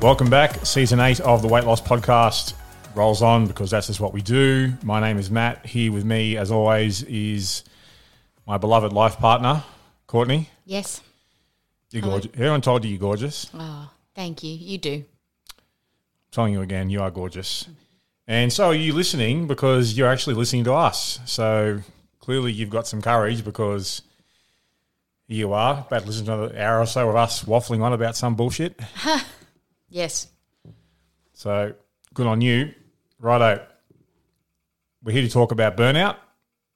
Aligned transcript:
welcome 0.00 0.30
back. 0.30 0.64
Season 0.64 0.98
eight 0.98 1.20
of 1.20 1.42
the 1.42 1.48
Weight 1.48 1.64
Loss 1.64 1.82
Podcast 1.82 2.54
rolls 2.94 3.20
on 3.20 3.46
because 3.46 3.70
that's 3.70 3.88
just 3.88 4.00
what 4.00 4.14
we 4.14 4.22
do. 4.22 4.72
My 4.82 4.98
name 4.98 5.18
is 5.18 5.30
Matt. 5.30 5.66
Here 5.66 5.92
with 5.92 6.04
me, 6.04 6.38
as 6.38 6.50
always, 6.50 7.02
is 7.02 7.64
my 8.46 8.56
beloved 8.56 8.94
life 8.94 9.18
partner, 9.18 9.62
Courtney. 10.06 10.48
Yes. 10.64 11.02
You're 11.90 12.02
gorgeous. 12.02 12.32
Everyone 12.34 12.62
told 12.62 12.84
you 12.84 12.90
you're 12.90 12.98
gorgeous. 12.98 13.50
Oh, 13.52 13.90
thank 14.14 14.42
you. 14.42 14.52
You 14.54 14.78
do. 14.78 14.94
I'm 14.94 15.04
telling 16.30 16.52
you 16.54 16.62
again, 16.62 16.88
you 16.88 17.02
are 17.02 17.10
gorgeous. 17.10 17.68
And 18.26 18.50
so 18.50 18.68
are 18.68 18.74
you 18.74 18.94
listening 18.94 19.48
because 19.48 19.98
you're 19.98 20.10
actually 20.10 20.34
listening 20.34 20.64
to 20.64 20.72
us. 20.72 21.18
So 21.26 21.80
clearly 22.20 22.52
you've 22.52 22.70
got 22.70 22.86
some 22.86 23.02
courage 23.02 23.44
because 23.44 24.00
here 25.26 25.38
you 25.38 25.52
are, 25.52 25.84
about 25.86 26.02
to 26.02 26.06
listen 26.06 26.24
to 26.26 26.32
another 26.32 26.58
hour 26.58 26.80
or 26.80 26.86
so 26.86 27.10
of 27.10 27.16
us 27.16 27.44
waffling 27.44 27.82
on 27.82 27.92
about 27.92 28.16
some 28.16 28.34
bullshit. 28.34 28.80
Yes. 29.90 30.28
So 31.34 31.74
good 32.14 32.26
on 32.26 32.40
you. 32.40 32.72
Righto. 33.18 33.66
We're 35.02 35.12
here 35.12 35.22
to 35.22 35.30
talk 35.30 35.52
about 35.52 35.76
burnout 35.76 36.16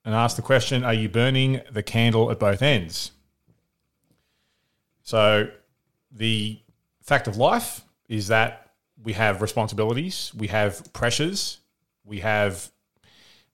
and 0.05 0.15
ask 0.15 0.37
the 0.37 0.43
question 0.43 0.85
Are 0.85 0.95
you 0.95 1.09
burning 1.09 1.61
the 1.71 1.83
candle 1.83 2.31
at 2.31 2.39
both 2.39 2.61
ends? 2.63 3.13
So, 5.03 5.49
the 6.11 6.59
fact 7.03 7.29
of 7.29 7.37
life 7.37 7.83
is 8.09 8.29
that 8.29 8.71
we 9.03 9.13
have 9.13 9.43
responsibilities, 9.43 10.33
we 10.35 10.47
have 10.49 10.93
pressures, 10.93 11.59
we 12.05 12.21
have 12.21 12.71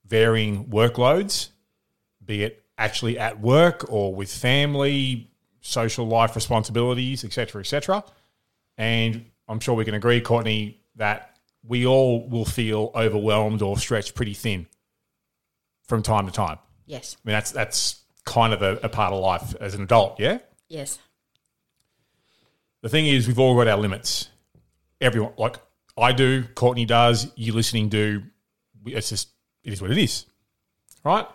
varying 0.05 0.65
workloads, 0.65 1.49
be 2.25 2.43
it 2.43 2.63
actually 2.77 3.19
at 3.19 3.41
work 3.41 3.91
or 3.91 4.15
with 4.15 4.31
family, 4.31 5.29
social 5.59 6.07
life 6.07 6.35
responsibilities, 6.35 7.23
etc., 7.25 7.61
etc. 7.61 8.03
And 8.77 9.25
I'm 9.51 9.59
sure 9.59 9.75
we 9.75 9.83
can 9.83 9.93
agree, 9.93 10.21
Courtney, 10.21 10.79
that 10.95 11.37
we 11.61 11.85
all 11.85 12.27
will 12.29 12.45
feel 12.45 12.89
overwhelmed 12.95 13.61
or 13.61 13.77
stretched 13.77 14.15
pretty 14.15 14.33
thin 14.33 14.65
from 15.83 16.01
time 16.01 16.25
to 16.25 16.31
time. 16.31 16.57
Yes. 16.85 17.17
I 17.17 17.27
mean, 17.27 17.33
that's 17.33 17.51
that's 17.51 18.01
kind 18.23 18.53
of 18.53 18.61
a, 18.61 18.79
a 18.81 18.87
part 18.87 19.11
of 19.11 19.19
life 19.19 19.53
as 19.59 19.75
an 19.75 19.81
adult, 19.81 20.21
yeah. 20.21 20.37
Yes. 20.69 20.99
The 22.81 22.87
thing 22.87 23.05
is, 23.05 23.27
we've 23.27 23.39
all 23.39 23.55
got 23.55 23.67
our 23.67 23.77
limits. 23.77 24.29
Everyone, 25.01 25.33
like 25.37 25.57
I 25.97 26.13
do, 26.13 26.43
Courtney 26.55 26.85
does, 26.85 27.29
you 27.35 27.51
listening 27.51 27.89
do. 27.89 28.23
It's 28.85 29.09
just 29.09 29.29
it 29.65 29.73
is 29.73 29.81
what 29.81 29.91
it 29.91 29.97
is, 29.97 30.27
right? 31.03 31.27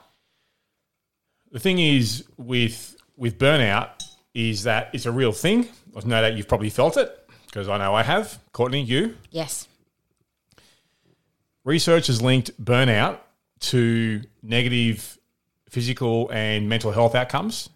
The 1.53 1.61
thing 1.61 1.79
is 1.79 2.25
with 2.39 2.97
with 3.15 3.39
burnout 3.39 4.03
is 4.33 4.63
that 4.63 4.91
it's 4.95 5.05
a 5.05 5.13
real 5.13 5.33
thing. 5.33 5.69
I 5.95 6.01
know 6.01 6.23
that 6.23 6.35
you've 6.35 6.49
probably 6.49 6.71
felt 6.71 6.97
it 6.97 7.26
because 7.47 7.69
I 7.69 7.79
know 7.79 7.95
I 7.95 8.03
have. 8.03 8.39
Courtney, 8.53 8.83
you. 8.83 9.17
Yes. 9.31 9.69
Research 11.65 12.07
has 12.07 12.23
linked 12.23 12.63
burnout 12.63 13.19
to 13.59 14.23
negative 14.43 15.19
physical 15.69 16.31
and 16.31 16.69
mental 16.69 16.93
health 16.93 17.15
outcomes, 17.15 17.69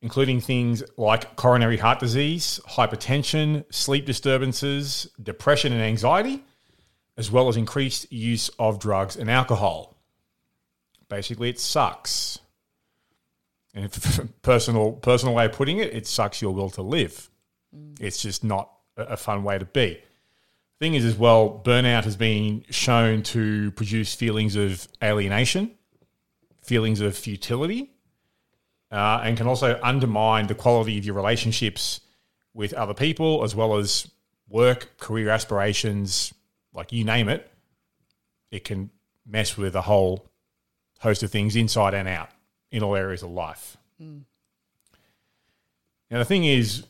including 0.00 0.40
things 0.40 0.82
like 0.96 1.36
coronary 1.36 1.76
heart 1.76 1.98
disease, 1.98 2.60
hypertension, 2.68 3.64
sleep 3.70 4.06
disturbances, 4.06 5.10
depression 5.22 5.72
and 5.72 5.82
anxiety, 5.82 6.44
as 7.16 7.30
well 7.30 7.48
as 7.48 7.56
increased 7.56 8.10
use 8.12 8.48
of 8.58 8.78
drugs 8.78 9.16
and 9.16 9.30
alcohol. 9.30 9.96
Basically, 11.08 11.50
it 11.50 11.58
sucks. 11.58 12.38
And 13.74 13.84
if 13.84 14.20
personal 14.42 14.92
personal 14.92 15.34
way 15.34 15.46
of 15.46 15.52
putting 15.52 15.78
it, 15.78 15.92
it 15.94 16.06
sucks 16.06 16.40
your 16.40 16.52
will 16.52 16.70
to 16.70 16.82
live. 16.82 17.28
It's 18.00 18.20
just 18.20 18.44
not 18.44 18.70
a 18.96 19.16
fun 19.16 19.44
way 19.44 19.58
to 19.58 19.64
be. 19.64 20.00
Thing 20.78 20.94
is 20.94 21.04
as 21.04 21.16
well 21.16 21.60
burnout 21.64 22.04
has 22.04 22.16
been 22.16 22.64
shown 22.70 23.22
to 23.24 23.72
produce 23.72 24.14
feelings 24.14 24.54
of 24.54 24.86
alienation 25.02 25.72
feelings 26.68 27.00
of 27.00 27.16
futility 27.16 27.90
uh, 28.92 29.20
and 29.24 29.36
can 29.36 29.46
also 29.46 29.80
undermine 29.82 30.46
the 30.46 30.54
quality 30.54 30.98
of 30.98 31.04
your 31.04 31.14
relationships 31.14 32.00
with 32.52 32.74
other 32.74 32.94
people 32.94 33.42
as 33.42 33.54
well 33.54 33.76
as 33.76 34.08
work 34.48 34.96
career 34.98 35.30
aspirations 35.30 36.32
like 36.74 36.92
you 36.92 37.04
name 37.04 37.28
it. 37.28 37.50
It 38.50 38.64
can 38.64 38.90
mess 39.26 39.56
with 39.56 39.74
a 39.74 39.82
whole 39.82 40.30
host 41.00 41.22
of 41.22 41.30
things 41.30 41.56
inside 41.56 41.94
and 41.94 42.06
out 42.08 42.30
in 42.70 42.82
all 42.82 42.94
areas 42.94 43.22
of 43.22 43.30
life. 43.30 43.76
Now 46.10 46.18
the 46.18 46.24
thing 46.24 46.44
is 46.44 46.84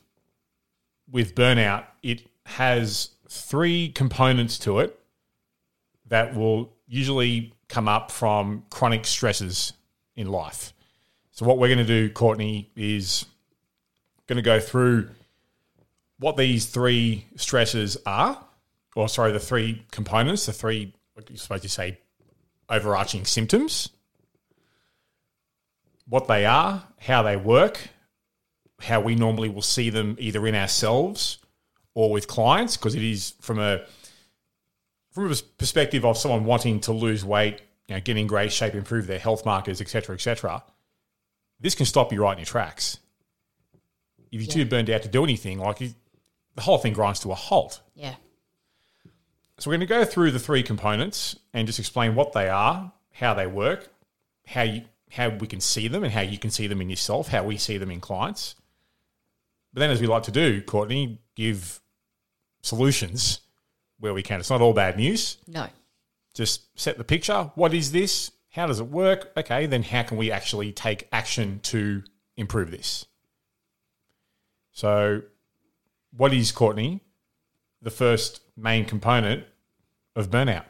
with 1.11 1.35
burnout, 1.35 1.85
it 2.03 2.23
has 2.47 3.11
three 3.29 3.91
components 3.91 4.59
to 4.61 4.81
it 4.81 4.99
that 6.07 6.35
will 6.35 6.73
usually 6.87 7.53
come 7.69 7.89
up 7.89 8.11
from 8.11 8.65
chronic 8.71 9.05
stresses 9.05 9.73
in 10.17 10.31
life. 10.31 10.73
So, 11.33 11.47
what 11.47 11.59
we're 11.59 11.69
going 11.69 11.79
to 11.79 11.85
do, 11.85 12.11
Courtney, 12.11 12.71
is 12.75 13.27
going 14.27 14.37
to 14.37 14.43
go 14.43 14.59
through 14.59 15.11
what 16.19 16.37
these 16.37 16.67
three 16.67 17.27
stresses 17.37 17.97
are, 18.05 18.45
or 18.97 19.09
sorry, 19.09 19.33
the 19.33 19.39
three 19.39 19.85
components, 19.91 20.47
the 20.47 20.53
three, 20.53 20.93
you're 21.29 21.37
supposed 21.37 21.63
to 21.63 21.69
say, 21.69 21.99
overarching 22.69 23.25
symptoms, 23.25 23.91
what 26.09 26.27
they 26.27 26.45
are, 26.45 26.83
how 26.99 27.23
they 27.23 27.37
work, 27.37 27.89
how 28.81 29.01
we 29.01 29.15
normally 29.15 29.49
will 29.49 29.63
see 29.63 29.91
them 29.91 30.17
either 30.19 30.47
in 30.47 30.55
ourselves 30.55 31.39
or 31.95 32.11
with 32.11 32.29
clients 32.29 32.77
because 32.77 32.95
it 32.95 33.03
is 33.03 33.35
from 33.41 33.59
a 33.59 33.85
from 35.11 35.33
a 35.33 35.35
perspective 35.57 36.05
of 36.05 36.17
someone 36.17 36.45
wanting 36.45 36.79
to 36.81 36.93
lose 36.93 37.25
weight, 37.25 37.61
you 37.89 37.95
know, 37.95 38.01
get 38.01 38.17
in 38.17 38.27
great 38.27 38.53
shape, 38.53 38.75
improve 38.75 39.07
their 39.07 39.19
health 39.19 39.45
markers, 39.45 39.81
etc., 39.81 40.15
etc. 40.15 40.63
This 41.59 41.75
can 41.75 41.87
stop 41.87 42.13
you 42.13 42.23
right 42.23 42.33
in 42.33 42.39
your 42.39 42.47
tracks. 42.47 42.99
If 44.31 44.43
you're 44.43 44.53
too 44.53 44.65
burned 44.65 44.91
out 44.91 45.03
to 45.03 45.09
do 45.09 45.25
anything, 45.25 45.59
like 45.59 45.81
you, 45.81 45.95
the 46.55 46.63
whole 46.63 46.79
thing 46.79 46.93
grinds 46.93 47.21
to 47.21 47.33
a 47.33 47.35
halt. 47.35 47.81
Yeah. 47.95 48.15
So 49.59 49.71
we're 49.71 49.79
going 49.79 49.81
to 49.81 49.87
go 49.87 50.05
through 50.05 50.31
the 50.31 50.39
three 50.39 50.63
components 50.63 51.37
and 51.53 51.67
just 51.67 51.81
explain 51.81 52.15
what 52.15 52.33
they 52.33 52.49
are, 52.49 52.93
how 53.13 53.35
they 53.35 53.47
work, 53.47 53.89
how 54.47 54.63
you 54.63 54.83
how 55.11 55.31
we 55.31 55.47
can 55.47 55.61
see 55.61 55.89
them, 55.89 56.05
and 56.05 56.13
how 56.13 56.21
you 56.21 56.39
can 56.39 56.51
see 56.51 56.67
them 56.67 56.83
in 56.83 56.91
yourself, 56.91 57.29
how 57.29 57.43
we 57.43 57.57
see 57.57 57.79
them 57.79 57.91
in 57.91 57.99
clients. 57.99 58.55
But 59.73 59.81
then, 59.81 59.91
as 59.91 60.01
we 60.01 60.07
like 60.07 60.23
to 60.25 60.31
do, 60.31 60.63
Courtney, 60.63 61.21
give 61.35 61.81
solutions 62.63 63.41
where 63.99 64.15
we 64.15 64.23
can. 64.23 64.41
It's 64.41 64.51
not 64.51 64.61
all 64.61 64.73
bad 64.73 64.97
news. 64.97 65.39
No. 65.47 65.69
Just 66.35 66.79
set 66.79 66.99
the 66.99 67.05
picture. 67.05 67.51
What 67.55 67.75
is 67.75 67.93
this? 67.93 68.33
How 68.51 68.67
does 68.67 68.81
it 68.81 68.87
work? 68.87 69.33
Okay, 69.37 69.67
then 69.67 69.83
how 69.83 70.03
can 70.03 70.17
we 70.17 70.31
actually 70.31 70.73
take 70.73 71.09
action 71.13 71.61
to 71.65 72.03
improve 72.37 72.71
this? 72.71 73.07
So, 74.73 75.23
what 76.17 76.33
is 76.33 76.53
Courtney? 76.53 77.01
The 77.83 77.91
first 77.91 78.41
main 78.57 78.85
component 78.85 79.45
of 80.17 80.31
burnout. 80.31 80.65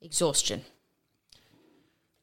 Exhaustion. 0.00 0.64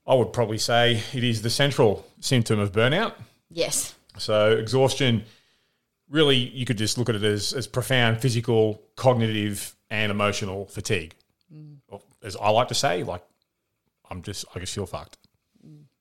I 0.07 0.13
would 0.13 0.31
probably 0.31 0.57
say 0.57 1.01
it 1.13 1.23
is 1.23 1.41
the 1.41 1.49
central 1.49 2.05
symptom 2.19 2.59
of 2.59 2.71
burnout. 2.71 3.13
Yes. 3.49 3.95
So 4.17 4.51
exhaustion, 4.51 5.23
really, 6.09 6.35
you 6.37 6.65
could 6.65 6.77
just 6.77 6.97
look 6.97 7.09
at 7.09 7.15
it 7.15 7.23
as, 7.23 7.53
as 7.53 7.67
profound 7.67 8.21
physical, 8.21 8.81
cognitive, 8.95 9.75
and 9.89 10.11
emotional 10.11 10.65
fatigue. 10.65 11.15
Mm. 11.53 11.77
Or, 11.87 12.01
As 12.23 12.35
I 12.35 12.49
like 12.49 12.69
to 12.69 12.75
say, 12.75 13.03
like 13.03 13.23
I'm 14.09 14.21
just, 14.21 14.45
I 14.55 14.59
just 14.59 14.73
feel 14.73 14.85
fucked. 14.85 15.17
Mm. 15.65 15.83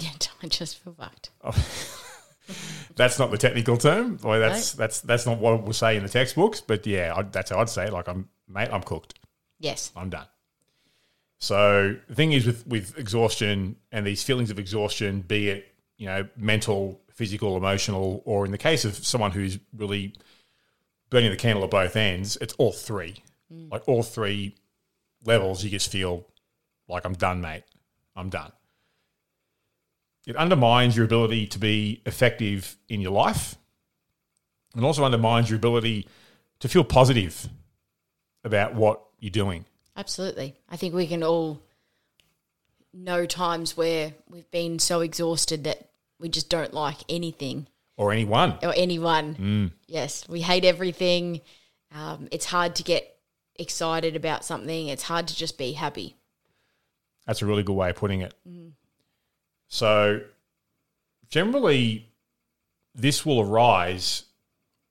Yeah, 0.00 0.10
I 0.44 0.46
just 0.46 0.78
feel 0.78 0.92
fucked. 0.92 1.30
Oh. 1.42 1.50
That's 2.96 3.18
not 3.18 3.30
the 3.30 3.38
technical 3.38 3.76
term. 3.76 4.18
Well, 4.22 4.40
that's 4.40 4.72
that's 4.72 5.00
that's 5.02 5.26
not 5.26 5.38
what 5.38 5.62
we'll 5.62 5.72
say 5.72 5.96
in 5.96 6.02
the 6.02 6.08
textbooks. 6.08 6.60
But 6.60 6.86
yeah, 6.86 7.12
I, 7.14 7.22
that's 7.22 7.50
how 7.50 7.60
I'd 7.60 7.68
say. 7.68 7.86
it. 7.86 7.92
Like 7.92 8.08
I'm, 8.08 8.28
mate, 8.48 8.70
I'm 8.72 8.82
cooked. 8.82 9.18
Yes. 9.60 9.92
I'm 9.96 10.10
done. 10.10 10.26
So 11.38 11.96
the 12.08 12.14
thing 12.14 12.32
is 12.32 12.46
with 12.46 12.66
with 12.66 12.98
exhaustion 12.98 13.76
and 13.92 14.06
these 14.06 14.22
feelings 14.22 14.50
of 14.50 14.58
exhaustion, 14.58 15.20
be 15.20 15.50
it 15.50 15.66
you 15.98 16.06
know 16.06 16.26
mental, 16.36 17.00
physical, 17.12 17.56
emotional, 17.56 18.22
or 18.24 18.46
in 18.46 18.52
the 18.52 18.58
case 18.58 18.84
of 18.84 18.96
someone 18.96 19.32
who's 19.32 19.58
really 19.76 20.14
burning 21.10 21.30
the 21.30 21.36
candle 21.36 21.64
at 21.64 21.70
both 21.70 21.96
ends, 21.96 22.36
it's 22.40 22.54
all 22.54 22.72
three. 22.72 23.16
Mm. 23.52 23.70
Like 23.70 23.86
all 23.88 24.02
three 24.02 24.54
levels, 25.24 25.62
you 25.64 25.70
just 25.70 25.90
feel 25.90 26.26
like 26.88 27.04
I'm 27.04 27.14
done, 27.14 27.40
mate. 27.40 27.64
I'm 28.16 28.30
done. 28.30 28.52
It 30.26 30.36
undermines 30.36 30.96
your 30.96 31.06
ability 31.06 31.46
to 31.48 31.58
be 31.58 32.02
effective 32.04 32.76
in 32.88 33.00
your 33.00 33.12
life 33.12 33.56
and 34.74 34.84
also 34.84 35.04
undermines 35.04 35.48
your 35.48 35.56
ability 35.56 36.06
to 36.60 36.68
feel 36.68 36.84
positive 36.84 37.48
about 38.44 38.74
what 38.74 39.00
you're 39.20 39.30
doing. 39.30 39.64
Absolutely. 39.96 40.54
I 40.68 40.76
think 40.76 40.94
we 40.94 41.06
can 41.06 41.22
all 41.22 41.60
know 42.92 43.26
times 43.26 43.76
where 43.76 44.14
we've 44.28 44.50
been 44.50 44.78
so 44.78 45.00
exhausted 45.00 45.64
that 45.64 45.87
we 46.18 46.28
just 46.28 46.48
don't 46.50 46.72
like 46.74 46.96
anything 47.08 47.66
Or 47.96 48.12
anyone. 48.12 48.58
or 48.62 48.72
anyone. 48.76 49.72
Yes, 49.86 50.28
we 50.28 50.40
hate 50.40 50.64
everything. 50.64 51.40
Um, 51.92 52.28
it's 52.32 52.46
hard 52.46 52.74
to 52.76 52.82
get 52.82 53.16
excited 53.56 54.16
about 54.16 54.44
something. 54.44 54.88
It's 54.88 55.02
hard 55.04 55.28
to 55.28 55.36
just 55.36 55.56
be 55.58 55.72
happy. 55.72 56.16
That's 57.26 57.42
a 57.42 57.46
really 57.46 57.62
good 57.62 57.74
way 57.74 57.90
of 57.90 57.96
putting 57.96 58.20
it. 58.22 58.34
So, 59.68 60.22
generally, 61.30 62.08
this 62.94 63.24
will 63.26 63.40
arise, 63.40 64.24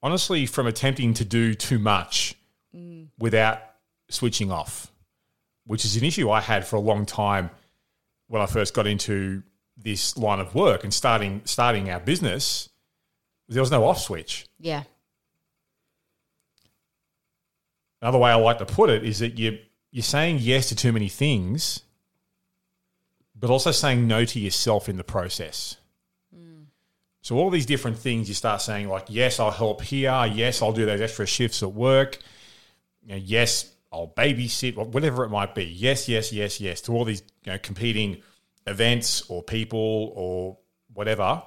honestly, 0.04 0.46
from 0.46 0.68
attempting 0.68 1.14
to 1.16 1.26
do 1.26 1.54
too 1.54 1.80
much 1.80 2.36
without 3.18 3.60
switching 4.10 4.52
off, 4.52 4.92
which 5.66 5.84
is 5.84 5.98
an 5.98 6.04
issue 6.04 6.30
I 6.30 6.42
had 6.42 6.66
for 6.68 6.76
a 6.76 6.80
long 6.80 7.06
time 7.08 7.50
when 8.28 8.42
I 8.42 8.46
first 8.46 8.74
got 8.76 8.86
into 8.86 9.42
this 9.78 10.18
line 10.18 10.40
of 10.40 10.56
work 10.56 10.84
and 10.84 10.94
starting 10.94 11.42
starting 11.46 11.90
our 11.90 12.00
business. 12.00 12.70
There 13.48 13.62
was 13.62 13.72
no 13.72 13.86
off 13.86 14.00
switch. 14.00 14.46
Yeah. 14.60 14.84
Another 18.02 18.18
way 18.18 18.32
I 18.32 18.36
like 18.36 18.58
to 18.60 18.66
put 18.66 18.90
it 18.90 19.04
is 19.04 19.20
that 19.20 19.40
you 19.40 19.60
you're 19.92 20.04
saying 20.04 20.40
yes 20.42 20.70
to 20.70 20.76
too 20.76 20.92
many 20.92 21.10
things, 21.10 21.82
but 23.36 23.50
also 23.50 23.72
saying 23.72 24.08
no 24.08 24.26
to 24.26 24.40
yourself 24.40 24.90
in 24.90 24.98
the 24.98 25.04
process. 25.04 25.78
Hmm. 26.36 26.64
So 27.22 27.38
all 27.38 27.50
these 27.50 27.66
different 27.66 27.98
things 27.98 28.28
you 28.28 28.36
start 28.36 28.62
saying 28.62 28.90
like 28.90 29.06
yes, 29.10 29.40
I'll 29.40 29.52
help 29.52 29.82
here. 29.82 30.26
Yes, 30.32 30.62
I'll 30.62 30.74
do 30.74 30.86
those 30.86 31.02
extra 31.02 31.26
shifts 31.26 31.64
at 31.64 31.72
work. 31.72 32.20
You 33.02 33.10
know, 33.10 33.16
yes, 33.16 33.72
I'll 33.92 34.14
babysit, 34.16 34.76
whatever 34.76 35.24
it 35.24 35.30
might 35.30 35.56
be. 35.56 35.64
Yes, 35.64 36.10
yes, 36.10 36.34
yes, 36.34 36.60
yes 36.60 36.82
to 36.82 36.92
all 36.92 37.06
these 37.06 37.24
you 37.46 37.54
know, 37.54 37.60
competing 37.60 38.22
events 38.68 39.24
or 39.30 39.42
people 39.42 40.12
or 40.16 40.58
whatever. 40.94 41.42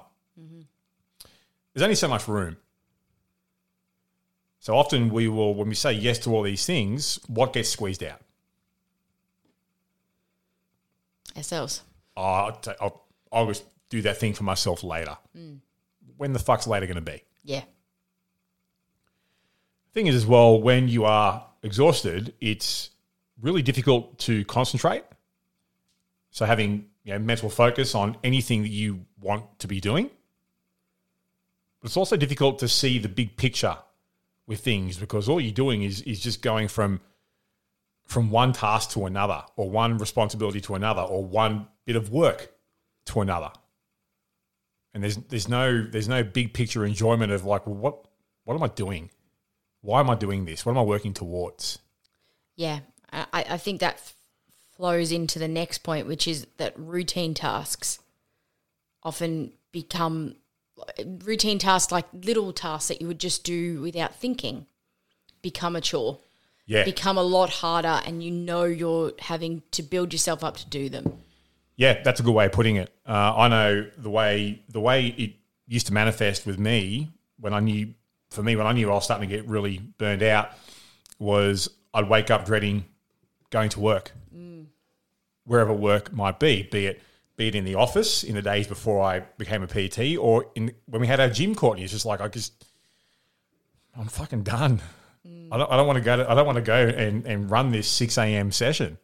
There's 1.73 1.83
only 1.83 1.95
so 1.95 2.07
much 2.07 2.27
room. 2.27 2.57
So 4.59 4.75
often 4.75 5.09
we 5.09 5.27
will, 5.27 5.55
when 5.55 5.69
we 5.69 5.75
say 5.75 5.93
yes 5.93 6.19
to 6.19 6.35
all 6.35 6.43
these 6.43 6.65
things, 6.65 7.19
what 7.27 7.53
gets 7.53 7.69
squeezed 7.69 8.03
out? 8.03 8.21
Ourselves. 11.35 11.81
Oh, 12.17 12.23
I'll, 12.23 12.51
t- 12.51 12.71
I'll, 12.79 13.05
I'll 13.31 13.47
just 13.47 13.63
do 13.89 14.01
that 14.01 14.17
thing 14.17 14.33
for 14.33 14.43
myself 14.43 14.83
later. 14.83 15.17
Mm. 15.35 15.59
When 16.17 16.33
the 16.33 16.39
fuck's 16.39 16.67
later 16.67 16.85
going 16.85 16.95
to 16.95 17.01
be? 17.01 17.23
Yeah. 17.43 17.63
Thing 19.93 20.07
is, 20.07 20.15
as 20.15 20.25
well, 20.25 20.61
when 20.61 20.87
you 20.87 21.05
are 21.05 21.45
exhausted, 21.63 22.33
it's 22.39 22.91
really 23.41 23.61
difficult 23.61 24.19
to 24.19 24.45
concentrate. 24.45 25.03
So 26.29 26.45
having 26.45 26.85
you 27.03 27.13
know, 27.13 27.19
mental 27.19 27.49
focus 27.49 27.95
on 27.95 28.17
anything 28.23 28.61
that 28.63 28.69
you 28.69 29.05
want 29.19 29.59
to 29.59 29.67
be 29.67 29.79
doing. 29.79 30.09
But 31.81 31.87
it's 31.87 31.97
also 31.97 32.17
difficult 32.17 32.59
to 32.59 32.67
see 32.67 32.99
the 32.99 33.09
big 33.09 33.37
picture 33.37 33.77
with 34.47 34.59
things 34.59 34.97
because 34.97 35.27
all 35.29 35.39
you're 35.39 35.51
doing 35.51 35.83
is 35.83 36.01
is 36.01 36.19
just 36.19 36.41
going 36.41 36.67
from 36.67 37.01
from 38.05 38.29
one 38.29 38.51
task 38.53 38.91
to 38.91 39.05
another 39.05 39.43
or 39.55 39.69
one 39.69 39.97
responsibility 39.97 40.61
to 40.61 40.75
another 40.75 41.01
or 41.01 41.23
one 41.23 41.67
bit 41.85 41.95
of 41.95 42.11
work 42.11 42.51
to 43.05 43.21
another. 43.21 43.51
And 44.93 45.03
there's 45.03 45.17
there's 45.17 45.47
no 45.47 45.83
there's 45.83 46.09
no 46.09 46.23
big 46.23 46.53
picture 46.53 46.85
enjoyment 46.85 47.31
of 47.31 47.45
like, 47.45 47.65
well, 47.65 47.75
what 47.75 48.05
what 48.43 48.55
am 48.55 48.63
I 48.63 48.67
doing? 48.67 49.09
Why 49.81 49.99
am 49.99 50.09
I 50.09 50.15
doing 50.15 50.45
this? 50.45 50.65
What 50.65 50.73
am 50.73 50.77
I 50.77 50.83
working 50.83 51.13
towards? 51.13 51.79
Yeah. 52.55 52.79
I, 53.11 53.25
I 53.49 53.57
think 53.57 53.81
that 53.81 54.13
flows 54.81 55.11
into 55.11 55.37
the 55.37 55.47
next 55.47 55.83
point, 55.83 56.07
which 56.07 56.27
is 56.27 56.47
that 56.57 56.73
routine 56.75 57.35
tasks 57.35 57.99
often 59.03 59.51
become 59.71 60.35
routine 61.23 61.59
tasks 61.59 61.91
like 61.91 62.07
little 62.23 62.51
tasks 62.51 62.87
that 62.87 62.99
you 62.99 63.05
would 63.05 63.19
just 63.19 63.43
do 63.43 63.79
without 63.79 64.15
thinking 64.15 64.65
become 65.43 65.75
a 65.75 65.81
chore 65.81 66.17
Yeah. 66.65 66.83
become 66.83 67.15
a 67.15 67.21
lot 67.21 67.51
harder 67.51 68.01
and 68.07 68.23
you 68.23 68.31
know 68.31 68.63
you're 68.63 69.11
having 69.19 69.61
to 69.69 69.83
build 69.83 70.13
yourself 70.13 70.43
up 70.43 70.57
to 70.57 70.67
do 70.67 70.89
them 70.89 71.21
Yeah, 71.75 72.01
that's 72.03 72.19
a 72.19 72.23
good 72.23 72.33
way 72.33 72.47
of 72.47 72.51
putting 72.51 72.77
it. 72.77 72.91
Uh, 73.05 73.35
I 73.37 73.47
know 73.49 73.87
the 73.95 74.09
way 74.09 74.63
the 74.69 74.81
way 74.81 75.05
it 75.09 75.33
used 75.67 75.85
to 75.87 75.93
manifest 75.93 76.47
with 76.47 76.57
me 76.57 77.09
when 77.39 77.53
I 77.53 77.59
knew, 77.59 77.93
for 78.31 78.41
me, 78.41 78.55
when 78.55 78.65
I 78.65 78.71
knew 78.73 78.89
I 78.89 78.95
was 78.95 79.03
starting 79.03 79.29
to 79.29 79.35
get 79.35 79.47
really 79.47 79.77
burned 79.99 80.23
out, 80.23 80.49
was 81.19 81.69
I'd 81.93 82.09
wake 82.09 82.31
up 82.31 82.45
dreading 82.45 82.85
going 83.51 83.69
to 83.69 83.79
work, 83.79 84.11
wherever 85.45 85.73
work 85.73 86.13
might 86.13 86.39
be, 86.39 86.63
be 86.63 86.87
it 86.87 87.01
be 87.37 87.47
it 87.47 87.55
in 87.55 87.63
the 87.63 87.75
office 87.75 88.23
in 88.23 88.35
the 88.35 88.41
days 88.41 88.67
before 88.67 89.01
I 89.01 89.21
became 89.37 89.63
a 89.63 89.67
PT, 89.67 90.17
or 90.17 90.47
in 90.55 90.73
when 90.85 91.01
we 91.01 91.07
had 91.07 91.19
our 91.19 91.29
gym, 91.29 91.55
Courtney. 91.55 91.83
It's 91.83 91.93
just 91.93 92.05
like 92.05 92.21
I 92.21 92.27
just, 92.27 92.65
I'm 93.97 94.07
fucking 94.07 94.43
done. 94.43 94.81
I 95.51 95.57
don't, 95.57 95.71
I 95.71 95.77
don't 95.77 95.87
want 95.87 95.97
to 95.97 96.03
go. 96.03 96.17
To, 96.17 96.29
I 96.29 96.33
don't 96.33 96.45
want 96.45 96.57
to 96.57 96.61
go 96.61 96.87
and, 96.87 97.25
and 97.25 97.49
run 97.49 97.71
this 97.71 97.87
six 97.87 98.17
a.m. 98.17 98.51
session 98.51 98.97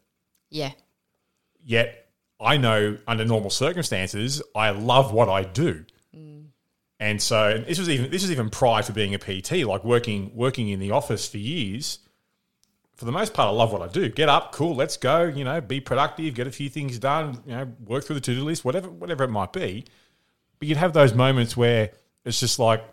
yeah 0.49 0.71
yet 1.63 2.09
I 2.39 2.57
know 2.57 2.97
under 3.07 3.25
normal 3.25 3.49
circumstances 3.49 4.41
I 4.55 4.69
love 4.71 5.11
what 5.11 5.27
I 5.27 5.43
do. 5.43 5.85
Mm. 6.15 6.45
And 6.99 7.21
so 7.21 7.49
and 7.49 7.65
this 7.65 7.79
was 7.79 7.89
even 7.89 8.09
this 8.11 8.21
was 8.21 8.31
even 8.31 8.49
prior 8.49 8.83
to 8.83 8.93
being 8.93 9.13
a 9.13 9.19
PT, 9.19 9.65
like 9.65 9.83
working 9.83 10.31
working 10.33 10.69
in 10.69 10.79
the 10.79 10.91
office 10.91 11.27
for 11.27 11.37
years. 11.37 11.99
For 12.97 13.05
the 13.05 13.11
most 13.11 13.33
part, 13.35 13.47
I 13.47 13.51
love 13.51 13.71
what 13.71 13.83
I 13.83 13.87
do. 13.87 14.09
Get 14.09 14.27
up, 14.27 14.51
cool, 14.51 14.75
let's 14.75 14.97
go. 14.97 15.25
You 15.25 15.43
know, 15.43 15.61
be 15.61 15.79
productive, 15.79 16.33
get 16.33 16.47
a 16.47 16.51
few 16.51 16.67
things 16.67 16.97
done. 16.97 17.41
You 17.45 17.55
know, 17.55 17.71
work 17.85 18.03
through 18.03 18.15
the 18.15 18.21
to 18.21 18.35
do 18.35 18.43
list, 18.43 18.65
whatever 18.65 18.89
whatever 18.89 19.23
it 19.23 19.29
might 19.29 19.53
be. 19.53 19.85
But 20.57 20.67
you'd 20.67 20.77
have 20.77 20.93
those 20.93 21.13
moments 21.13 21.55
where 21.55 21.91
it's 22.25 22.39
just 22.39 22.57
like 22.57 22.83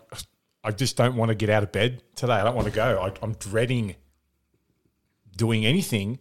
I 0.63 0.71
just 0.71 0.95
don't 0.95 1.15
want 1.15 1.29
to 1.29 1.35
get 1.35 1.49
out 1.49 1.63
of 1.63 1.71
bed 1.71 2.03
today. 2.15 2.33
I 2.33 2.43
don't 2.43 2.55
want 2.55 2.67
to 2.67 2.73
go. 2.73 3.01
I, 3.01 3.13
I'm 3.23 3.33
dreading 3.33 3.95
doing 5.35 5.65
anything. 5.65 6.19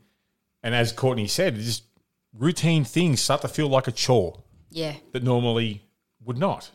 And 0.62 0.74
as 0.74 0.90
Courtney 0.90 1.28
said, 1.28 1.56
just 1.56 1.84
routine 2.32 2.84
things 2.84 3.20
start 3.20 3.42
to 3.42 3.48
feel 3.48 3.68
like 3.68 3.86
a 3.86 3.92
chore 3.92 4.42
yeah 4.70 4.94
that 5.12 5.22
normally 5.22 5.82
would 6.24 6.38
not. 6.38 6.70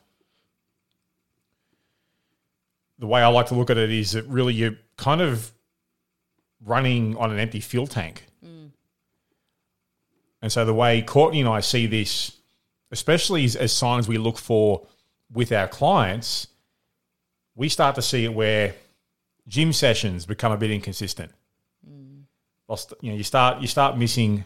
The 2.99 3.07
way 3.07 3.21
I 3.21 3.27
like 3.27 3.47
to 3.47 3.55
look 3.55 3.69
at 3.69 3.77
it 3.77 3.89
is 3.89 4.11
that 4.11 4.25
really 4.25 4.53
you're 4.53 4.77
kind 4.95 5.21
of 5.21 5.51
running 6.63 7.15
on 7.17 7.31
an 7.31 7.39
empty 7.39 7.59
fuel 7.59 7.87
tank. 7.87 8.25
Mm. 8.45 8.71
And 10.41 10.51
so 10.51 10.65
the 10.65 10.73
way 10.73 11.01
Courtney 11.01 11.39
and 11.41 11.49
I 11.49 11.59
see 11.59 11.87
this, 11.87 12.37
especially 12.91 13.45
as, 13.45 13.55
as 13.55 13.71
signs 13.71 14.07
we 14.07 14.17
look 14.17 14.37
for 14.37 14.85
with 15.31 15.51
our 15.51 15.67
clients, 15.67 16.47
we 17.55 17.69
start 17.69 17.95
to 17.95 18.01
see 18.01 18.25
it 18.25 18.33
where 18.33 18.75
gym 19.47 19.73
sessions 19.73 20.25
become 20.25 20.51
a 20.51 20.57
bit 20.57 20.71
inconsistent. 20.71 21.31
Mm. 21.87 22.23
Lost- 22.67 22.93
You 23.01 23.11
know, 23.11 23.17
you 23.17 23.23
start 23.23 23.61
you 23.61 23.67
start 23.67 23.97
missing 23.97 24.45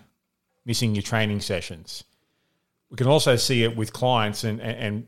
missing 0.65 0.95
your 0.95 1.03
training 1.03 1.41
sessions. 1.41 2.03
We 2.89 2.97
can 2.97 3.07
also 3.07 3.35
see 3.35 3.63
it 3.63 3.75
with 3.75 3.91
clients 3.91 4.43
and, 4.43 4.61
and, 4.61 4.77
and 4.77 5.07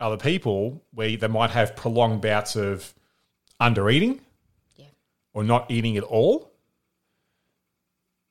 other 0.00 0.16
people 0.16 0.82
where 0.92 1.16
they 1.16 1.28
might 1.28 1.50
have 1.50 1.76
prolonged 1.76 2.22
bouts 2.22 2.56
of 2.56 2.94
under 3.60 3.90
eating 3.90 4.20
or 5.32 5.44
not 5.44 5.70
eating 5.70 5.96
at 5.96 6.02
all. 6.02 6.52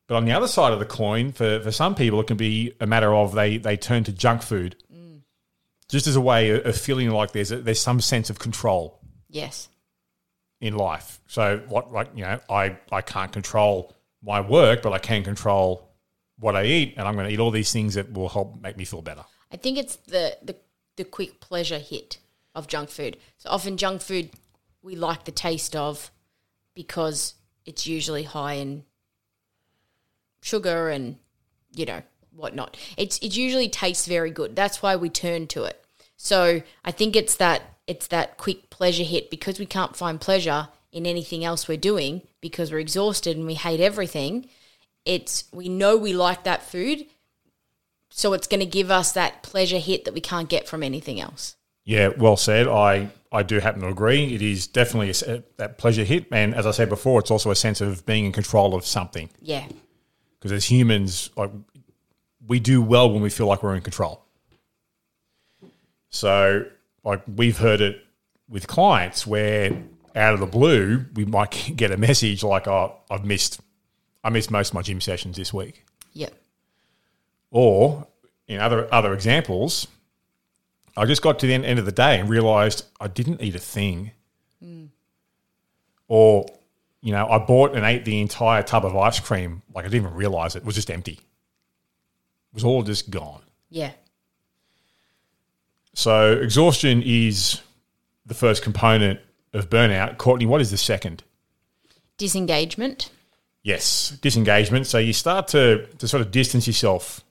But 0.08 0.16
on 0.16 0.26
the 0.26 0.32
other 0.32 0.48
side 0.48 0.74
of 0.74 0.80
the 0.80 0.86
coin, 0.86 1.32
for, 1.32 1.60
for 1.60 1.72
some 1.72 1.94
people, 1.94 2.20
it 2.20 2.28
can 2.28 2.38
be 2.38 2.74
a 2.80 2.88
matter 2.88 3.14
of 3.14 3.36
they, 3.36 3.58
they 3.58 3.78
turn 3.78 4.04
to 4.06 4.12
junk 4.12 4.42
food 4.42 4.76
just 5.90 6.06
as 6.08 6.16
a 6.16 6.22
way 6.22 6.52
of 6.62 6.78
feeling 6.78 7.10
like 7.10 7.32
there's, 7.32 7.52
a, 7.52 7.58
there's 7.58 7.82
some 7.82 8.00
sense 8.00 8.30
of 8.30 8.40
control 8.40 9.02
yes 9.28 9.68
in 10.62 10.76
life. 10.76 11.20
So, 11.28 11.62
what, 11.68 11.92
like 11.92 12.10
you 12.16 12.24
know, 12.24 12.40
I, 12.50 12.78
I 12.92 13.02
can't 13.02 13.32
control 13.32 13.96
my 14.22 14.40
work, 14.42 14.82
but 14.82 14.94
I 14.94 15.00
can 15.00 15.24
control 15.24 15.90
what 16.38 16.56
I 16.56 16.64
eat, 16.66 16.94
and 16.98 17.08
I'm 17.08 17.16
going 17.16 17.28
to 17.28 17.34
eat 17.34 17.40
all 17.40 17.52
these 17.52 17.72
things 17.72 17.96
that 17.96 18.14
will 18.14 18.30
help 18.30 18.62
make 18.62 18.78
me 18.78 18.86
feel 18.86 19.02
better. 19.02 19.26
I 19.52 19.58
think 19.58 19.78
it's 19.78 19.98
the, 19.98 20.38
the 20.42 20.56
the 20.96 21.04
quick 21.06 21.40
pleasure 21.40 21.80
hit 21.80 22.20
of 22.54 22.68
junk 22.68 22.90
food. 22.90 23.18
So 23.38 23.50
often 23.50 23.78
junk 23.78 24.02
food 24.02 24.32
we 24.82 24.96
like 24.96 25.26
the 25.26 25.32
taste 25.32 25.76
of 25.76 26.12
because 26.80 27.34
it's 27.66 27.86
usually 27.86 28.24
high 28.24 28.54
in 28.54 28.86
sugar 30.42 30.88
and 30.88 31.18
you 31.74 31.86
know 31.86 32.02
whatnot. 32.34 32.78
It's 32.96 33.18
it 33.18 33.36
usually 33.36 33.68
tastes 33.68 34.08
very 34.08 34.32
good. 34.32 34.56
That's 34.56 34.82
why 34.82 34.96
we 34.96 35.10
turn 35.10 35.48
to 35.48 35.66
it. 35.66 35.84
So 36.16 36.62
I 36.86 36.92
think 36.92 37.18
it's 37.18 37.36
that 37.36 37.64
it's 37.86 38.08
that 38.08 38.38
quick 38.38 38.70
pleasure 38.70 39.04
hit 39.04 39.30
because 39.30 39.60
we 39.60 39.66
can't 39.66 39.94
find 39.94 40.22
pleasure 40.22 40.70
in 40.94 41.06
anything 41.06 41.44
else 41.44 41.68
we're 41.68 41.76
doing 41.76 42.22
because 42.40 42.72
we're 42.72 42.80
exhausted 42.80 43.36
and 43.36 43.46
we 43.46 43.56
hate 43.56 43.82
everything. 43.82 44.48
It's 45.04 45.44
we 45.52 45.68
know 45.68 45.98
we 45.98 46.14
like 46.14 46.46
that 46.46 46.64
food, 46.64 47.08
so 48.10 48.32
it's 48.32 48.48
going 48.48 48.62
to 48.62 48.78
give 48.78 48.90
us 48.90 49.12
that 49.12 49.44
pleasure 49.44 49.80
hit 49.80 50.06
that 50.06 50.14
we 50.14 50.22
can't 50.22 50.48
get 50.48 50.66
from 50.66 50.82
anything 50.82 51.20
else. 51.20 51.58
Yeah, 51.90 52.10
well 52.10 52.38
said. 52.38 52.68
I, 52.68 53.10
I 53.32 53.42
do 53.42 53.60
happen 53.60 53.82
to 53.82 53.88
agree. 53.88 54.36
It 54.36 54.44
is 54.44 54.68
definitely 54.68 55.10
a 55.10 55.42
that 55.58 55.80
pleasure 55.80 56.04
hit. 56.04 56.28
And 56.32 56.54
as 56.54 56.68
I 56.68 56.72
said 56.72 56.88
before, 56.88 57.20
it's 57.20 57.32
also 57.32 57.50
a 57.50 57.56
sense 57.56 57.82
of 57.82 58.06
being 58.06 58.26
in 58.26 58.32
control 58.32 58.76
of 58.76 58.86
something. 58.86 59.28
Yeah. 59.42 59.66
Because 60.38 60.52
as 60.52 60.66
humans, 60.66 61.32
like 61.36 61.50
we 62.46 62.60
do 62.60 62.80
well 62.80 63.12
when 63.12 63.24
we 63.24 63.32
feel 63.32 63.48
like 63.48 63.64
we're 63.64 63.74
in 63.74 63.82
control. 63.82 64.24
So, 66.12 66.68
like 67.04 67.24
we've 67.28 67.58
heard 67.58 67.82
it 67.82 68.06
with 68.48 68.68
clients 68.68 69.26
where 69.26 69.72
out 70.16 70.36
of 70.36 70.42
the 70.42 70.46
blue 70.46 71.08
we 71.16 71.26
might 71.26 71.72
get 71.76 71.90
a 71.90 71.98
message 71.98 72.44
like, 72.44 72.68
"Oh, 72.68 72.98
I've 73.10 73.26
missed, 73.26 73.62
I 74.24 74.30
missed 74.30 74.52
most 74.52 74.70
of 74.70 74.74
my 74.76 74.84
gym 74.84 75.02
sessions 75.02 75.38
this 75.38 75.52
week," 75.52 75.86
Yep. 76.14 76.34
or 77.50 78.06
in 78.48 78.60
other 78.60 78.88
other 78.94 79.12
examples, 79.12 79.88
I 81.00 81.06
just 81.06 81.22
got 81.22 81.40
to 81.40 81.48
the 81.48 81.54
end 81.54 81.80
of 81.80 81.86
the 81.86 81.94
day 81.94 82.20
and 82.20 82.28
realized 82.28 82.86
I 83.00 83.08
didn't 83.08 83.42
eat 83.42 83.56
a 83.56 83.60
thing, 83.60 84.12
hmm. 84.62 84.88
or 86.10 86.46
you 87.02 87.14
know, 87.14 87.26
I 87.26 87.38
bought 87.38 87.74
and 87.74 87.86
ate 87.86 88.04
the 88.04 88.20
entire 88.20 88.62
tub 88.64 88.84
of 88.84 88.98
ice 88.98 89.20
cream 89.22 89.62
like 89.74 89.86
I 89.86 89.88
didn't 89.88 90.06
even 90.06 90.18
realize 90.18 90.58
it 90.58 90.66
was 90.66 90.76
just 90.76 90.92
empty. 90.92 91.14
It 91.14 92.54
was 92.54 92.66
all 92.66 92.84
just 92.84 93.10
gone. 93.10 93.42
Yeah. 93.70 93.92
So 95.94 96.34
exhaustion 96.34 97.02
is 97.06 97.62
the 98.26 98.34
first 98.34 98.62
component 98.62 99.22
of 99.54 99.70
burnout. 99.70 100.18
Courtney, 100.18 100.46
what 100.46 100.60
is 100.60 100.70
the 100.70 100.78
second? 100.78 101.24
Disengagement. 102.18 103.10
Yes, 103.64 104.18
disengagement. 104.22 104.86
So 104.86 104.98
you 104.98 105.14
start 105.14 105.48
to, 105.50 105.86
to 105.86 106.08
sort 106.10 106.22
of 106.22 106.32
distance 106.32 106.68
yourself 106.68 107.24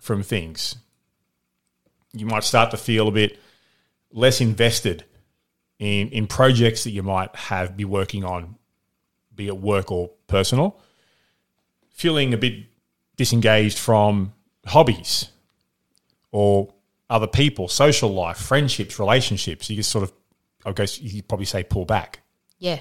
from 0.00 0.24
things. 0.24 0.74
You 2.12 2.26
might 2.26 2.44
start 2.44 2.70
to 2.70 2.76
feel 2.76 3.08
a 3.08 3.12
bit 3.12 3.38
less 4.10 4.40
invested 4.40 5.04
in, 5.78 6.08
in 6.08 6.26
projects 6.26 6.84
that 6.84 6.90
you 6.90 7.02
might 7.02 7.34
have 7.36 7.76
be 7.76 7.84
working 7.84 8.24
on, 8.24 8.56
be 9.34 9.46
it 9.46 9.58
work 9.58 9.92
or 9.92 10.10
personal. 10.26 10.80
Feeling 11.90 12.32
a 12.32 12.36
bit 12.36 12.64
disengaged 13.16 13.78
from 13.78 14.32
hobbies 14.66 15.30
or 16.30 16.72
other 17.10 17.26
people, 17.26 17.68
social 17.68 18.10
life, 18.10 18.36
friendships, 18.36 18.98
relationships. 18.98 19.68
You 19.70 19.76
just 19.76 19.90
sort 19.90 20.04
of, 20.04 20.12
I 20.64 20.72
guess 20.72 21.00
you 21.00 21.22
probably 21.22 21.46
say, 21.46 21.62
pull 21.62 21.84
back. 21.84 22.20
Yeah. 22.58 22.80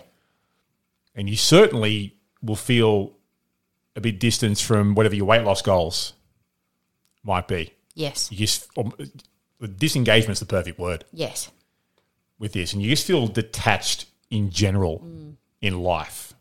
And 1.15 1.29
you 1.29 1.35
certainly 1.35 2.15
will 2.41 2.55
feel 2.55 3.13
a 3.95 4.01
bit 4.01 4.19
distanced 4.19 4.63
from 4.63 4.95
whatever 4.95 5.15
your 5.15 5.25
weight 5.25 5.43
loss 5.43 5.61
goals 5.61 6.13
might 7.23 7.47
be. 7.47 7.73
Yes. 7.97 8.31
You 8.31 8.37
just, 8.37 8.67
um, 8.77 8.93
disengagement's 9.77 10.39
the 10.39 10.45
perfect 10.45 10.77
word 10.77 11.03
Yes. 11.11 11.49
with 12.37 12.53
this. 12.53 12.73
And 12.73 12.81
you 12.81 12.89
just 12.91 13.07
feel 13.07 13.27
detached 13.27 14.05
in 14.29 14.51
general 14.51 15.03
in 15.61 15.79
life. 15.81 16.33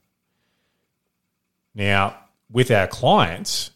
Now, 1.74 2.16
with 2.50 2.70
our 2.70 2.86
clients, 2.86 3.70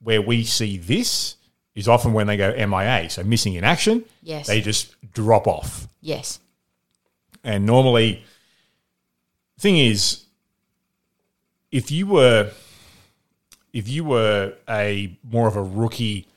where 0.00 0.22
we 0.22 0.44
see 0.44 0.76
this 0.78 1.36
is 1.74 1.88
often 1.88 2.12
when 2.12 2.26
they 2.28 2.36
go 2.36 2.52
MIA, 2.52 3.08
so 3.10 3.24
missing 3.24 3.54
in 3.54 3.64
action. 3.64 4.04
Yes. 4.22 4.46
They 4.46 4.60
just 4.60 4.94
drop 5.12 5.46
off. 5.48 5.88
Yes. 6.00 6.38
And 7.42 7.66
normally, 7.66 8.22
thing 9.58 9.76
is, 9.76 10.24
if 11.72 11.90
you 11.90 12.06
were, 12.06 12.52
if 13.72 13.88
you 13.88 14.04
were 14.04 14.54
a 14.68 15.16
more 15.24 15.48
of 15.48 15.56
a 15.56 15.62
rookie 15.62 16.28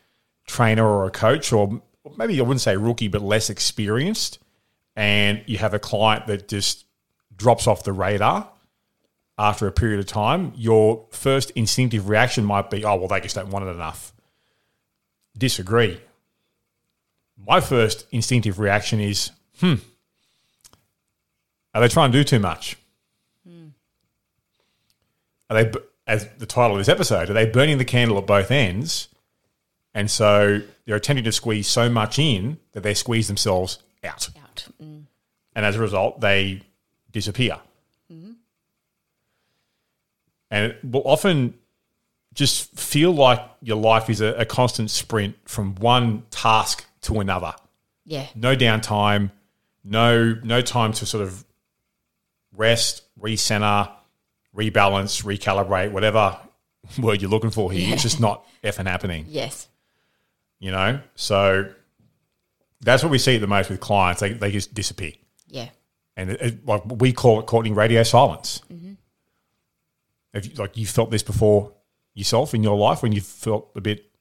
trainer 0.48 0.86
or 0.86 1.06
a 1.06 1.12
coach, 1.12 1.54
or 1.54 1.82
maybe 2.18 2.40
I 2.40 2.44
wouldn't 2.44 2.62
say 2.62 2.76
rookie, 2.78 3.08
but 3.08 3.22
less 3.22 3.50
experienced, 3.50 4.40
and 4.96 5.44
you 5.46 5.60
have 5.60 5.74
a 5.74 5.80
client 5.80 6.28
that 6.28 6.48
just 6.48 6.86
drops 7.36 7.68
off 7.68 7.84
the 7.84 7.94
radar 7.94 8.50
after 9.38 9.68
a 9.68 9.72
period 9.72 10.00
of 10.00 10.08
time, 10.08 10.52
your 10.56 11.06
first 11.12 11.52
instinctive 11.52 12.10
reaction 12.10 12.44
might 12.44 12.72
be, 12.72 12.84
"Oh, 12.84 12.96
well, 12.96 13.08
they 13.08 13.20
just 13.20 13.36
don't 13.36 13.50
want 13.50 13.66
it 13.66 13.70
enough." 13.70 14.12
Disagree. 15.38 16.02
My 17.38 17.62
first 17.62 18.08
instinctive 18.12 18.58
reaction 18.58 19.00
is, 19.00 19.30
"Hmm, 19.60 19.76
are 21.74 21.82
they 21.82 21.88
trying 21.88 22.12
to 22.12 22.18
do 22.18 22.24
too 22.24 22.40
much? 22.40 22.78
Are 25.50 25.64
they, 25.64 25.72
as 26.08 26.28
the 26.40 26.48
title 26.48 26.72
of 26.72 26.80
this 26.80 26.90
episode, 26.90 27.30
are 27.30 27.34
they 27.34 27.46
burning 27.46 27.78
the 27.78 27.86
candle 27.86 28.18
at 28.18 28.26
both 28.26 28.50
ends? 28.50 29.08
And 29.98 30.12
so 30.12 30.62
they're 30.86 30.96
attempting 30.96 31.24
to 31.26 31.32
squeeze 31.32 31.68
so 31.68 31.90
much 31.90 32.20
in 32.20 32.60
that 32.74 32.84
they 32.84 32.94
squeeze 32.94 33.28
themselves 33.28 33.80
out. 34.04 34.30
Out. 34.44 34.68
Mm. 34.80 35.06
And 35.56 35.66
as 35.66 35.76
a 35.76 35.80
result, 35.80 36.22
they 36.22 36.62
disappear. 37.12 37.58
And 40.50 40.72
it 40.72 40.78
will 40.84 41.02
often 41.04 41.56
just 42.34 42.74
feel 42.80 43.12
like 43.12 43.42
your 43.62 43.78
life 43.78 44.10
is 44.10 44.22
a, 44.22 44.28
a 44.36 44.46
constant 44.46 44.92
sprint 44.92 45.36
from 45.46 45.76
one 45.76 46.24
task 46.30 46.86
to 47.02 47.20
another 47.20 47.54
Yeah. 48.06 48.28
no 48.36 48.56
downtime, 48.56 49.32
no 49.84 50.36
no 50.44 50.62
time 50.62 50.94
to 50.94 51.06
sort 51.06 51.24
of 51.24 51.44
rest, 52.56 53.02
recenter, 53.20 53.92
rebalance, 54.56 55.24
recalibrate, 55.24 55.92
whatever 55.92 56.38
word 57.00 57.22
you're 57.22 57.32
looking 57.32 57.50
for 57.52 57.72
here. 57.72 57.94
It's 57.94 58.04
just 58.04 58.20
not 58.20 58.46
effing 58.64 58.86
happening, 58.88 59.26
Yes. 59.28 59.68
You 60.60 60.72
know? 60.72 61.00
So 61.16 61.72
that's 62.82 63.04
what 63.04 63.12
we 63.12 63.18
see 63.18 63.38
the 63.38 63.48
most 63.48 63.70
with 63.70 63.80
clients. 63.80 64.22
They, 64.22 64.34
they 64.34 64.52
just 64.52 64.74
disappear. 64.74 65.14
Yeah. 65.48 65.70
And 66.16 66.32
it, 66.32 66.42
it, 66.42 66.66
like 66.66 66.84
we 66.86 67.14
call 67.14 67.40
it 67.40 67.46
Courtney 67.46 67.72
radio 67.72 68.04
silence. 68.04 68.62
Mm-hmm. 68.72 68.94
Have 70.34 70.46
you, 70.46 70.54
like 70.56 70.78
you 70.78 70.86
felt 70.86 71.12
this 71.12 71.24
before 71.24 71.74
yourself 72.14 72.54
in 72.54 72.64
your 72.64 72.78
life 72.78 73.04
when 73.04 73.12
you 73.12 73.22
felt 73.22 73.70
a 73.76 73.82
bit 73.82 74.12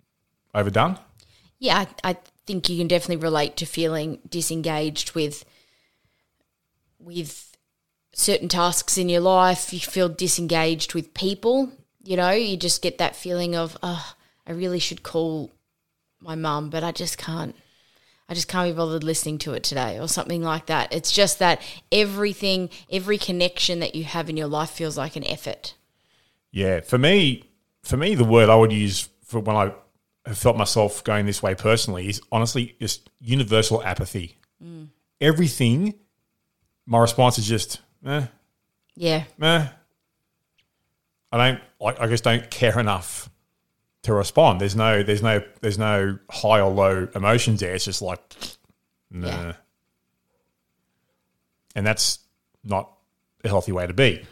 overdone? 0.54 0.98
Yeah, 1.58 1.86
I, 2.04 2.10
I 2.10 2.16
think 2.46 2.68
you 2.68 2.78
can 2.78 2.88
definitely 2.88 3.22
relate 3.22 3.56
to 3.56 3.66
feeling 3.66 4.18
disengaged 4.28 5.14
with 5.14 5.44
with 6.98 7.56
certain 8.12 8.48
tasks 8.48 8.98
in 8.98 9.08
your 9.08 9.20
life. 9.20 9.72
You 9.72 9.80
feel 9.80 10.08
disengaged 10.08 10.94
with 10.94 11.14
people. 11.14 11.72
You 12.02 12.16
know, 12.16 12.30
you 12.30 12.56
just 12.56 12.82
get 12.82 12.98
that 12.98 13.16
feeling 13.16 13.56
of, 13.56 13.76
oh, 13.82 14.14
I 14.46 14.52
really 14.52 14.78
should 14.78 15.02
call 15.02 15.50
my 16.20 16.34
mum, 16.34 16.70
but 16.70 16.82
I 16.84 16.92
just 16.92 17.18
can't. 17.18 17.54
I 18.28 18.34
just 18.34 18.48
can't 18.48 18.68
be 18.68 18.76
bothered 18.76 19.04
listening 19.04 19.38
to 19.38 19.52
it 19.54 19.62
today, 19.62 20.00
or 20.00 20.08
something 20.08 20.42
like 20.42 20.66
that. 20.66 20.92
It's 20.92 21.12
just 21.12 21.38
that 21.38 21.62
everything, 21.92 22.70
every 22.90 23.18
connection 23.18 23.78
that 23.78 23.94
you 23.94 24.02
have 24.02 24.28
in 24.28 24.36
your 24.36 24.48
life 24.48 24.70
feels 24.70 24.98
like 24.98 25.14
an 25.14 25.24
effort. 25.28 25.74
Yeah, 26.50 26.80
for 26.80 26.98
me, 26.98 27.44
for 27.84 27.96
me, 27.96 28.16
the 28.16 28.24
word 28.24 28.48
I 28.48 28.56
would 28.56 28.72
use 28.72 29.08
for 29.24 29.38
when 29.38 29.54
I 29.54 29.72
have 30.26 30.38
felt 30.38 30.56
myself 30.56 31.04
going 31.04 31.24
this 31.26 31.40
way 31.40 31.54
personally 31.54 32.08
is 32.08 32.20
honestly 32.32 32.74
just 32.80 33.10
universal 33.20 33.82
apathy. 33.84 34.38
Everything, 35.20 35.94
my 36.84 36.98
response 36.98 37.38
is 37.38 37.46
just, 37.46 37.80
eh, 38.04 38.26
Yeah, 38.96 39.24
meh. 39.38 39.68
I 41.30 41.36
don't, 41.36 41.60
like, 41.80 42.00
I 42.00 42.06
just 42.08 42.24
don't 42.24 42.50
care 42.50 42.78
enough 42.80 43.30
to 44.06 44.14
respond. 44.14 44.60
There's 44.60 44.76
no, 44.76 45.02
there's 45.02 45.22
no, 45.22 45.42
there's 45.60 45.78
no 45.78 46.18
high 46.30 46.60
or 46.60 46.72
low 46.72 47.08
emotions 47.14 47.60
there. 47.60 47.74
It's 47.74 47.84
just 47.84 48.02
like, 48.02 48.20
nah. 49.10 49.28
Yeah. 49.28 49.52
And 51.74 51.86
that's 51.86 52.20
not 52.64 52.90
a 53.44 53.48
healthy 53.48 53.72
way 53.72 53.86
to 53.86 53.92
be. 53.92 54.24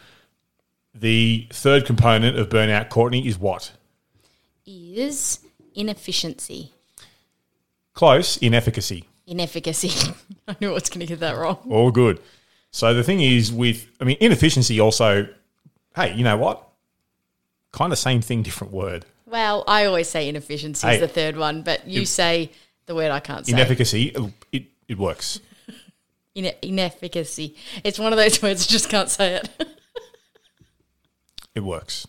The 0.94 1.46
third 1.52 1.84
component 1.84 2.38
of 2.38 2.48
burnout, 2.48 2.88
Courtney, 2.88 3.26
is 3.26 3.38
what? 3.38 3.72
is 4.66 5.40
inefficiency. 5.74 6.72
Close, 7.92 8.36
inefficacy. 8.38 9.04
inefficacy. 9.26 10.14
I 10.48 10.56
knew 10.60 10.70
I 10.70 10.74
was 10.74 10.88
going 10.88 11.00
to 11.00 11.06
get 11.06 11.20
that 11.20 11.36
wrong. 11.36 11.58
All 11.70 11.90
good. 11.90 12.20
So 12.70 12.92
the 12.92 13.04
thing 13.04 13.20
is 13.20 13.52
with, 13.52 13.86
I 14.00 14.04
mean, 14.04 14.16
inefficiency 14.20 14.80
also, 14.80 15.28
hey, 15.94 16.14
you 16.14 16.24
know 16.24 16.36
what? 16.36 16.66
Kind 17.72 17.92
of 17.92 17.98
same 17.98 18.20
thing, 18.20 18.42
different 18.42 18.72
word. 18.72 19.04
Well, 19.34 19.64
I 19.66 19.86
always 19.86 20.08
say 20.08 20.28
inefficiency 20.28 20.86
Hey. 20.86 20.94
is 20.94 21.00
the 21.00 21.08
third 21.08 21.36
one, 21.36 21.62
but 21.62 21.88
you 21.88 22.06
say 22.06 22.52
the 22.86 22.94
word 22.94 23.10
I 23.10 23.18
can't 23.18 23.44
say. 23.44 23.52
Inefficacy, 23.52 24.04
it, 24.14 24.32
it, 24.52 24.64
it 24.86 24.96
works. 24.96 25.40
Ine- 26.36 26.54
inefficacy. 26.62 27.56
It's 27.82 27.98
one 27.98 28.12
of 28.12 28.16
those 28.16 28.40
words 28.44 28.64
I 28.64 28.70
just 28.70 28.88
can't 28.88 29.10
say 29.10 29.34
it. 29.34 29.48
It 31.56 31.64
works. 31.64 32.06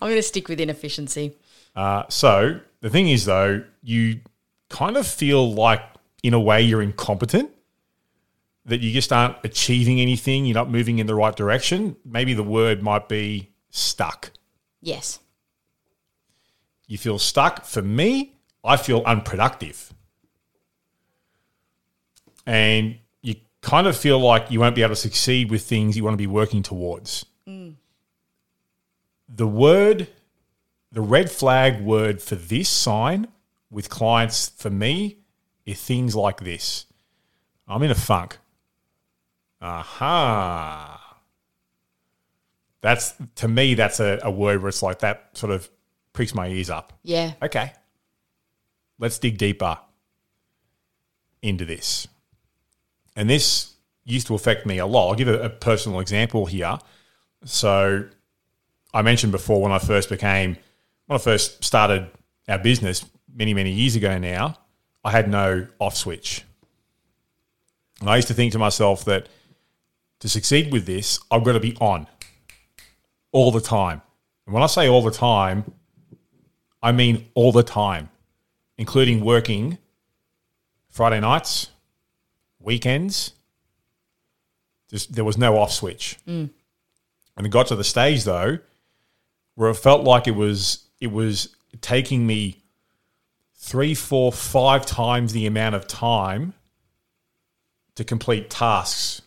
I'm 0.00 0.08
going 0.10 0.18
to 0.18 0.22
stick 0.22 0.48
with 0.48 0.60
inefficiency. 0.60 1.36
Uh, 1.74 2.04
so 2.08 2.60
the 2.80 2.90
thing 2.90 3.08
is, 3.08 3.24
though, 3.24 3.64
you 3.82 4.20
kind 4.68 4.96
of 4.96 5.06
feel 5.08 5.52
like 5.52 5.80
in 6.22 6.34
a 6.34 6.40
way 6.40 6.62
you're 6.62 6.82
incompetent, 6.82 7.50
that 8.64 8.80
you 8.80 8.92
just 8.92 9.12
aren't 9.12 9.36
achieving 9.44 10.00
anything, 10.00 10.44
you're 10.44 10.54
not 10.54 10.70
moving 10.70 10.98
in 11.00 11.06
the 11.06 11.14
right 11.16 11.34
direction, 11.34 11.96
maybe 12.04 12.34
the 12.34 12.42
word 12.44 12.80
might 12.82 13.08
be 13.08 13.50
stuck. 13.70 14.30
Yes. 14.80 15.18
You 16.90 16.98
feel 16.98 17.20
stuck. 17.20 17.64
For 17.64 17.82
me, 17.82 18.34
I 18.64 18.76
feel 18.76 19.04
unproductive. 19.06 19.94
And 22.44 22.98
you 23.22 23.36
kind 23.60 23.86
of 23.86 23.96
feel 23.96 24.18
like 24.18 24.50
you 24.50 24.58
won't 24.58 24.74
be 24.74 24.82
able 24.82 24.96
to 24.96 25.00
succeed 25.00 25.52
with 25.52 25.62
things 25.62 25.96
you 25.96 26.02
want 26.02 26.14
to 26.14 26.18
be 26.18 26.26
working 26.26 26.64
towards. 26.64 27.24
Mm. 27.46 27.76
The 29.28 29.46
word, 29.46 30.08
the 30.90 31.00
red 31.00 31.30
flag 31.30 31.80
word 31.80 32.20
for 32.20 32.34
this 32.34 32.68
sign 32.68 33.28
with 33.70 33.88
clients 33.88 34.48
for 34.48 34.68
me 34.68 35.18
is 35.64 35.80
things 35.80 36.16
like 36.16 36.40
this 36.40 36.86
I'm 37.68 37.84
in 37.84 37.92
a 37.92 37.94
funk. 37.94 38.38
Aha. 39.62 41.18
That's 42.80 43.14
to 43.36 43.46
me, 43.46 43.74
that's 43.74 44.00
a, 44.00 44.18
a 44.24 44.30
word 44.32 44.60
where 44.60 44.70
it's 44.70 44.82
like 44.82 44.98
that 44.98 45.28
sort 45.34 45.52
of 45.52 45.70
pricks 46.12 46.34
my 46.34 46.48
ears 46.48 46.70
up. 46.70 46.92
Yeah. 47.02 47.32
Okay. 47.42 47.72
Let's 48.98 49.18
dig 49.18 49.38
deeper 49.38 49.78
into 51.42 51.64
this. 51.64 52.06
And 53.16 53.28
this 53.28 53.74
used 54.04 54.26
to 54.26 54.34
affect 54.34 54.66
me 54.66 54.78
a 54.78 54.86
lot. 54.86 55.08
I'll 55.08 55.14
give 55.14 55.28
a, 55.28 55.40
a 55.40 55.50
personal 55.50 56.00
example 56.00 56.46
here. 56.46 56.78
So 57.44 58.06
I 58.92 59.02
mentioned 59.02 59.32
before 59.32 59.62
when 59.62 59.72
I 59.72 59.78
first 59.78 60.08
became, 60.08 60.56
when 61.06 61.16
I 61.16 61.18
first 61.18 61.64
started 61.64 62.10
our 62.48 62.58
business 62.58 63.04
many, 63.34 63.54
many 63.54 63.70
years 63.70 63.96
ago 63.96 64.18
now, 64.18 64.56
I 65.04 65.10
had 65.10 65.30
no 65.30 65.66
off 65.78 65.96
switch. 65.96 66.44
And 68.00 68.10
I 68.10 68.16
used 68.16 68.28
to 68.28 68.34
think 68.34 68.52
to 68.52 68.58
myself 68.58 69.04
that 69.04 69.28
to 70.20 70.28
succeed 70.28 70.72
with 70.72 70.86
this, 70.86 71.18
I've 71.30 71.44
got 71.44 71.52
to 71.52 71.60
be 71.60 71.76
on 71.80 72.06
all 73.32 73.50
the 73.50 73.60
time. 73.60 74.02
And 74.46 74.54
when 74.54 74.62
I 74.62 74.66
say 74.66 74.88
all 74.88 75.02
the 75.02 75.10
time, 75.10 75.72
I 76.82 76.92
mean 76.92 77.28
all 77.34 77.52
the 77.52 77.62
time, 77.62 78.10
including 78.78 79.24
working 79.24 79.78
Friday 80.88 81.20
nights, 81.20 81.68
weekends. 82.58 83.32
Just 84.90 85.14
there 85.14 85.24
was 85.24 85.38
no 85.38 85.56
off 85.56 85.72
switch. 85.72 86.18
Mm. 86.26 86.50
And 87.36 87.46
it 87.46 87.50
got 87.50 87.68
to 87.68 87.76
the 87.76 87.84
stage 87.84 88.24
though 88.24 88.58
where 89.54 89.70
it 89.70 89.74
felt 89.74 90.04
like 90.04 90.26
it 90.26 90.34
was 90.34 90.86
it 91.00 91.12
was 91.12 91.54
taking 91.80 92.26
me 92.26 92.62
three, 93.54 93.94
four, 93.94 94.32
five 94.32 94.86
times 94.86 95.32
the 95.32 95.46
amount 95.46 95.74
of 95.74 95.86
time 95.86 96.54
to 97.94 98.04
complete 98.04 98.48
tasks 98.48 99.22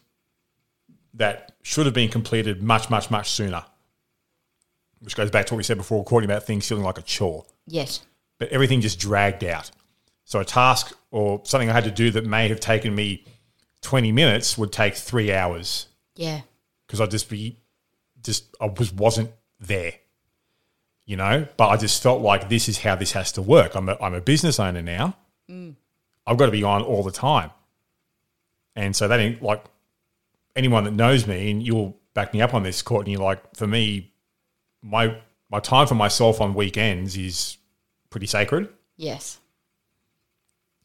that 1.14 1.52
should 1.62 1.86
have 1.86 1.94
been 1.94 2.10
completed 2.10 2.64
much, 2.64 2.90
much, 2.90 3.12
much 3.12 3.30
sooner. 3.30 3.64
Which 5.04 5.16
goes 5.16 5.30
back 5.30 5.46
to 5.48 5.54
what 5.54 5.58
we 5.58 5.64
said 5.64 5.78
before, 5.78 6.04
Courtney 6.04 6.26
about 6.26 6.44
things 6.44 6.68
feeling 6.68 6.84
like 6.84 6.98
a 6.98 7.02
chore 7.02 7.46
Yes. 7.68 8.02
but 8.40 8.50
everything 8.50 8.82
just 8.82 9.00
dragged 9.00 9.44
out. 9.44 9.70
So 10.26 10.40
a 10.40 10.46
task 10.46 10.96
or 11.12 11.42
something 11.44 11.70
I 11.70 11.74
had 11.74 11.84
to 11.84 11.92
do 11.92 12.10
that 12.12 12.26
may 12.26 12.48
have 12.48 12.60
taken 12.60 12.96
me 12.96 13.26
20 13.82 14.12
minutes 14.14 14.58
would 14.58 14.72
take 14.72 14.96
three 14.96 15.32
hours 15.34 15.88
Yeah. 16.16 16.42
because 16.88 17.02
I'd 17.02 17.12
just 17.12 17.30
be, 17.30 17.58
just, 18.24 18.56
I 18.62 18.68
was, 18.68 18.94
wasn't 18.94 19.32
there, 19.60 19.94
you 21.06 21.18
know? 21.18 21.46
But 21.58 21.68
I 21.68 21.78
just 21.78 22.02
felt 22.02 22.22
like 22.22 22.48
this 22.50 22.70
is 22.70 22.80
how 22.80 22.96
this 22.96 23.12
has 23.12 23.32
to 23.34 23.42
work. 23.42 23.76
I'm 23.76 23.90
a, 23.90 23.98
I'm 24.02 24.14
a 24.14 24.22
business 24.22 24.60
owner 24.60 24.82
now. 24.82 25.18
Mm. 25.50 25.76
I've 26.26 26.38
got 26.38 26.46
to 26.46 26.52
be 26.54 26.64
on 26.64 26.82
all 26.82 27.04
the 27.04 27.12
time. 27.12 27.52
And 28.78 28.96
so 28.96 29.08
that 29.10 29.20
ain't 29.20 29.42
like 29.44 29.64
anyone 30.56 30.86
that 30.86 30.94
knows 30.94 31.28
me, 31.28 31.52
and 31.52 31.62
you'll 31.62 31.98
back 32.14 32.34
me 32.34 32.42
up 32.42 32.54
on 32.54 32.64
this, 32.64 32.82
Courtney, 32.82 33.18
like 33.18 33.56
for 33.56 33.68
me, 33.68 34.13
my, 34.84 35.18
my 35.50 35.60
time 35.60 35.88
for 35.88 35.96
myself 35.96 36.42
on 36.42 36.54
weekends 36.54 37.16
is 37.18 37.58
pretty 38.10 38.28
sacred 38.28 38.70
Yes. 38.98 39.40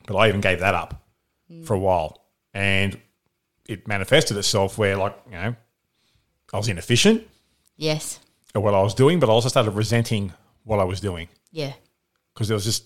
but 0.06 0.16
I 0.16 0.28
even 0.28 0.40
gave 0.40 0.60
that 0.60 0.74
up 0.74 1.02
mm. 1.50 1.66
for 1.66 1.74
a 1.74 1.78
while, 1.78 2.24
and 2.54 2.98
it 3.66 3.86
manifested 3.86 4.36
itself 4.38 4.78
where, 4.78 4.96
like, 4.96 5.14
you 5.26 5.32
know, 5.32 5.54
I 6.52 6.56
was 6.56 6.68
inefficient 6.68 7.26
Yes. 7.76 8.18
at 8.54 8.62
what 8.62 8.72
I 8.74 8.80
was 8.82 8.94
doing, 8.94 9.20
but 9.20 9.28
I 9.28 9.32
also 9.32 9.48
started 9.50 9.72
resenting 9.72 10.32
what 10.64 10.78
I 10.80 10.84
was 10.84 11.00
doing 11.00 11.28
Yeah. 11.52 11.74
because 12.32 12.48
there 12.48 12.54
was 12.54 12.64
just 12.64 12.84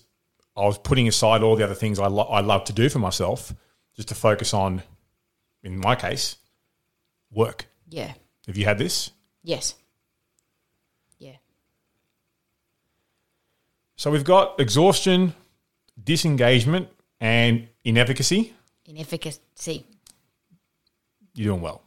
I 0.57 0.65
was 0.65 0.77
putting 0.77 1.07
aside 1.07 1.41
all 1.41 1.55
the 1.55 1.63
other 1.63 1.73
things 1.73 1.97
I 1.99 2.07
lo- 2.07 2.27
I 2.29 2.41
love 2.41 2.65
to 2.65 2.73
do 2.73 2.87
for 2.89 2.99
myself 2.99 3.53
just 3.95 4.09
to 4.09 4.15
focus 4.15 4.53
on, 4.53 4.83
in 5.63 5.77
my 5.79 5.95
case, 5.95 6.35
work. 7.31 7.65
Yeah. 7.89 8.13
Have 8.47 8.57
you 8.57 8.65
had 8.65 8.77
this? 8.77 9.09
Yes. 9.43 9.73
Yeah. 11.17 11.37
So 13.95 14.11
we've 14.11 14.23
got 14.23 14.59
exhaustion, 14.59 15.33
disengagement, 16.03 16.89
and 17.19 17.67
inefficacy. 17.83 18.53
Inefficacy. 18.85 19.85
you're 21.33 21.51
doing 21.51 21.61
well. 21.61 21.81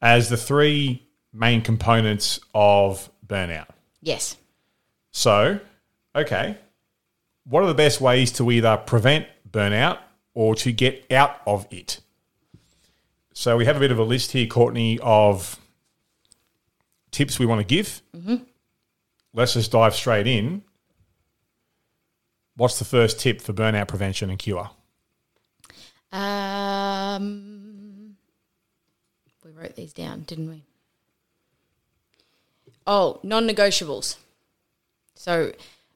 As 0.00 0.28
the 0.28 0.36
three 0.36 1.06
main 1.32 1.62
components 1.62 2.40
of 2.54 3.10
burnout. 3.26 3.68
Yes. 4.00 4.36
So, 5.10 5.60
okay, 6.14 6.58
what 7.44 7.62
are 7.62 7.66
the 7.66 7.74
best 7.74 8.00
ways 8.00 8.32
to 8.32 8.50
either 8.50 8.76
prevent 8.76 9.26
burnout 9.50 9.98
or 10.34 10.54
to 10.56 10.72
get 10.72 11.10
out 11.12 11.40
of 11.46 11.66
it? 11.70 12.00
So, 13.34 13.56
we 13.56 13.64
have 13.64 13.76
a 13.76 13.80
bit 13.80 13.92
of 13.92 13.98
a 13.98 14.04
list 14.04 14.32
here, 14.32 14.46
Courtney, 14.46 14.98
of 15.02 15.58
tips 17.10 17.38
we 17.38 17.46
want 17.46 17.60
to 17.60 17.66
give. 17.66 18.02
Mm-hmm. 18.16 18.36
Let's 19.34 19.54
just 19.54 19.72
dive 19.72 19.94
straight 19.94 20.26
in. 20.26 20.62
What's 22.56 22.78
the 22.78 22.84
first 22.84 23.18
tip 23.18 23.40
for 23.40 23.52
burnout 23.52 23.88
prevention 23.88 24.28
and 24.28 24.38
cure? 24.38 24.70
Um, 26.12 28.16
we 29.44 29.52
wrote 29.52 29.74
these 29.74 29.94
down, 29.94 30.22
didn't 30.22 30.50
we? 30.50 30.62
Oh, 32.86 33.20
non 33.22 33.48
negotiables. 33.48 34.16
So, 35.14 35.52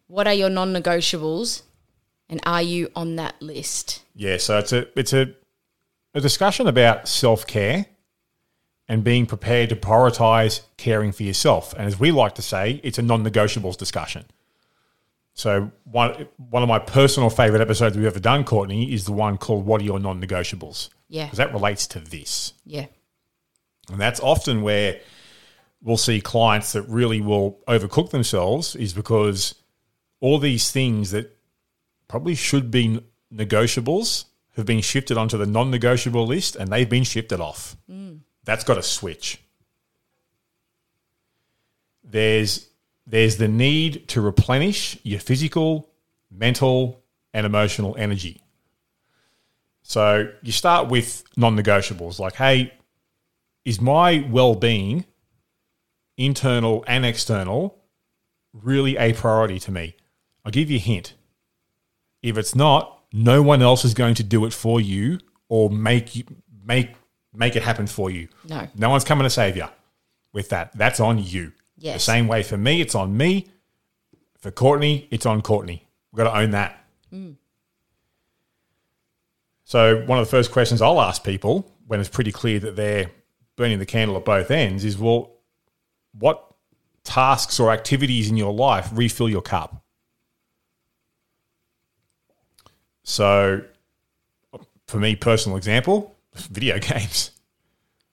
what 0.07 0.27
are 0.27 0.33
your 0.33 0.49
non 0.49 0.73
negotiables 0.73 1.63
and 2.29 2.41
are 2.47 2.63
you 2.63 2.91
on 2.97 3.17
that 3.17 3.41
list? 3.43 4.03
Yeah, 4.15 4.39
so 4.39 4.59
it's 4.59 4.73
a 4.73 4.99
it's 4.99 5.13
a 5.13 5.35
a 6.15 6.21
discussion 6.21 6.67
about 6.67 7.09
self 7.09 7.47
care 7.47 7.87
and 8.89 9.03
being 9.03 9.27
prepared 9.27 9.69
to 9.71 9.77
prioritize 9.77 10.61
caring 10.77 11.13
for 11.13 11.25
yourself. 11.25 11.73
And 11.75 11.87
as 11.87 11.99
we 11.99 12.11
like 12.13 12.35
to 12.37 12.43
say, 12.43 12.81
it's 12.85 12.99
a 12.99 13.03
non 13.03 13.25
negotiables 13.25 13.77
discussion. 13.77 14.25
So 15.35 15.71
one 15.85 16.29
one 16.37 16.63
of 16.63 16.69
my 16.69 16.79
personal 16.79 17.29
favorite 17.29 17.61
episodes 17.61 17.97
we've 17.97 18.07
ever 18.07 18.21
done, 18.21 18.45
Courtney, 18.45 18.93
is 18.93 19.05
the 19.05 19.13
one 19.13 19.37
called 19.37 19.67
"What 19.67 19.81
Are 19.83 19.85
Your 19.85 19.99
Non 19.99 20.21
Negotiables?" 20.21 20.89
Yeah. 21.09 21.25
because 21.25 21.39
that 21.39 21.53
relates 21.53 21.87
to 21.89 22.01
this. 22.01 22.55
Yeah. 22.65 22.87
And 23.91 24.01
that's 24.01 24.19
often 24.21 24.63
where 24.63 25.01
we'll 25.83 25.97
see 25.97 26.21
clients 26.21 26.73
that 26.73 26.83
really 26.83 27.21
will 27.21 27.61
overcook 27.69 28.11
themselves 28.11 28.75
is 28.75 28.93
because 28.93 29.55
all 30.21 30.39
these 30.39 30.73
things 30.73 31.11
that 31.11 31.37
probably 32.09 32.35
should 32.35 32.71
be 32.71 33.01
negotiables 33.33 34.25
have 34.57 34.67
been 34.67 34.81
shifted 34.81 35.19
onto 35.19 35.37
the 35.37 35.47
non 35.47 35.71
negotiable 35.71 36.27
list 36.27 36.57
and 36.57 36.73
they've 36.73 36.89
been 36.89 37.05
shifted 37.05 37.41
off. 37.41 37.77
Mm. 37.91 38.21
That's 38.47 38.65
got 38.65 38.75
to 38.75 38.83
switch. 38.83 39.43
There's 42.03 42.69
there's 43.07 43.37
the 43.37 43.49
need 43.49 44.09
to 44.09 44.21
replenish 44.21 44.99
your 45.03 45.21
physical, 45.21 45.91
mental, 46.31 47.05
and 47.35 47.45
emotional 47.45 47.95
energy. 47.99 48.41
So 49.83 50.33
you 50.43 50.53
start 50.53 50.89
with 50.89 51.23
non 51.37 51.57
negotiables 51.57 52.19
like, 52.19 52.35
hey, 52.35 52.73
is 53.65 53.81
my 53.81 54.27
well 54.31 54.55
being, 54.55 55.05
internal 56.17 56.85
and 56.87 57.05
external, 57.05 57.79
really 58.53 58.97
a 58.97 59.13
priority 59.13 59.59
to 59.61 59.73
me? 59.73 59.97
I'll 60.45 60.53
give 60.53 60.71
you 60.71 60.77
a 60.77 60.81
hint. 60.81 61.15
If 62.23 62.39
it's 62.39 62.55
not, 62.55 63.01
no 63.13 63.43
one 63.43 63.63
else 63.63 63.85
is 63.85 63.95
going 63.95 64.15
to 64.15 64.25
do 64.25 64.45
it 64.45 64.53
for 64.53 64.81
you 64.81 65.19
or 65.49 65.71
make 65.71 66.15
you 66.15 66.25
make 66.65 66.95
make 67.37 67.57
it 67.57 67.63
happen 67.63 67.87
for 67.87 68.11
you. 68.11 68.29
No. 68.49 68.67
No 68.75 68.91
one's 68.91 69.05
coming 69.05 69.25
to 69.25 69.31
save 69.31 69.57
you 69.57 69.67
with 70.33 70.49
that. 70.51 70.77
That's 70.77 71.01
on 71.01 71.19
you. 71.19 71.53
Yes. 71.79 71.97
The 71.97 72.13
same 72.13 72.27
way 72.29 72.43
for 72.43 72.57
me, 72.57 72.81
it's 72.81 72.95
on 72.95 73.17
me. 73.17 73.49
For 74.39 74.51
Courtney, 74.51 75.09
it's 75.11 75.27
on 75.27 75.43
Courtney. 75.43 75.87
We've 76.13 76.25
got 76.25 76.33
to 76.33 76.39
own 76.39 76.51
that. 76.51 76.79
Mm. 77.13 77.37
So, 79.65 80.05
one 80.07 80.19
of 80.19 80.25
the 80.25 80.31
first 80.31 80.53
questions 80.53 80.81
I'll 80.81 81.01
ask 81.01 81.25
people 81.25 81.71
when 81.87 82.01
it's 82.01 82.09
pretty 82.09 82.33
clear 82.33 82.59
that 82.61 82.77
they're 82.77 83.11
burning 83.57 83.79
the 83.79 83.87
candle 83.87 84.17
at 84.17 84.25
both 84.25 84.51
ends 84.51 84.85
is 84.85 84.97
well, 84.97 85.33
what 86.13 86.55
tasks 87.03 87.59
or 87.59 87.73
activities 87.73 88.31
in 88.31 88.37
your 88.37 88.53
life 88.53 88.89
refill 88.93 89.29
your 89.29 89.43
cup? 89.43 89.83
So, 93.03 93.63
for 94.87 94.99
me, 94.99 95.17
personal 95.17 95.57
example, 95.57 96.16
video 96.39 96.79
games. 96.79 97.31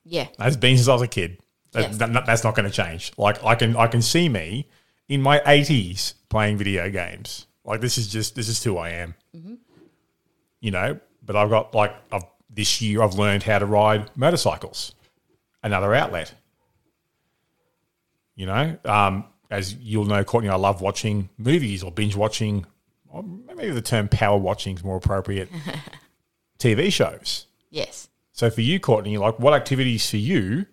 Yeah. 0.06 0.28
That's 0.38 0.56
been 0.58 0.78
since 0.78 0.88
I 0.88 0.94
was 0.94 1.02
a 1.02 1.08
kid. 1.08 1.40
That, 1.72 1.82
Yes. 1.84 1.98
that- 1.98 2.26
that's 2.26 2.44
not 2.44 2.56
going 2.56 2.70
to 2.70 2.76
change. 2.76 3.12
Like 3.18 3.44
I 3.44 3.56
can 3.56 3.76
I 3.76 3.88
can 3.88 4.02
see 4.02 4.30
me 4.30 4.68
in 5.08 5.22
my 5.22 5.42
eighties 5.46 6.16
playing 6.30 6.58
video 6.58 6.90
games. 6.90 7.48
Like 7.66 7.82
this 7.82 7.98
is 7.98 8.08
just 8.08 8.36
this 8.36 8.48
is 8.50 8.64
who 8.64 8.78
I 8.78 8.90
am. 8.90 9.16
You 10.60 10.72
know, 10.72 11.00
but 11.24 11.36
I've 11.36 11.50
got 11.50 11.74
like 11.74 11.94
I've 12.12 12.24
this 12.50 12.82
year 12.82 13.02
I've 13.02 13.16
learned 13.16 13.44
how 13.44 13.60
to 13.60 13.66
ride 13.66 14.10
motorcycles. 14.16 14.94
Another 15.64 15.94
outlet. 15.96 16.34
You 18.36 18.46
know, 18.48 18.78
um, 18.86 19.26
as 19.50 19.74
you'll 19.76 20.06
know, 20.06 20.24
Courtney, 20.24 20.50
I 20.50 20.56
love 20.56 20.82
watching 20.82 21.30
movies 21.38 21.84
or 21.84 21.92
binge 21.92 22.16
watching. 22.16 22.66
Or 23.10 23.24
maybe 23.24 23.70
the 23.72 23.82
term 23.82 24.08
power 24.08 24.38
watching 24.38 24.76
is 24.76 24.84
more 24.84 24.98
appropriate. 24.98 25.50
TV 26.60 26.92
shows. 26.92 27.46
Yes. 27.70 28.08
So 28.34 28.50
for 28.50 28.62
you, 28.62 28.80
Courtney, 28.80 29.18
like 29.18 29.40
what 29.40 29.54
activities 29.54 30.10
for 30.10 30.18
you, 30.18 30.66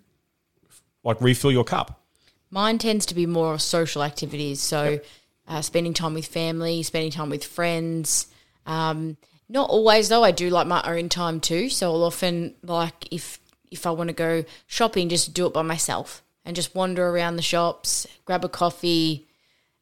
like 1.05 1.21
refill 1.21 1.53
your 1.53 1.65
cup? 1.65 2.03
Mine 2.51 2.79
tends 2.79 3.07
to 3.07 3.15
be 3.15 3.27
more 3.27 3.59
social 3.59 4.03
activities. 4.03 4.61
So, 4.61 4.99
uh, 5.47 5.61
spending 5.61 5.95
time 5.95 6.15
with 6.15 6.27
family, 6.27 6.83
spending 6.83 7.13
time 7.13 7.31
with 7.31 7.45
friends. 7.45 8.27
Um, 8.67 9.17
not 9.49 9.69
always 9.69 10.09
though. 10.09 10.25
I 10.25 10.31
do 10.31 10.49
like 10.49 10.67
my 10.67 10.83
own 10.85 11.09
time 11.09 11.41
too. 11.41 11.69
So 11.69 11.93
I'll 11.93 12.05
often 12.05 12.55
like 12.63 13.13
if 13.13 13.39
if 13.71 13.87
I 13.87 13.91
want 13.91 14.09
to 14.09 14.15
go 14.15 14.45
shopping, 14.67 15.09
just 15.09 15.35
do 15.35 15.47
it 15.47 15.53
by 15.53 15.63
myself 15.63 16.23
and 16.45 16.57
just 16.57 16.75
wander 16.75 17.07
around 17.07 17.37
the 17.37 17.43
shops, 17.43 18.07
grab 18.25 18.45
a 18.45 18.49
coffee. 18.49 19.29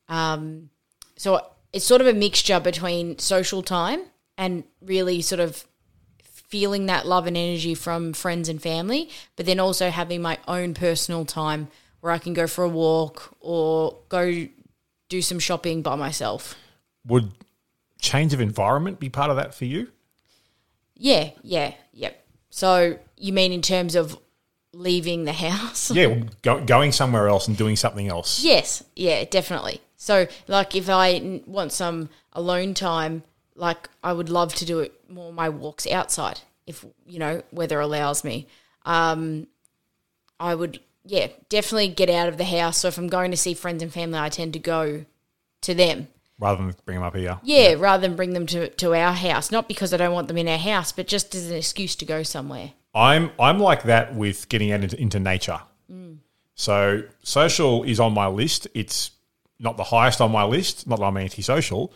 Um, 0.09 0.71
so 1.17 1.41
it's 1.73 1.85
sort 1.85 2.01
of 2.01 2.07
a 2.07 2.13
mixture 2.13 2.61
between 2.61 3.19
social 3.19 3.63
time 3.63 4.03
and 4.37 4.65
really 4.81 5.21
sort 5.23 5.41
of 5.41 5.65
feeling 6.49 6.87
that 6.87 7.07
love 7.07 7.27
and 7.27 7.37
energy 7.37 7.75
from 7.75 8.13
friends 8.13 8.49
and 8.49 8.61
family, 8.61 9.09
but 9.37 9.47
then 9.47 9.61
also 9.61 9.91
having 9.91 10.21
my 10.21 10.39
own 10.49 10.75
personal 10.75 11.25
time 11.25 11.69
where 12.01 12.13
I 12.13 12.19
can 12.19 12.35
go 12.35 12.47
for 12.47 12.65
a 12.65 12.69
walk 12.69 13.35
or 13.41 13.97
go 14.09 14.47
do 15.09 15.23
some 15.23 15.39
shopping 15.39 15.83
by 15.83 15.95
myself. 15.95 16.57
Would 17.07 17.33
change 18.01 18.33
of 18.33 18.41
environment 18.41 18.99
be 19.01 19.09
part 19.09 19.31
of 19.31 19.37
that 19.37 19.55
for 19.55 19.65
you? 19.65 19.89
Yeah, 20.97 21.31
yeah, 21.43 21.75
yep. 21.93 22.25
So 22.51 22.99
you 23.17 23.33
mean 23.33 23.53
in 23.53 23.63
terms 23.63 23.95
of 23.95 24.19
leaving 24.73 25.25
the 25.25 25.33
house? 25.33 25.91
Yeah, 25.91 26.23
go, 26.43 26.65
going 26.65 26.93
somewhere 26.93 27.29
else 27.29 27.49
and 27.49 27.57
doing 27.57 27.77
something 27.77 28.09
else. 28.09 28.43
Yes, 28.43 28.85
yeah, 28.97 29.25
definitely. 29.25 29.81
So, 29.97 30.29
like, 30.47 30.77
if 30.77 30.89
I 30.89 31.43
want 31.47 31.73
some 31.73 32.09
alone 32.33 32.75
time, 32.75 33.25
like, 33.59 33.89
I 34.03 34.13
would 34.13 34.29
love 34.29 34.55
to 34.57 34.65
do 34.65 34.81
it 34.81 34.93
more 35.09 35.33
my 35.33 35.49
walks 35.49 35.87
outside, 35.87 36.41
if 36.67 36.85
you 37.07 37.19
know 37.19 37.43
weather 37.53 37.81
allows 37.81 38.25
me. 38.25 38.47
Um, 38.85 39.49
I 40.41 40.55
would, 40.55 40.81
yeah, 41.05 41.29
definitely 41.49 41.89
get 41.89 42.09
out 42.09 42.29
of 42.29 42.39
the 42.39 42.45
house. 42.45 42.79
So, 42.79 42.89
if 42.89 42.99
I'm 42.99 43.09
going 43.09 43.31
to 43.31 43.37
see 43.37 43.55
friends 43.55 43.83
and 43.83 43.93
family, 43.93 44.19
I 44.19 44.29
tend 44.29 44.53
to 44.55 44.59
go 44.59 45.05
to 45.63 45.75
them. 45.75 46.09
Rather 46.39 46.65
than 46.65 46.75
bring 46.85 46.99
them 46.99 47.05
up 47.05 47.17
here. 47.17 47.39
Yeah, 47.43 47.75
rather 47.77 48.01
than 48.01 48.15
bring 48.17 48.33
them 48.33 48.47
to, 48.47 48.69
to 48.69 48.95
our 48.95 49.13
house. 49.13 49.51
Not 49.51 49.67
because 49.67 49.93
I 49.93 49.97
don't 49.97 50.13
want 50.13 50.29
them 50.29 50.39
in 50.39 50.47
our 50.47 50.57
house, 50.59 50.93
but 50.93 51.09
just 51.09 51.35
as 51.35 51.51
an 51.51 51.57
excuse 51.57 51.97
to 51.97 52.05
go 52.05 52.23
somewhere. 52.23 52.73
I'm 52.95 53.33
I'm 53.41 53.59
like 53.59 53.83
that 53.85 54.15
with 54.15 54.49
getting 54.49 54.73
out 54.73 54.83
into, 54.83 55.01
into 55.01 55.19
nature. 55.19 55.61
So 56.59 57.05
social 57.23 57.85
is 57.85 58.01
on 58.01 58.13
my 58.15 58.27
list. 58.27 58.67
It's 58.75 59.13
not 59.61 59.77
the 59.77 59.85
highest 59.85 60.21
on 60.21 60.33
my 60.33 60.43
list. 60.43 60.89
Not 60.89 60.99
that 60.99 61.05
I'm 61.05 61.17
antisocial, 61.17 61.93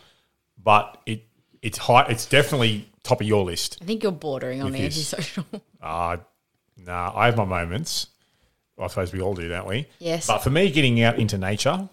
but 0.57 1.01
it 1.05 1.25
it's 1.63 1.79
high. 1.79 2.05
It's 2.09 2.27
definitely 2.27 2.87
top 3.01 3.21
of 3.21 3.27
your 3.27 3.43
list. 3.43 3.79
I 3.81 3.85
think 3.85 4.03
you're 4.03 4.11
bordering 4.11 4.61
on 4.61 4.71
this. 4.71 5.13
antisocial. 5.13 5.45
Uh, 5.81 6.15
nah, 6.77 7.11
I 7.13 7.25
have 7.25 7.35
my 7.35 7.43
moments. 7.43 8.07
I 8.79 8.87
suppose 8.87 9.11
we 9.11 9.21
all 9.21 9.33
do, 9.33 9.49
don't 9.49 9.67
we? 9.67 9.85
Yes. 9.99 10.27
But 10.27 10.37
for 10.39 10.49
me, 10.49 10.71
getting 10.71 11.01
out 11.01 11.19
into 11.19 11.37
nature 11.37 11.89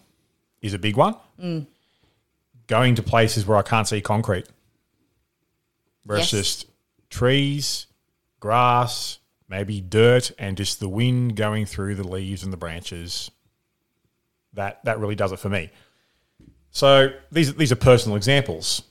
is 0.63 0.75
a 0.75 0.79
big 0.79 0.97
one. 0.97 1.17
Going 2.69 2.95
to 2.95 3.03
places 3.03 3.47
where 3.47 3.59
I 3.59 3.63
can't 3.63 3.89
see 3.89 4.01
concrete, 4.01 4.47
where 6.05 6.19
it's 6.19 6.33
Yes. 6.33 6.41
just 6.43 6.67
trees, 7.11 7.87
grass, 8.39 9.19
maybe 9.49 9.81
dirt, 9.81 10.31
and 10.39 10.57
just 10.57 10.79
the 10.79 10.89
wind 10.89 11.35
going 11.35 11.67
through 11.67 11.97
the 11.97 12.07
leaves 12.07 12.45
and 12.45 12.53
the 12.53 12.57
branches. 12.57 13.29
That 14.53 14.85
that 14.85 15.01
really 15.01 15.17
does 15.17 15.33
it 15.33 15.41
for 15.41 15.49
me. 15.49 15.71
So 16.71 17.13
these 17.33 17.55
these 17.57 17.73
are 17.73 17.77
personal 17.77 18.17
examples, 18.17 18.83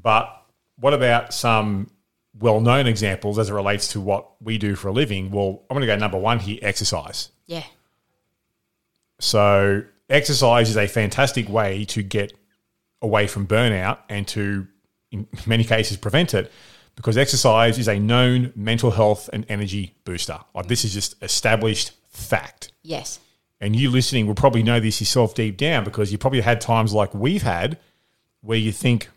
but 0.00 0.44
what 0.78 0.94
about 0.94 1.34
some 1.34 1.90
well-known 2.38 2.86
examples 2.86 3.38
as 3.38 3.50
it 3.50 3.52
relates 3.52 3.88
to 3.88 4.00
what 4.00 4.30
we 4.40 4.56
do 4.56 4.74
for 4.74 4.88
a 4.88 4.92
living? 4.92 5.30
Well, 5.30 5.62
I'm 5.68 5.74
going 5.74 5.82
to 5.82 5.86
go 5.86 5.96
number 5.96 6.18
one 6.18 6.38
here: 6.38 6.58
exercise. 6.62 7.30
yeah. 7.46 7.64
So, 9.18 9.84
exercise 10.08 10.70
is 10.70 10.76
a 10.76 10.86
fantastic 10.88 11.48
way 11.48 11.84
to 11.86 12.02
get 12.02 12.32
away 13.02 13.26
from 13.26 13.46
burnout 13.46 13.98
and 14.08 14.26
to, 14.28 14.66
in 15.10 15.26
many 15.46 15.64
cases, 15.64 15.96
prevent 15.98 16.32
it 16.32 16.50
because 16.96 17.18
exercise 17.18 17.78
is 17.78 17.88
a 17.88 17.98
known 17.98 18.52
mental 18.56 18.90
health 18.90 19.28
and 19.32 19.44
energy 19.48 19.94
booster. 20.04 20.38
Like, 20.54 20.68
this 20.68 20.84
is 20.84 20.94
just 20.94 21.22
established 21.22 21.92
fact. 22.08 22.72
Yes. 22.82 23.20
And 23.60 23.76
you 23.76 23.90
listening 23.90 24.26
will 24.26 24.34
probably 24.34 24.62
know 24.62 24.80
this 24.80 25.00
yourself 25.00 25.34
deep 25.34 25.58
down 25.58 25.84
because 25.84 26.10
you 26.10 26.16
probably 26.16 26.40
had 26.40 26.62
times 26.62 26.94
like 26.94 27.12
we've 27.14 27.42
had 27.42 27.78
where 28.40 28.58
you 28.58 28.72
think, 28.72 29.10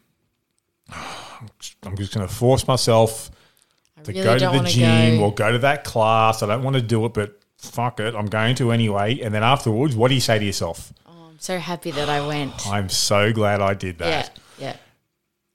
I'm 0.91 1.97
just 1.97 2.13
going 2.13 2.27
to 2.27 2.33
force 2.33 2.67
myself 2.67 3.31
to 4.03 4.11
really 4.11 4.23
go 4.23 4.37
to 4.37 4.59
the 4.59 4.69
gym 4.69 5.17
go. 5.17 5.25
or 5.25 5.33
go 5.33 5.51
to 5.51 5.59
that 5.59 5.83
class. 5.83 6.43
I 6.43 6.47
don't 6.47 6.63
want 6.63 6.75
to 6.75 6.81
do 6.81 7.05
it, 7.05 7.13
but 7.13 7.39
fuck 7.57 7.99
it, 7.99 8.15
I'm 8.15 8.27
going 8.27 8.55
to 8.55 8.71
anyway. 8.71 9.19
And 9.21 9.33
then 9.33 9.43
afterwards, 9.43 9.95
what 9.95 10.09
do 10.09 10.15
you 10.15 10.21
say 10.21 10.39
to 10.39 10.45
yourself? 10.45 10.93
Oh, 11.07 11.29
I'm 11.31 11.39
so 11.39 11.57
happy 11.57 11.91
that 11.91 12.09
I 12.09 12.25
went. 12.25 12.67
I'm 12.67 12.89
so 12.89 13.31
glad 13.33 13.61
I 13.61 13.73
did 13.73 13.99
that. 13.99 14.39
Yeah. 14.57 14.67
yeah. 14.69 14.77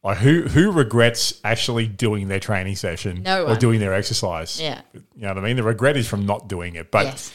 Like 0.02 0.18
who 0.18 0.42
who 0.42 0.70
regrets 0.70 1.40
actually 1.42 1.88
doing 1.88 2.28
their 2.28 2.38
training 2.38 2.76
session 2.76 3.24
No 3.24 3.46
or 3.46 3.56
doing 3.56 3.80
their 3.80 3.92
exercise? 3.92 4.60
Yeah. 4.60 4.80
You 4.94 5.02
know 5.16 5.28
what 5.28 5.38
I 5.38 5.40
mean? 5.40 5.56
The 5.56 5.64
regret 5.64 5.96
is 5.96 6.06
from 6.06 6.24
not 6.24 6.48
doing 6.48 6.76
it. 6.76 6.90
But 6.92 7.06
Yes. 7.06 7.32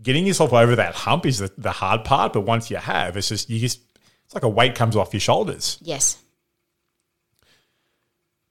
getting 0.00 0.24
yourself 0.24 0.52
over 0.52 0.76
that 0.76 0.94
hump 0.94 1.26
is 1.26 1.38
the, 1.38 1.50
the 1.58 1.72
hard 1.72 2.04
part. 2.04 2.32
But 2.32 2.42
once 2.42 2.70
you 2.70 2.76
have, 2.76 3.16
it's 3.16 3.28
just 3.28 3.50
you 3.50 3.58
just 3.58 3.80
it's 4.24 4.34
like 4.34 4.44
a 4.44 4.48
weight 4.48 4.76
comes 4.76 4.94
off 4.94 5.12
your 5.12 5.20
shoulders. 5.20 5.78
Yes. 5.82 6.16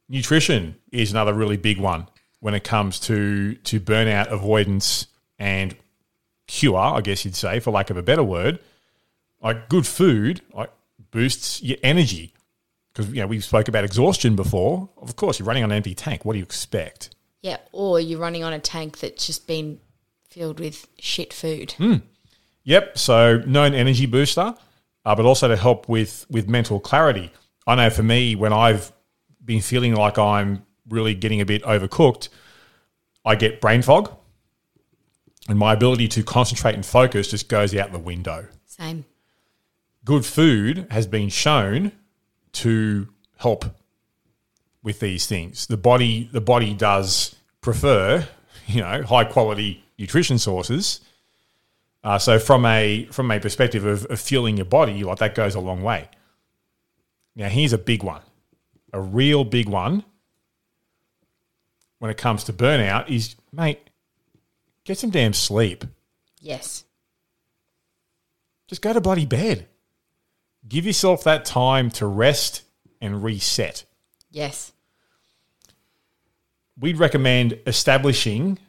Nutrition 0.07 0.75
is 0.91 1.11
another 1.11 1.33
really 1.33 1.57
big 1.57 1.79
one 1.79 2.07
when 2.39 2.53
it 2.53 2.63
comes 2.63 2.99
to 3.01 3.55
to 3.55 3.79
burnout 3.79 4.27
avoidance 4.27 5.07
and 5.39 5.75
cure, 6.47 6.77
I 6.77 7.01
guess 7.01 7.25
you'd 7.25 7.35
say, 7.35 7.59
for 7.59 7.71
lack 7.71 7.89
of 7.89 7.97
a 7.97 8.03
better 8.03 8.23
word. 8.23 8.59
Like 9.41 9.69
good 9.69 9.87
food, 9.87 10.41
like 10.53 10.71
boosts 11.11 11.61
your 11.61 11.77
energy 11.83 12.33
because 12.93 13.11
you 13.11 13.21
know 13.21 13.27
we 13.27 13.39
spoke 13.39 13.67
about 13.67 13.83
exhaustion 13.83 14.35
before. 14.35 14.89
Of 14.97 15.15
course, 15.15 15.39
you're 15.39 15.47
running 15.47 15.63
on 15.63 15.71
an 15.71 15.77
empty 15.77 15.95
tank. 15.95 16.25
What 16.25 16.33
do 16.33 16.39
you 16.39 16.45
expect? 16.45 17.15
Yeah. 17.41 17.57
Or 17.71 17.99
you're 17.99 18.19
running 18.19 18.43
on 18.43 18.53
a 18.53 18.59
tank 18.59 18.99
that's 18.99 19.27
just 19.27 19.47
been 19.47 19.79
filled 20.29 20.59
with 20.59 20.87
shit 20.99 21.31
food. 21.31 21.73
Hmm. 21.73 21.97
Yep. 22.63 22.97
So 22.97 23.43
known 23.45 23.73
energy 23.73 24.07
booster, 24.07 24.55
uh, 25.05 25.15
but 25.15 25.25
also 25.25 25.47
to 25.47 25.55
help 25.55 25.87
with 25.87 26.25
with 26.29 26.47
mental 26.49 26.79
clarity. 26.79 27.31
I 27.67 27.75
know 27.75 27.89
for 27.89 28.03
me, 28.03 28.35
when 28.35 28.53
I've 28.53 28.91
been 29.45 29.61
feeling 29.61 29.95
like 29.95 30.17
I'm 30.17 30.65
really 30.89 31.13
getting 31.13 31.41
a 31.41 31.45
bit 31.45 31.63
overcooked, 31.63 32.29
I 33.23 33.35
get 33.35 33.61
brain 33.61 33.81
fog, 33.81 34.11
and 35.47 35.57
my 35.57 35.73
ability 35.73 36.07
to 36.09 36.23
concentrate 36.23 36.75
and 36.75 36.85
focus 36.85 37.29
just 37.29 37.47
goes 37.49 37.75
out 37.75 37.91
the 37.91 37.99
window. 37.99 38.47
Same. 38.65 39.05
Good 40.03 40.25
food 40.25 40.87
has 40.91 41.07
been 41.07 41.29
shown 41.29 41.91
to 42.53 43.07
help 43.37 43.65
with 44.83 44.99
these 44.99 45.25
things. 45.25 45.67
The 45.67 45.77
body, 45.77 46.29
the 46.31 46.41
body 46.41 46.73
does 46.73 47.35
prefer, 47.61 48.27
you 48.67 48.81
know, 48.81 49.03
high 49.03 49.25
quality 49.25 49.83
nutrition 49.97 50.37
sources. 50.37 51.01
Uh, 52.03 52.19
so 52.19 52.37
from 52.37 52.65
a 52.65 53.05
from 53.11 53.31
a 53.31 53.39
perspective 53.39 53.83
of, 53.83 54.05
of 54.05 54.19
fueling 54.19 54.57
your 54.57 54.65
body, 54.65 55.03
like 55.03 55.17
that 55.17 55.33
goes 55.33 55.55
a 55.55 55.59
long 55.59 55.81
way. 55.81 56.07
Now 57.35 57.49
here's 57.49 57.73
a 57.73 57.79
big 57.79 58.03
one, 58.03 58.21
a 58.95 59.01
real 59.01 59.43
big 59.43 59.67
one. 59.67 60.03
When 61.99 62.09
it 62.09 62.17
comes 62.17 62.45
to 62.45 62.53
burnout, 62.53 63.09
is 63.09 63.35
mate, 63.51 63.89
get 64.83 64.97
some 64.97 65.09
damn 65.09 65.33
sleep. 65.33 65.85
Yes. 66.39 66.85
Just 68.67 68.81
go 68.81 68.93
to 68.93 69.01
bloody 69.01 69.25
bed. 69.25 69.67
Give 70.67 70.85
yourself 70.85 71.23
that 71.23 71.45
time 71.45 71.89
to 71.91 72.05
rest 72.05 72.63
and 73.01 73.23
reset. 73.23 73.83
Yes. 74.31 74.71
We'd 76.79 76.97
recommend 76.97 77.59
establishing 77.67 78.59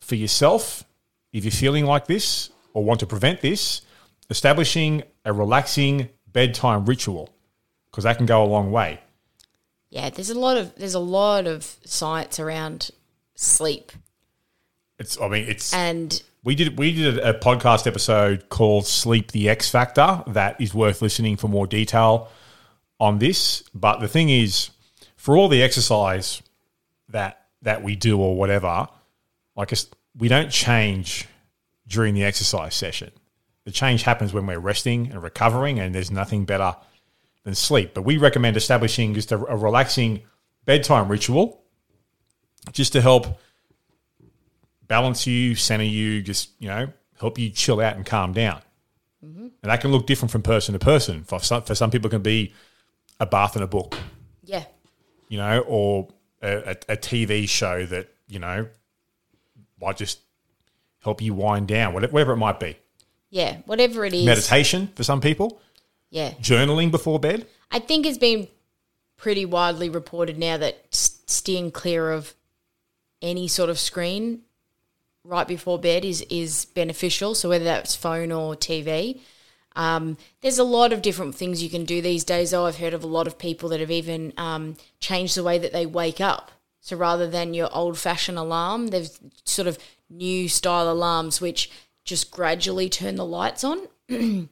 for 0.00 0.14
yourself, 0.16 0.84
if 1.32 1.44
you're 1.44 1.52
feeling 1.52 1.84
like 1.84 2.06
this 2.06 2.50
or 2.74 2.84
want 2.84 3.00
to 3.00 3.06
prevent 3.06 3.40
this, 3.40 3.82
establishing 4.30 5.02
a 5.24 5.32
relaxing 5.32 6.08
bedtime 6.32 6.84
ritual 6.84 7.28
because 7.90 8.04
that 8.04 8.16
can 8.16 8.26
go 8.26 8.42
a 8.42 8.46
long 8.46 8.72
way. 8.72 9.00
Yeah, 9.92 10.08
there's 10.08 10.30
a 10.30 10.38
lot 10.38 10.56
of 10.56 10.74
there's 10.76 10.94
a 10.94 10.98
lot 10.98 11.46
of 11.46 11.76
science 11.84 12.40
around 12.40 12.90
sleep 13.34 13.92
It's 14.98 15.20
I 15.20 15.28
mean 15.28 15.46
it's 15.46 15.74
and 15.74 16.22
we 16.42 16.54
did 16.54 16.78
we 16.78 16.94
did 16.94 17.18
a, 17.18 17.34
podcast 17.34 17.86
episode 17.86 18.48
called 18.48 18.86
Sleep 18.86 19.32
the 19.32 19.50
X 19.50 19.68
Factor 19.68 20.24
that 20.28 20.58
is 20.58 20.72
worth 20.72 21.02
listening 21.02 21.36
for 21.36 21.48
more 21.48 21.66
detail 21.66 22.30
on 22.98 23.18
this. 23.18 23.64
But 23.74 24.00
the 24.00 24.08
thing 24.08 24.30
is, 24.30 24.70
for 25.16 25.36
all 25.36 25.48
the 25.48 25.62
exercise 25.62 26.40
that 27.10 27.44
that 27.60 27.82
we 27.82 27.94
do 27.94 28.18
or 28.18 28.34
whatever, 28.34 28.88
like 29.56 29.74
we 30.16 30.28
don't 30.28 30.50
change 30.50 31.28
during 31.86 32.14
the 32.14 32.24
exercise 32.24 32.74
session. 32.74 33.10
The 33.66 33.70
change 33.70 34.04
happens 34.04 34.32
when 34.32 34.46
we're 34.46 34.58
resting 34.58 35.12
and 35.12 35.22
recovering, 35.22 35.78
and 35.78 35.94
there's 35.94 36.10
nothing 36.10 36.46
better 36.46 36.76
than 37.44 37.54
sleep. 37.54 37.94
But 37.94 38.02
we 38.02 38.18
recommend 38.18 38.56
establishing 38.56 39.14
just 39.14 39.32
a, 39.32 39.36
a 39.36 39.56
relaxing 39.56 40.22
bedtime 40.64 41.08
ritual, 41.08 41.62
just 42.72 42.92
to 42.92 43.00
help 43.00 43.38
balance 44.86 45.26
you, 45.26 45.54
center 45.54 45.84
you, 45.84 46.22
just 46.22 46.50
you 46.58 46.68
know 46.68 46.92
help 47.18 47.38
you 47.38 47.50
chill 47.50 47.80
out 47.80 47.96
and 47.96 48.04
calm 48.04 48.32
down. 48.32 48.60
Mm-hmm. 49.24 49.48
And 49.62 49.70
that 49.70 49.80
can 49.80 49.92
look 49.92 50.06
different 50.06 50.32
from 50.32 50.42
person 50.42 50.72
to 50.72 50.78
person. 50.78 51.24
For 51.24 51.40
some, 51.40 51.62
for 51.62 51.74
some 51.74 51.90
people, 51.90 52.08
it 52.08 52.10
can 52.10 52.22
be 52.22 52.52
a 53.20 53.26
bath 53.26 53.54
and 53.54 53.64
a 53.64 53.68
book, 53.68 53.96
yeah, 54.44 54.64
you 55.28 55.38
know, 55.38 55.60
or 55.60 56.08
a, 56.42 56.56
a, 56.56 56.92
a 56.92 56.96
TV 56.96 57.48
show 57.48 57.86
that 57.86 58.08
you 58.28 58.38
know 58.38 58.66
might 59.80 59.96
just 59.96 60.20
help 61.00 61.20
you 61.20 61.34
wind 61.34 61.68
down, 61.68 61.94
whatever, 61.94 62.12
whatever 62.12 62.32
it 62.32 62.36
might 62.36 62.60
be. 62.60 62.76
yeah, 63.30 63.58
whatever 63.66 64.04
it 64.04 64.14
is. 64.14 64.24
Meditation 64.24 64.88
for 64.94 65.04
some 65.04 65.20
people, 65.20 65.60
Yeah, 66.12 66.32
journaling 66.32 66.90
before 66.90 67.18
bed. 67.18 67.46
I 67.70 67.78
think 67.78 68.04
it's 68.04 68.18
been 68.18 68.46
pretty 69.16 69.46
widely 69.46 69.88
reported 69.88 70.36
now 70.36 70.58
that 70.58 70.84
s- 70.92 71.18
steering 71.26 71.70
clear 71.70 72.12
of 72.12 72.34
any 73.22 73.48
sort 73.48 73.70
of 73.70 73.78
screen 73.78 74.42
right 75.24 75.48
before 75.48 75.78
bed 75.78 76.04
is 76.04 76.20
is 76.28 76.66
beneficial. 76.66 77.34
So 77.34 77.48
whether 77.48 77.64
that's 77.64 77.96
phone 77.96 78.30
or 78.30 78.54
TV, 78.54 79.20
um, 79.74 80.18
there's 80.42 80.58
a 80.58 80.64
lot 80.64 80.92
of 80.92 81.00
different 81.00 81.34
things 81.34 81.62
you 81.62 81.70
can 81.70 81.86
do 81.86 82.02
these 82.02 82.24
days. 82.24 82.50
Though 82.50 82.66
I've 82.66 82.76
heard 82.76 82.92
of 82.92 83.02
a 83.02 83.06
lot 83.08 83.26
of 83.26 83.38
people 83.38 83.70
that 83.70 83.80
have 83.80 83.90
even 83.90 84.34
um, 84.36 84.76
changed 85.00 85.34
the 85.34 85.42
way 85.42 85.58
that 85.58 85.72
they 85.72 85.86
wake 85.86 86.20
up. 86.20 86.50
So 86.80 86.94
rather 86.94 87.26
than 87.26 87.54
your 87.54 87.74
old 87.74 87.96
fashioned 87.96 88.36
alarm, 88.36 88.88
there's 88.88 89.18
sort 89.44 89.66
of 89.66 89.78
new 90.10 90.46
style 90.46 90.90
alarms 90.92 91.40
which 91.40 91.70
just 92.04 92.30
gradually 92.30 92.90
turn 92.90 93.14
the 93.14 93.24
lights 93.24 93.64
on 93.64 93.88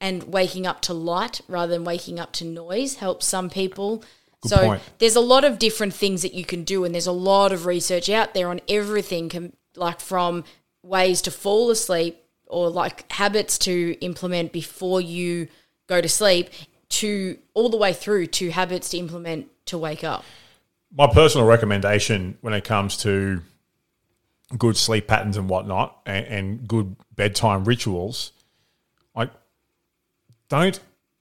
and 0.00 0.24
waking 0.24 0.66
up 0.66 0.80
to 0.82 0.94
light 0.94 1.40
rather 1.48 1.72
than 1.72 1.84
waking 1.84 2.18
up 2.20 2.32
to 2.34 2.44
noise 2.44 2.96
helps 2.96 3.26
some 3.26 3.48
people. 3.50 4.04
so 4.44 4.56
point. 4.58 4.82
there's 4.98 5.16
a 5.16 5.20
lot 5.20 5.44
of 5.44 5.58
different 5.58 5.94
things 5.94 6.22
that 6.22 6.34
you 6.34 6.44
can 6.44 6.64
do, 6.64 6.84
and 6.84 6.94
there's 6.94 7.06
a 7.06 7.12
lot 7.12 7.52
of 7.52 7.66
research 7.66 8.08
out 8.08 8.34
there 8.34 8.48
on 8.48 8.60
everything, 8.68 9.28
com- 9.28 9.52
like 9.76 10.00
from 10.00 10.44
ways 10.82 11.22
to 11.22 11.30
fall 11.30 11.70
asleep 11.70 12.22
or 12.46 12.68
like 12.68 13.10
habits 13.10 13.58
to 13.58 13.96
implement 14.00 14.52
before 14.52 15.00
you 15.00 15.48
go 15.86 16.00
to 16.00 16.08
sleep 16.08 16.50
to 16.88 17.38
all 17.54 17.68
the 17.68 17.76
way 17.76 17.92
through 17.92 18.26
to 18.26 18.50
habits 18.50 18.90
to 18.90 18.98
implement 18.98 19.48
to 19.66 19.78
wake 19.78 20.04
up. 20.04 20.24
my 20.96 21.06
personal 21.06 21.46
recommendation 21.46 22.36
when 22.42 22.52
it 22.52 22.64
comes 22.64 22.98
to 22.98 23.42
good 24.56 24.76
sleep 24.76 25.08
patterns 25.08 25.36
and 25.36 25.48
whatnot 25.48 25.98
and, 26.06 26.26
and 26.26 26.68
good 26.68 26.94
bedtime 27.16 27.64
rituals, 27.64 28.32
like 29.16 29.30
don't 30.48 30.78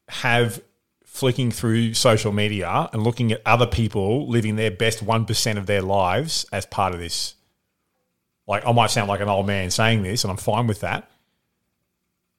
have 0.09 0.61
flicking 1.05 1.51
through 1.51 1.93
social 1.93 2.31
media 2.31 2.89
and 2.91 3.03
looking 3.03 3.31
at 3.31 3.41
other 3.45 3.67
people 3.67 4.27
living 4.27 4.55
their 4.55 4.71
best 4.71 5.05
1% 5.05 5.57
of 5.57 5.65
their 5.67 5.81
lives 5.81 6.45
as 6.51 6.65
part 6.65 6.93
of 6.93 6.99
this. 6.99 7.35
Like, 8.47 8.65
I 8.65 8.71
might 8.71 8.89
sound 8.89 9.07
like 9.09 9.21
an 9.21 9.29
old 9.29 9.45
man 9.47 9.69
saying 9.71 10.01
this, 10.03 10.23
and 10.23 10.31
I'm 10.31 10.37
fine 10.37 10.67
with 10.67 10.81
that. 10.81 11.09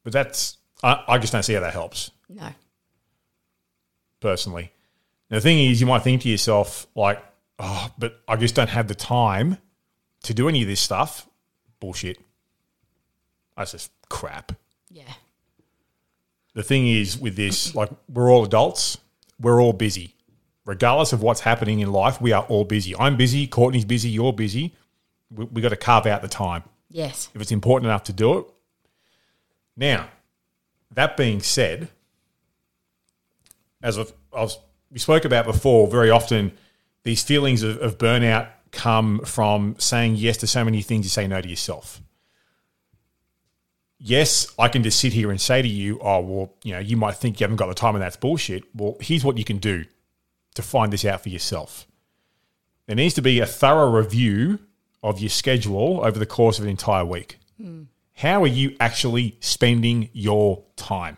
But 0.02 0.12
that's, 0.12 0.58
I, 0.82 1.02
I 1.08 1.18
just 1.18 1.32
don't 1.32 1.42
see 1.44 1.54
how 1.54 1.60
that 1.60 1.72
helps 1.72 2.10
No. 2.28 2.48
personally. 4.20 4.70
Now, 5.30 5.36
the 5.38 5.40
thing 5.40 5.58
is, 5.58 5.80
you 5.80 5.86
might 5.86 6.02
think 6.02 6.22
to 6.22 6.28
yourself, 6.28 6.86
like, 6.94 7.24
oh, 7.58 7.90
but 7.96 8.20
I 8.28 8.36
just 8.36 8.54
don't 8.54 8.68
have 8.68 8.88
the 8.88 8.94
time 8.94 9.56
to 10.24 10.34
do 10.34 10.48
any 10.48 10.62
of 10.62 10.68
this 10.68 10.80
stuff. 10.80 11.26
Bullshit. 11.80 12.18
That's 13.56 13.72
just 13.72 13.90
crap. 14.08 14.52
Yeah. 14.90 15.12
The 16.54 16.62
thing 16.62 16.88
is, 16.88 17.18
with 17.18 17.36
this, 17.36 17.74
like, 17.74 17.90
we're 18.08 18.30
all 18.30 18.44
adults, 18.44 18.96
we're 19.40 19.60
all 19.60 19.72
busy. 19.72 20.14
Regardless 20.64 21.12
of 21.12 21.20
what's 21.20 21.40
happening 21.40 21.80
in 21.80 21.92
life, 21.92 22.20
we 22.20 22.32
are 22.32 22.44
all 22.44 22.64
busy. 22.64 22.96
I'm 22.96 23.16
busy, 23.16 23.46
Courtney's 23.46 23.84
busy, 23.84 24.08
you're 24.08 24.32
busy. 24.32 24.74
We, 25.34 25.44
we 25.46 25.60
got 25.62 25.70
to 25.70 25.76
carve 25.76 26.06
out 26.06 26.22
the 26.22 26.28
time 26.28 26.62
Yes. 26.88 27.28
if 27.34 27.40
it's 27.42 27.52
important 27.52 27.86
enough 27.88 28.04
to 28.04 28.12
do 28.12 28.38
it. 28.38 28.46
Now, 29.76 30.08
that 30.92 31.16
being 31.16 31.40
said, 31.42 31.88
as 33.82 33.98
I've, 33.98 34.12
I've, 34.34 34.54
we 34.90 34.98
spoke 35.00 35.24
about 35.24 35.44
before, 35.44 35.88
very 35.88 36.10
often 36.10 36.52
these 37.02 37.22
feelings 37.22 37.62
of, 37.62 37.78
of 37.78 37.98
burnout 37.98 38.48
come 38.70 39.20
from 39.24 39.74
saying 39.78 40.16
yes 40.16 40.36
to 40.38 40.46
so 40.46 40.64
many 40.64 40.82
things 40.82 41.04
you 41.04 41.10
say 41.10 41.26
no 41.26 41.40
to 41.40 41.48
yourself. 41.48 42.00
Yes, 44.06 44.52
I 44.58 44.68
can 44.68 44.82
just 44.82 45.00
sit 45.00 45.14
here 45.14 45.30
and 45.30 45.40
say 45.40 45.62
to 45.62 45.68
you, 45.68 45.98
oh, 46.02 46.20
well, 46.20 46.52
you 46.62 46.74
know, 46.74 46.78
you 46.78 46.94
might 46.94 47.16
think 47.16 47.40
you 47.40 47.44
haven't 47.44 47.56
got 47.56 47.68
the 47.68 47.74
time 47.74 47.94
and 47.94 48.02
that's 48.02 48.18
bullshit. 48.18 48.64
Well, 48.74 48.98
here's 49.00 49.24
what 49.24 49.38
you 49.38 49.44
can 49.44 49.56
do 49.56 49.86
to 50.56 50.62
find 50.62 50.92
this 50.92 51.06
out 51.06 51.22
for 51.22 51.30
yourself. 51.30 51.86
There 52.86 52.94
needs 52.94 53.14
to 53.14 53.22
be 53.22 53.40
a 53.40 53.46
thorough 53.46 53.90
review 53.90 54.58
of 55.02 55.20
your 55.20 55.30
schedule 55.30 56.02
over 56.04 56.18
the 56.18 56.26
course 56.26 56.58
of 56.58 56.64
an 56.64 56.70
entire 56.70 57.06
week. 57.06 57.38
Hmm. 57.58 57.84
How 58.12 58.42
are 58.42 58.46
you 58.46 58.76
actually 58.78 59.38
spending 59.40 60.10
your 60.12 60.62
time? 60.76 61.16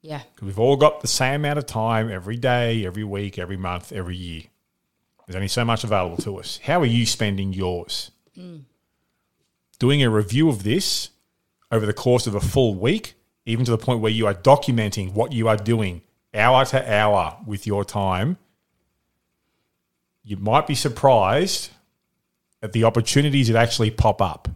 Yeah. 0.00 0.20
Because 0.32 0.46
we've 0.46 0.60
all 0.60 0.76
got 0.76 1.00
the 1.00 1.08
same 1.08 1.40
amount 1.40 1.58
of 1.58 1.66
time 1.66 2.08
every 2.08 2.36
day, 2.36 2.86
every 2.86 3.02
week, 3.02 3.36
every 3.36 3.56
month, 3.56 3.90
every 3.90 4.16
year. 4.16 4.44
There's 5.26 5.34
only 5.34 5.48
so 5.48 5.64
much 5.64 5.82
available 5.82 6.18
to 6.18 6.36
us. 6.36 6.60
How 6.62 6.80
are 6.80 6.86
you 6.86 7.04
spending 7.04 7.52
yours? 7.52 8.12
Hmm. 8.36 8.58
Doing 9.80 10.04
a 10.04 10.08
review 10.08 10.48
of 10.48 10.62
this 10.62 11.08
over 11.72 11.86
the 11.86 11.92
course 11.92 12.26
of 12.26 12.34
a 12.34 12.40
full 12.40 12.74
week, 12.74 13.14
even 13.46 13.64
to 13.64 13.70
the 13.70 13.78
point 13.78 14.00
where 14.00 14.12
you 14.12 14.26
are 14.26 14.34
documenting 14.34 15.14
what 15.14 15.32
you 15.32 15.48
are 15.48 15.56
doing 15.56 16.02
hour 16.34 16.64
to 16.66 16.94
hour 16.94 17.38
with 17.46 17.66
your 17.66 17.84
time, 17.84 18.36
you 20.22 20.36
might 20.36 20.66
be 20.66 20.74
surprised 20.74 21.70
at 22.62 22.72
the 22.72 22.84
opportunities 22.84 23.48
that 23.48 23.56
actually 23.56 23.90
pop 23.90 24.22
up. 24.22 24.48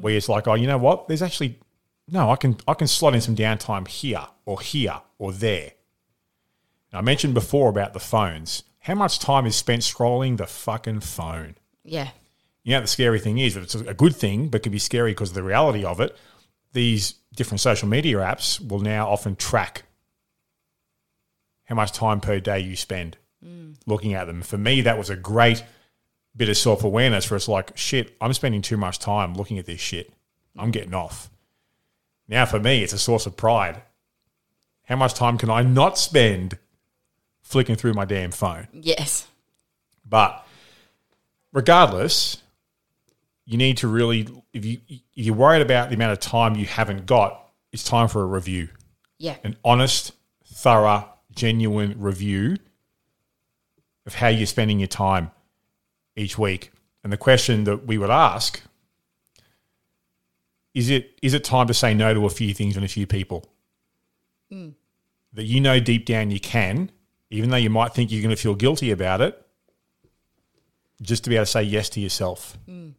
Where 0.00 0.14
it's 0.14 0.28
like, 0.28 0.46
oh, 0.46 0.54
you 0.54 0.66
know 0.66 0.78
what? 0.78 1.08
There's 1.08 1.22
actually 1.22 1.58
no, 2.08 2.30
I 2.30 2.36
can 2.36 2.56
I 2.68 2.74
can 2.74 2.86
slot 2.86 3.14
in 3.14 3.20
some 3.20 3.34
downtime 3.34 3.88
here 3.88 4.26
or 4.44 4.60
here 4.60 5.00
or 5.18 5.32
there. 5.32 5.72
Now, 6.92 6.98
I 7.00 7.02
mentioned 7.02 7.34
before 7.34 7.68
about 7.68 7.92
the 7.92 8.00
phones. 8.00 8.62
How 8.80 8.94
much 8.94 9.18
time 9.18 9.46
is 9.46 9.56
spent 9.56 9.82
scrolling 9.82 10.36
the 10.36 10.46
fucking 10.46 11.00
phone? 11.00 11.56
Yeah. 11.82 12.10
You 12.62 12.74
know, 12.74 12.82
the 12.82 12.86
scary 12.86 13.20
thing 13.20 13.38
is, 13.38 13.56
it's 13.56 13.74
a 13.74 13.94
good 13.94 14.14
thing, 14.14 14.48
but 14.48 14.62
can 14.62 14.72
be 14.72 14.78
scary 14.78 15.12
because 15.12 15.30
of 15.30 15.34
the 15.34 15.42
reality 15.42 15.84
of 15.84 16.00
it. 16.00 16.16
These 16.76 17.14
different 17.34 17.62
social 17.62 17.88
media 17.88 18.18
apps 18.18 18.60
will 18.60 18.80
now 18.80 19.08
often 19.08 19.34
track 19.34 19.84
how 21.64 21.74
much 21.74 21.92
time 21.92 22.20
per 22.20 22.38
day 22.38 22.60
you 22.60 22.76
spend 22.76 23.16
mm. 23.42 23.76
looking 23.86 24.12
at 24.12 24.26
them. 24.26 24.42
For 24.42 24.58
me, 24.58 24.82
that 24.82 24.98
was 24.98 25.08
a 25.08 25.16
great 25.16 25.64
bit 26.36 26.50
of 26.50 26.56
self 26.58 26.84
awareness 26.84 27.30
where 27.30 27.36
it's 27.36 27.48
like, 27.48 27.74
shit, 27.78 28.14
I'm 28.20 28.34
spending 28.34 28.60
too 28.60 28.76
much 28.76 28.98
time 28.98 29.32
looking 29.32 29.58
at 29.58 29.64
this 29.64 29.80
shit. 29.80 30.12
I'm 30.54 30.70
getting 30.70 30.92
off. 30.92 31.30
Now, 32.28 32.44
for 32.44 32.60
me, 32.60 32.82
it's 32.82 32.92
a 32.92 32.98
source 32.98 33.24
of 33.24 33.38
pride. 33.38 33.80
How 34.82 34.96
much 34.96 35.14
time 35.14 35.38
can 35.38 35.48
I 35.48 35.62
not 35.62 35.96
spend 35.96 36.58
flicking 37.40 37.76
through 37.76 37.94
my 37.94 38.04
damn 38.04 38.32
phone? 38.32 38.68
Yes. 38.74 39.28
But 40.06 40.46
regardless, 41.54 42.42
you 43.46 43.56
need 43.56 43.78
to 43.78 43.88
really 43.88 44.28
if 44.52 44.64
you 44.64 44.78
if 44.88 45.00
you're 45.14 45.34
worried 45.34 45.62
about 45.62 45.88
the 45.88 45.94
amount 45.94 46.12
of 46.12 46.20
time 46.20 46.56
you 46.56 46.66
haven't 46.66 47.06
got, 47.06 47.48
it's 47.72 47.84
time 47.84 48.08
for 48.08 48.22
a 48.22 48.26
review. 48.26 48.68
Yeah. 49.18 49.36
An 49.44 49.56
honest, 49.64 50.12
thorough, 50.44 51.08
genuine 51.34 51.94
review 51.98 52.56
of 54.04 54.14
how 54.14 54.28
you're 54.28 54.46
spending 54.46 54.80
your 54.80 54.88
time 54.88 55.30
each 56.16 56.36
week. 56.36 56.72
And 57.02 57.12
the 57.12 57.16
question 57.16 57.64
that 57.64 57.86
we 57.86 57.98
would 57.98 58.10
ask 58.10 58.62
is 60.74 60.90
it 60.90 61.18
is 61.22 61.32
it 61.32 61.44
time 61.44 61.66
to 61.68 61.74
say 61.74 61.94
no 61.94 62.12
to 62.12 62.26
a 62.26 62.30
few 62.30 62.52
things 62.52 62.76
and 62.76 62.84
a 62.84 62.88
few 62.88 63.06
people? 63.06 63.44
Hmm. 64.50 64.70
That 65.32 65.44
you 65.44 65.60
know 65.60 65.80
deep 65.80 66.04
down 66.04 66.30
you 66.30 66.40
can, 66.40 66.90
even 67.30 67.50
though 67.50 67.56
you 67.56 67.70
might 67.70 67.94
think 67.94 68.10
you're 68.10 68.22
going 68.22 68.34
to 68.34 68.40
feel 68.40 68.54
guilty 68.54 68.90
about 68.90 69.20
it, 69.20 69.40
just 71.00 71.24
to 71.24 71.30
be 71.30 71.36
able 71.36 71.46
to 71.46 71.50
say 71.50 71.62
yes 71.62 71.88
to 71.90 72.00
yourself. 72.00 72.58
Hmm. 72.66 72.90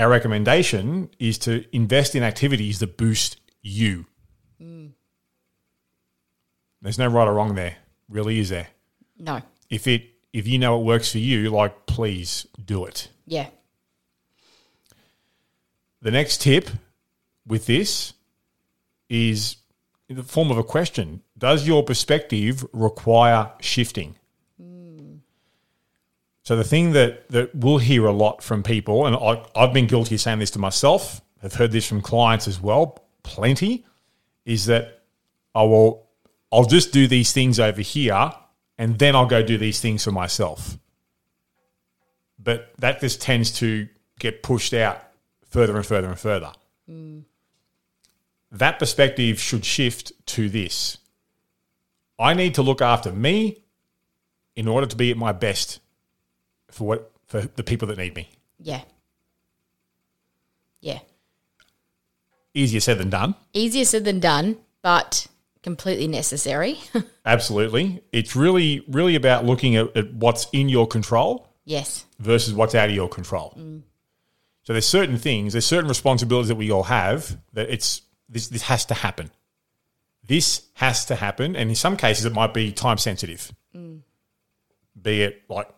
Our 0.00 0.08
recommendation 0.08 1.10
is 1.18 1.36
to 1.40 1.62
invest 1.76 2.14
in 2.14 2.22
activities 2.22 2.78
that 2.78 2.96
boost 2.96 3.36
you. 3.60 4.06
There's 6.80 6.98
no 6.98 7.06
right 7.08 7.28
or 7.28 7.34
wrong 7.34 7.54
there. 7.54 7.76
Really, 8.08 8.38
is 8.38 8.48
there? 8.48 8.68
No. 9.18 9.42
If 9.68 9.86
it 9.86 10.06
if 10.32 10.48
you 10.48 10.58
know 10.58 10.80
it 10.80 10.84
works 10.84 11.12
for 11.12 11.18
you, 11.18 11.50
like 11.50 11.84
please 11.84 12.46
do 12.64 12.86
it. 12.86 13.08
Yeah. 13.26 13.48
The 16.00 16.10
next 16.10 16.40
tip 16.40 16.70
with 17.46 17.66
this 17.66 18.14
is 19.10 19.56
in 20.08 20.16
the 20.16 20.22
form 20.22 20.50
of 20.50 20.56
a 20.56 20.64
question. 20.64 21.20
Does 21.36 21.66
your 21.66 21.82
perspective 21.82 22.64
require 22.72 23.52
shifting? 23.60 24.14
So 26.50 26.56
the 26.56 26.64
thing 26.64 26.94
that 26.94 27.28
that 27.28 27.54
we'll 27.54 27.78
hear 27.78 28.06
a 28.06 28.12
lot 28.12 28.42
from 28.42 28.64
people, 28.64 29.06
and 29.06 29.14
I, 29.14 29.40
I've 29.54 29.72
been 29.72 29.86
guilty 29.86 30.16
of 30.16 30.20
saying 30.20 30.40
this 30.40 30.50
to 30.50 30.58
myself, 30.58 31.20
I've 31.44 31.54
heard 31.54 31.70
this 31.70 31.86
from 31.86 32.00
clients 32.02 32.48
as 32.48 32.60
well, 32.60 33.04
plenty, 33.22 33.86
is 34.44 34.66
that 34.66 35.04
oh, 35.54 35.60
I 35.60 35.62
will 35.62 36.08
I'll 36.50 36.64
just 36.64 36.92
do 36.92 37.06
these 37.06 37.32
things 37.32 37.60
over 37.60 37.80
here 37.82 38.32
and 38.78 38.98
then 38.98 39.14
I'll 39.14 39.26
go 39.28 39.44
do 39.44 39.58
these 39.58 39.78
things 39.78 40.02
for 40.02 40.10
myself. 40.10 40.76
But 42.36 42.72
that 42.78 43.00
just 43.00 43.22
tends 43.22 43.52
to 43.60 43.86
get 44.18 44.42
pushed 44.42 44.74
out 44.74 45.04
further 45.50 45.76
and 45.76 45.86
further 45.86 46.08
and 46.08 46.18
further. 46.18 46.50
That 48.50 48.80
perspective 48.80 49.38
should 49.38 49.64
shift 49.64 50.10
to 50.26 50.48
this. 50.48 50.98
I 52.18 52.34
need 52.34 52.56
to 52.56 52.62
look 52.62 52.82
after 52.82 53.12
me 53.12 53.62
in 54.56 54.66
order 54.66 54.88
to 54.88 54.96
be 54.96 55.12
at 55.12 55.16
my 55.16 55.30
best 55.30 55.78
for 56.72 56.86
what 56.86 57.12
for 57.26 57.42
the 57.42 57.62
people 57.62 57.88
that 57.88 57.98
need 57.98 58.14
me. 58.14 58.28
Yeah. 58.58 58.82
Yeah. 60.80 61.00
Easier 62.54 62.80
said 62.80 62.98
than 62.98 63.10
done. 63.10 63.34
Easier 63.52 63.84
said 63.84 64.04
than 64.04 64.18
done, 64.18 64.56
but 64.82 65.26
completely 65.62 66.08
necessary. 66.08 66.80
Absolutely. 67.24 68.02
It's 68.12 68.34
really, 68.34 68.84
really 68.88 69.14
about 69.14 69.44
looking 69.44 69.76
at, 69.76 69.96
at 69.96 70.12
what's 70.12 70.48
in 70.52 70.68
your 70.68 70.86
control 70.86 71.46
yes. 71.64 72.04
versus 72.18 72.54
what's 72.54 72.74
out 72.74 72.88
of 72.88 72.94
your 72.94 73.08
control. 73.08 73.54
Mm. 73.56 73.82
So 74.64 74.72
there's 74.72 74.86
certain 74.86 75.18
things, 75.18 75.52
there's 75.52 75.66
certain 75.66 75.88
responsibilities 75.88 76.48
that 76.48 76.56
we 76.56 76.70
all 76.70 76.84
have 76.84 77.36
that 77.54 77.70
it's 77.70 78.02
this 78.28 78.48
this 78.48 78.62
has 78.62 78.84
to 78.86 78.94
happen. 78.94 79.30
This 80.24 80.62
has 80.74 81.06
to 81.06 81.16
happen, 81.16 81.56
and 81.56 81.70
in 81.70 81.74
some 81.74 81.96
cases 81.96 82.24
it 82.24 82.32
might 82.32 82.54
be 82.54 82.70
time 82.70 82.98
sensitive. 82.98 83.50
Mm. 83.74 84.02
Be 85.00 85.22
it 85.22 85.42
like 85.48 85.68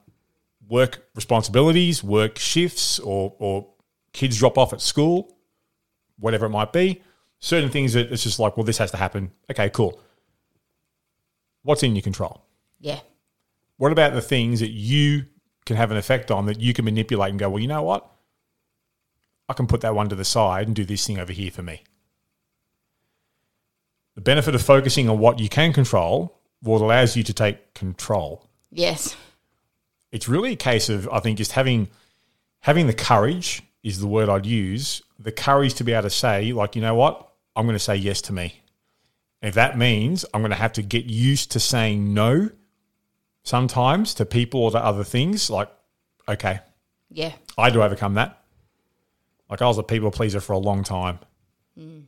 work 0.73 1.05
responsibilities, 1.15 2.03
work 2.03 2.39
shifts, 2.39 2.99
or 2.99 3.37
or 3.39 3.69
kids 4.15 4.39
drop 4.39 4.57
off 4.57 4.73
at 4.73 4.81
school, 4.81 5.37
whatever 6.19 6.47
it 6.47 6.49
might 6.49 6.73
be. 6.73 7.03
Certain 7.39 7.69
things 7.69 7.93
that 7.93 8.11
it's 8.11 8.23
just 8.23 8.39
like, 8.39 8.57
well, 8.57 8.65
this 8.65 8.79
has 8.79 8.91
to 8.91 8.97
happen. 8.97 9.31
Okay, 9.51 9.69
cool. 9.69 10.01
What's 11.63 11.83
in 11.83 11.95
your 11.95 12.03
control? 12.03 12.47
Yeah. 12.81 13.01
What 13.77 13.93
about 13.93 14.15
the 14.15 14.23
things 14.23 14.61
that 14.61 14.71
you 14.71 15.27
can 15.67 15.77
have 15.77 15.91
an 15.91 15.99
effect 15.99 16.31
on 16.31 16.47
that 16.47 16.61
you 16.61 16.73
can 16.73 16.87
manipulate 16.87 17.31
and 17.31 17.39
go, 17.39 17.51
well, 17.51 17.61
you 17.61 17.69
know 17.69 17.83
what? 17.83 18.09
I 19.49 19.53
can 19.53 19.67
put 19.67 19.83
that 19.83 19.95
one 19.95 20.09
to 20.09 20.15
the 20.15 20.25
side 20.25 20.67
and 20.67 20.75
do 20.75 20.85
this 20.85 21.07
thing 21.07 21.19
over 21.19 21.33
here 21.33 21.51
for 21.51 21.63
me. 21.63 21.83
The 24.15 24.23
benefit 24.23 24.55
of 24.55 24.63
focusing 24.63 25.09
on 25.09 25.19
what 25.19 25.39
you 25.39 25.49
can 25.49 25.73
control 25.73 26.39
what 26.61 26.81
allows 26.81 27.17
you 27.17 27.25
to 27.25 27.35
take 27.35 27.75
control. 27.75 28.49
Yes. 28.71 29.17
It's 30.13 30.29
really 30.29 30.53
a 30.53 30.57
case 30.57 30.89
of 30.89 31.09
I 31.09 31.21
think 31.21 31.39
just 31.39 31.53
having 31.53 31.89
having 32.61 32.87
the 32.87 32.95
courage 32.95 33.63
is 33.83 33.99
the 33.99 34.07
word 34.07 34.29
I'd 34.29 34.47
use. 34.47 35.03
The 35.19 35.33
courage 35.33 35.75
to 35.75 35.85
be 35.85 35.93
able 35.93 36.03
to 36.05 36.11
say, 36.11 36.53
like, 36.53 36.77
you 36.77 36.83
know 36.83 36.95
what? 36.95 37.29
I'm 37.57 37.67
going 37.67 37.75
to 37.75 37.81
say 37.81 37.97
yes 37.97 38.21
to 38.23 38.33
me. 38.33 38.61
And 39.41 39.49
if 39.49 39.55
that 39.57 39.77
means 39.77 40.25
I'm 40.33 40.43
going 40.43 40.51
to 40.51 40.57
have 40.57 40.75
to 40.75 40.83
get 40.83 41.07
used 41.07 41.51
to 41.53 41.61
saying 41.61 42.15
no 42.15 42.51
sometimes 43.43 44.15
to 44.15 44.25
people 44.25 44.63
or 44.63 44.71
to 44.71 44.79
other 44.79 45.05
things, 45.05 45.51
like, 45.51 45.69
okay, 46.29 46.61
Yeah. 47.11 47.33
I 47.59 47.71
do 47.71 47.83
overcome 47.83 48.15
that. 48.15 48.43
Like 49.51 49.61
I 49.61 49.67
was 49.67 49.79
a 49.79 49.83
people 49.83 50.11
pleaser 50.11 50.41
for 50.41 50.55
a 50.55 50.59
long 50.59 50.83
time. 50.83 51.19
Mm. 51.79 52.05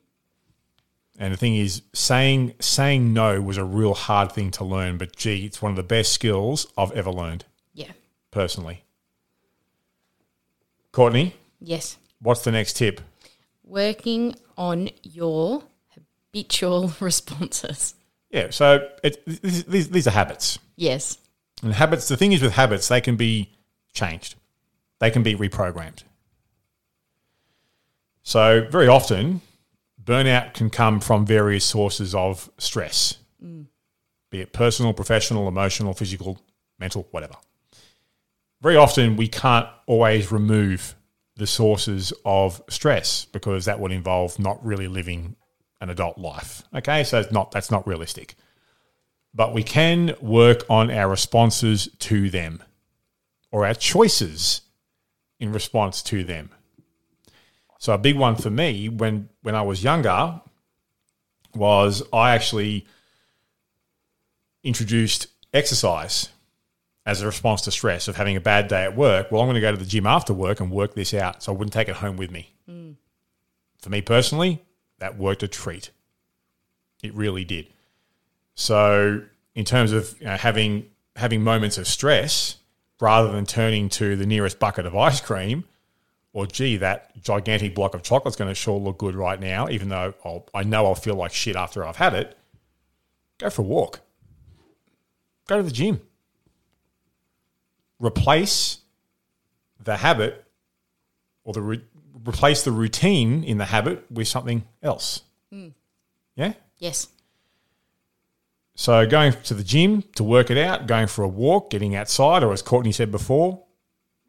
And 1.19 1.33
the 1.33 1.37
thing 1.37 1.57
is, 1.57 1.83
saying 1.93 2.55
saying 2.61 3.13
no 3.13 3.41
was 3.41 3.57
a 3.57 3.65
real 3.65 3.95
hard 3.95 4.33
thing 4.33 4.51
to 4.53 4.65
learn, 4.65 4.97
but 4.97 5.15
gee, 5.15 5.45
it's 5.45 5.61
one 5.61 5.71
of 5.71 5.77
the 5.77 5.83
best 5.83 6.13
skills 6.13 6.67
I've 6.77 6.93
ever 6.93 7.11
learned. 7.11 7.45
Personally. 8.35 8.85
Courtney, 10.93 11.35
Yes. 11.61 11.97
what's 12.21 12.43
the 12.43 12.53
next 12.53 12.77
tip? 12.77 13.01
Working 13.63 14.35
on 14.59 14.91
your 15.03 15.65
habitual 15.95 16.93
responses. 17.01 17.95
Yeah, 18.31 18.51
so 18.51 18.89
it, 19.03 19.25
these, 19.27 19.65
these, 19.65 19.89
these 19.91 20.07
are 20.07 20.11
habits. 20.11 20.59
Yes. 20.77 21.19
And 21.63 21.73
habits, 21.73 22.09
the 22.09 22.17
thing 22.17 22.33
is 22.33 22.43
with 22.43 22.53
habits, 22.53 22.89
they 22.89 23.01
can 23.01 23.17
be 23.17 23.53
changed, 23.93 24.35
they 24.99 25.11
can 25.11 25.23
be 25.23 25.35
reprogrammed. 25.37 26.03
So, 28.23 28.67
very 28.71 28.89
often, 28.89 29.43
burnout 30.03 30.55
can 30.55 30.71
come 30.71 30.99
from 30.99 31.27
various 31.27 31.65
sources 31.65 32.15
of 32.15 32.51
stress, 32.59 33.19
mm. 33.45 33.67
be 34.31 34.41
it 34.41 34.53
personal, 34.53 34.93
professional, 34.93 35.47
emotional, 35.47 35.93
physical, 35.93 36.41
mental, 36.79 37.07
whatever. 37.11 37.35
Very 38.65 38.77
often, 38.77 39.15
we 39.15 39.29
can't 39.29 39.69
always 39.87 40.33
remove 40.33 40.97
the 41.37 41.47
sources 41.47 42.13
of 42.25 42.61
stress 42.69 43.27
because 43.27 43.67
that 43.67 43.79
would 43.79 43.93
involve 43.93 44.41
not 44.41 44.65
really 44.67 44.89
living 44.89 45.37
an 45.81 45.91
adult 45.91 46.19
life. 46.19 46.65
Okay, 46.75 47.05
so 47.05 47.21
it's 47.21 47.31
not 47.31 47.53
that's 47.53 47.71
not 47.71 47.87
realistic 47.87 48.35
but 49.35 49.53
we 49.53 49.63
can 49.63 50.15
work 50.21 50.63
on 50.71 50.91
our 50.91 51.09
responses 51.09 51.89
to 51.99 52.31
them 52.31 52.63
or 53.51 53.67
our 53.67 53.75
choices 53.75 54.63
in 55.41 55.53
response 55.53 56.03
to 56.03 56.23
them. 56.23 56.51
So 57.79 57.93
a 57.93 57.99
big 57.99 58.17
one 58.17 58.37
for 58.37 58.51
me 58.51 58.89
when 58.89 59.29
when 59.43 59.55
I 59.55 59.63
was 59.63 59.83
younger 59.83 60.41
was 61.55 62.03
I 62.13 62.35
actually 62.35 62.87
introduced 64.63 65.27
exercise 65.53 66.29
as 67.07 67.21
a 67.21 67.27
response 67.27 67.63
to 67.63 67.71
stress 67.71 68.09
of 68.09 68.17
having 68.17 68.37
a 68.37 68.41
bad 68.41 68.69
day 68.69 68.85
at 68.85 68.97
work. 68.97 69.31
Well, 69.31 69.43
I'm 69.43 69.47
going 69.47 69.57
to 69.57 69.61
go 69.61 69.71
to 69.71 69.77
the 69.77 69.85
gym 69.85 70.07
after 70.07 70.33
work 70.33 70.61
and 70.61 70.71
work 70.71 70.95
this 70.95 71.13
out 71.13 71.43
so 71.43 71.53
I 71.53 71.57
wouldn't 71.57 71.73
take 71.73 71.89
it 71.89 71.97
home 71.97 72.17
with 72.17 72.31
me. 72.31 72.55
Hmm. 72.67 72.93
For 73.79 73.91
me 73.91 74.01
personally, 74.01 74.63
that 74.99 75.19
worked 75.19 75.43
a 75.43 75.49
treat. 75.49 75.91
It 77.03 77.15
really 77.15 77.45
did. 77.45 77.67
So, 78.55 79.23
in 79.55 79.65
terms 79.65 79.93
of 79.93 80.19
you 80.21 80.27
know, 80.27 80.37
having 80.37 80.87
having 81.17 81.43
moments 81.43 81.77
of 81.77 81.87
stress, 81.87 82.57
rather 83.01 83.31
than 83.31 83.45
turning 83.45 83.89
to 83.89 84.17
the 84.17 84.27
nearest 84.27 84.59
bucket 84.59 84.87
of 84.87 84.97
ice 84.97 85.21
cream, 85.21 85.65
or 86.33 86.47
gee, 86.47 86.79
that 86.79 87.21
gigantic 87.23 87.75
block 87.75 87.95
of 87.95 88.03
chocolate's 88.03 88.37
going 88.37 88.49
to 88.49 88.55
sure 88.55 88.79
look 88.79 88.99
good 88.99 89.15
right 89.15 89.39
now, 89.39 89.69
even 89.69 89.89
though 89.91 90.15
I'll, 90.25 90.47
I 90.55 90.63
know 90.63 90.87
I'll 90.87 90.95
feel 90.95 91.15
like 91.15 91.33
shit 91.33 91.57
after 91.57 91.85
I've 91.85 91.97
had 91.97 92.15
it. 92.15 92.37
Go 93.39 93.51
for 93.51 93.63
a 93.63 93.65
walk. 93.65 94.01
Go 95.47 95.59
to 95.59 95.63
the 95.63 95.71
gym. 95.71 96.01
Replace 98.05 98.79
the 99.83 99.97
habit, 99.97 100.45
or 101.45 101.55
the 101.55 101.63
ru- 101.63 101.83
replace 102.27 102.63
the 102.63 102.73
routine 102.73 103.45
in 103.45 103.59
the 103.59 103.67
habit 103.67 104.05
with 104.11 104.29
something 104.29 104.65
else. 104.83 105.23
Yeah. 106.37 106.55
Yes. 106.79 107.09
So 108.75 109.07
going 109.07 109.33
to 109.45 109.55
the 109.55 109.63
gym 109.63 110.03
to 110.17 110.25
work 110.25 110.51
it 110.51 110.59
out, 110.59 110.87
going 110.87 111.07
for 111.07 111.23
a 111.23 111.29
walk, 111.29 111.71
getting 111.71 111.95
outside, 111.95 112.43
or 112.43 112.53
as 112.53 112.61
Courtney 112.61 112.91
said 112.93 113.13
before, 113.13 113.63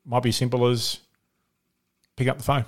might 0.05 0.21
be 0.21 0.31
simple 0.31 0.67
as 0.67 0.99
pick 2.15 2.27
up 2.27 2.37
the 2.37 2.43
phone. 2.43 2.65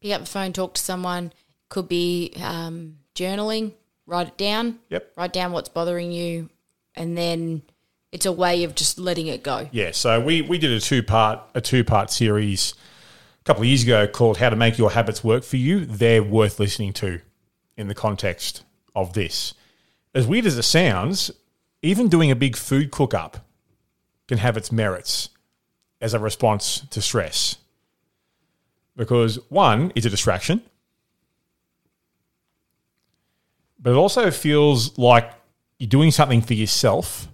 Pick 0.00 0.12
up 0.12 0.22
the 0.22 0.26
phone, 0.26 0.52
talk 0.52 0.74
to 0.74 0.80
someone. 0.80 1.32
Could 1.68 1.88
be 1.88 2.32
um, 2.42 2.98
journaling, 3.14 3.72
write 4.06 4.28
it 4.28 4.36
down. 4.38 4.78
Yep. 4.88 5.12
Write 5.16 5.32
down 5.32 5.52
what's 5.52 5.68
bothering 5.68 6.10
you. 6.10 6.48
And 6.94 7.18
then 7.18 7.62
it's 8.12 8.26
a 8.26 8.32
way 8.32 8.64
of 8.64 8.74
just 8.74 8.98
letting 8.98 9.26
it 9.26 9.42
go. 9.42 9.68
Yeah. 9.72 9.90
So 9.92 10.20
we 10.20 10.42
we 10.42 10.58
did 10.58 10.70
a 10.70 10.80
two 10.80 11.02
part 11.02 11.40
a 11.54 11.60
two 11.60 11.84
part 11.84 12.10
series 12.10 12.74
a 13.40 13.44
couple 13.44 13.62
of 13.62 13.68
years 13.68 13.82
ago 13.82 14.06
called 14.06 14.38
"How 14.38 14.50
to 14.50 14.56
Make 14.56 14.78
Your 14.78 14.90
Habits 14.90 15.22
Work 15.24 15.44
for 15.44 15.56
You." 15.56 15.84
They're 15.84 16.22
worth 16.22 16.58
listening 16.60 16.92
to 16.94 17.20
in 17.76 17.88
the 17.88 17.94
context 17.94 18.64
of 18.94 19.12
this. 19.12 19.54
As 20.14 20.26
weird 20.26 20.46
as 20.46 20.56
it 20.56 20.62
sounds, 20.62 21.30
even 21.82 22.08
doing 22.08 22.30
a 22.30 22.36
big 22.36 22.56
food 22.56 22.90
cook 22.90 23.12
up 23.12 23.46
can 24.28 24.38
have 24.38 24.56
its 24.56 24.72
merits 24.72 25.28
as 26.00 26.14
a 26.14 26.18
response 26.18 26.80
to 26.90 27.02
stress. 27.02 27.56
Because 28.96 29.38
one, 29.50 29.92
it's 29.94 30.06
a 30.06 30.10
distraction. 30.10 30.62
But 33.78 33.90
it 33.90 33.96
also 33.96 34.30
feels 34.30 34.96
like 34.96 35.30
you're 35.78 35.88
doing 35.88 36.10
something 36.10 36.40
for 36.40 36.54
yourself 36.54 37.28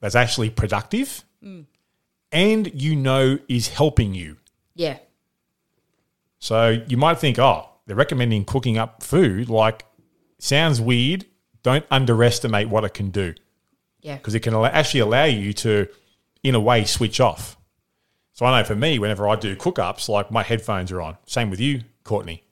that's 0.00 0.14
actually 0.14 0.50
productive 0.50 1.24
and 2.32 2.70
you 2.82 2.94
know 2.96 3.38
is 3.48 3.68
helping 3.68 4.14
you. 4.14 4.36
Yeah. 4.74 4.98
So 6.38 6.82
you 6.86 6.96
might 6.96 7.18
think, 7.18 7.38
oh, 7.38 7.68
they're 7.86 7.96
recommending 7.96 8.44
cooking 8.44 8.78
up 8.78 9.02
food. 9.02 9.48
Like, 9.48 9.84
sounds 10.38 10.80
weird. 10.80 11.24
don't 11.64 11.84
underestimate 11.90 12.68
what 12.68 12.84
it 12.84 12.94
can 12.94 13.10
do 13.10 13.34
Yeah. 14.00 14.16
because 14.16 14.34
it 14.34 14.40
can 14.40 14.54
actually 14.54 15.00
allow 15.00 15.24
you 15.24 15.52
to, 15.54 15.88
in 16.44 16.54
a 16.54 16.60
way, 16.60 16.84
switch 16.84 17.18
off. 17.20 17.56
So 18.32 18.46
I 18.46 18.56
know 18.60 18.64
for 18.64 18.76
me, 18.76 18.98
whenever 19.00 19.28
I 19.28 19.34
do 19.34 19.56
cook 19.56 19.78
ups, 19.80 20.08
like 20.08 20.30
my 20.30 20.44
headphones 20.44 20.92
are 20.92 21.00
on. 21.02 21.16
Same 21.26 21.50
with 21.50 21.58
you, 21.60 21.82
Courtney. 22.04 22.44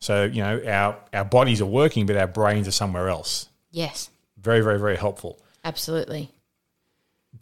So 0.00 0.24
you 0.24 0.42
know 0.42 0.60
our 0.66 0.98
our 1.12 1.24
bodies 1.24 1.60
are 1.60 1.66
working, 1.66 2.06
but 2.06 2.16
our 2.16 2.26
brains 2.26 2.66
are 2.66 2.72
somewhere 2.72 3.08
else. 3.10 3.48
Yes. 3.70 4.08
Very, 4.38 4.60
very, 4.62 4.78
very 4.78 4.96
helpful. 4.96 5.38
Absolutely. 5.62 6.30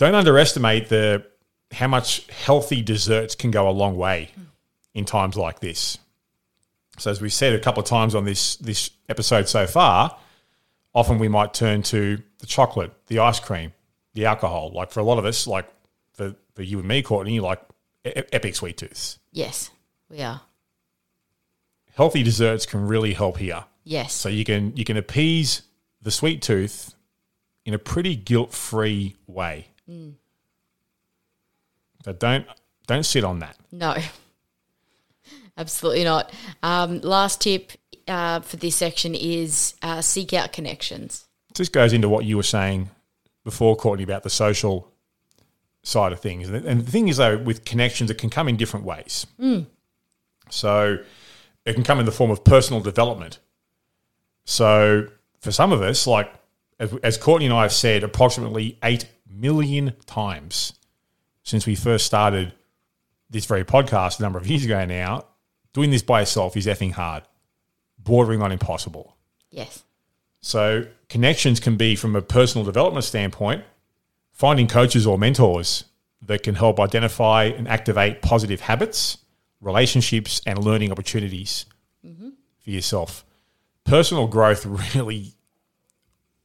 Don't 0.03 0.17
underestimate 0.17 0.89
the 0.89 1.25
how 1.71 1.87
much 1.87 2.29
healthy 2.29 2.83
desserts 2.83 3.37
can 3.37 3.53
go 3.53 3.69
a 3.69 3.71
long 3.71 3.97
way 3.97 4.31
in 4.95 5.05
times 5.05 5.37
like 5.37 5.61
this. 5.61 5.97
So 6.99 7.13
as 7.13 7.21
we've 7.21 7.33
said 7.33 7.53
a 7.53 7.61
couple 7.61 7.85
of 7.85 7.89
times 7.89 8.17
on 8.17 8.25
this 8.25 8.57
this 8.57 8.91
episode 9.09 9.49
so 9.49 9.65
far, 9.65 10.19
often 10.93 11.21
we 11.21 11.29
might 11.29 11.55
turn 11.55 11.85
to 11.85 12.21
the 12.41 12.47
chocolate, 12.47 12.91
the 13.07 13.21
ice 13.21 13.39
cream, 13.39 13.75
the 14.15 14.27
alcohol. 14.27 14.73
Like 14.75 14.91
for 14.91 14.99
a 14.99 15.05
lot 15.05 15.21
of 15.21 15.25
us, 15.25 15.47
like 15.47 15.73
for, 16.15 16.35
for 16.57 16.65
you 16.65 16.81
and 16.81 16.89
me, 16.89 17.03
Courtney, 17.03 17.39
like 17.39 17.63
epic 18.05 18.57
sweet 18.57 18.79
tooths. 18.79 19.21
Yes. 19.31 19.71
We 20.11 20.21
are. 20.21 20.41
Healthy 21.95 22.25
desserts 22.25 22.67
can 22.67 22.89
really 22.89 23.13
help 23.13 23.37
here. 23.37 23.67
Yes. 23.85 24.15
So 24.15 24.29
you 24.29 24.45
can 24.45 24.77
you 24.77 24.85
can 24.85 24.97
appease 24.97 25.63
the 26.03 26.11
sweet 26.11 26.43
tooth 26.43 26.93
in 27.65 27.73
a 27.73 27.79
pretty 27.79 28.17
guilt 28.17 28.53
free 28.53 29.15
way. 29.29 29.69
So 32.05 32.12
don't 32.12 32.47
don't 32.87 33.05
sit 33.07 33.24
on 33.24 33.39
that. 33.41 33.57
No, 33.70 33.97
absolutely 35.57 36.05
not. 36.05 36.33
Um, 36.62 37.01
last 37.01 37.41
tip 37.41 37.72
uh, 38.09 38.41
for 38.41 38.57
this 38.57 38.76
section 38.76 39.14
is 39.14 39.74
uh, 39.83 40.01
seek 40.03 40.33
out 40.33 40.53
connections. 40.53 41.26
This 41.55 41.68
goes 41.68 41.93
into 41.93 42.09
what 42.09 42.24
you 42.24 42.37
were 42.37 42.43
saying 42.43 42.91
before, 43.45 43.76
Courtney, 43.76 44.05
about 44.05 44.22
the 44.22 44.30
social 44.30 44.89
side 45.83 46.12
of 46.12 46.20
things. 46.20 46.49
And 46.49 46.80
the- 46.87 46.91
thing 46.91 47.09
is, 47.09 47.18
though, 47.18 47.37
with 47.37 47.64
connections, 47.64 48.11
it 48.11 48.18
can 48.18 48.30
come 48.30 48.49
in 48.49 48.57
different 48.57 48.87
ways. 48.87 49.26
So 50.51 50.99
it 51.64 51.74
can 51.74 51.83
come 51.85 52.01
in 52.01 52.07
the 52.07 52.12
form 52.12 52.30
of 52.30 52.45
personal 52.45 52.80
development. 52.80 53.39
So 54.45 55.09
for 55.41 55.53
some 55.53 55.72
of 55.72 55.83
us, 55.83 56.07
like 56.07 56.33
as, 56.78 56.93
as 57.03 57.16
Courtney 57.18 57.47
and 57.47 57.55
I 57.55 57.62
have 57.62 57.72
said 57.72 58.03
approximately 58.03 58.78
8 58.83 59.07
million 59.35 59.95
times 60.07 60.74
since 61.43 61.66
we 61.66 61.74
first 61.74 62.07
started 62.07 62.53
this 63.30 63.47
very 63.47 63.64
podcast 63.64 64.18
a 64.18 64.22
number 64.22 64.39
of 64.39 64.47
years 64.47 64.64
ago 64.64 64.85
now, 64.85 65.24
doing 65.72 65.91
this 65.91 66.03
by 66.03 66.20
yourself 66.20 66.57
is 66.57 66.66
effing 66.66 66.93
hard, 66.93 67.24
bordering 67.99 68.43
on 68.43 68.53
impossible. 68.53 69.16
Yes. 69.51 69.83
So 70.41 70.87
connections 71.09 71.61
can 71.61 71.76
be 71.76 71.97
from 71.97 72.14
a 72.14 72.22
personal 72.22 72.64
development 72.64 73.05
standpoint, 73.05 73.64
finding 74.33 74.68
coaches 74.68 75.07
or 75.07 75.18
mentors 75.18 75.85
that 76.26 76.43
can 76.43 76.55
help 76.55 76.78
identify 76.78 77.45
and 77.45 77.66
activate 77.66 78.22
positive 78.22 78.61
habits, 78.61 79.18
relationships, 79.61 80.41
and 80.47 80.62
learning 80.62 80.93
opportunities 80.93 81.66
for 82.62 82.70
yourself. 82.70 83.24
Personal 83.85 84.26
growth 84.26 84.64
really 84.95 85.35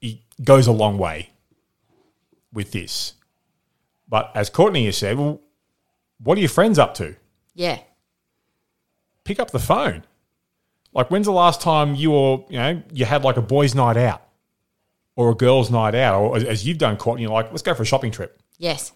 it 0.02 0.20
goes 0.44 0.68
a 0.68 0.72
long 0.72 0.98
way 0.98 1.30
with 2.54 2.72
this. 2.72 3.14
But 4.10 4.32
as 4.36 4.50
Courtney 4.50 4.86
has 4.86 4.98
said, 4.98 5.18
well, 5.18 5.42
what 6.24 6.38
are 6.38 6.42
your 6.42 6.50
friends 6.50 6.80
up 6.80 6.94
to? 6.96 7.16
Yeah. 7.54 7.80
pick 9.24 9.40
up 9.40 9.52
the 9.52 9.60
phone. 9.60 10.04
Like, 10.94 11.12
when's 11.12 11.26
the 11.26 11.32
last 11.34 11.60
time 11.62 11.96
you 11.96 12.14
or 12.14 12.46
you 12.50 12.58
know 12.58 12.82
you 12.94 13.06
had 13.06 13.24
like 13.24 13.36
a 13.38 13.42
boys' 13.42 13.76
night 13.76 13.98
out, 13.98 14.22
or 15.16 15.30
a 15.32 15.36
girls' 15.36 15.70
night 15.70 15.94
out, 15.96 16.22
or 16.22 16.38
as- 16.38 16.66
you've 16.66 16.78
done, 16.78 16.96
Courtney, 16.98 17.24
you're 17.24 17.32
like, 17.32 17.50
let's 17.52 17.62
go 17.62 17.74
for 17.74 17.84
a 17.84 17.86
shopping 17.86 18.12
trip, 18.12 18.42
Yes. 18.58 18.94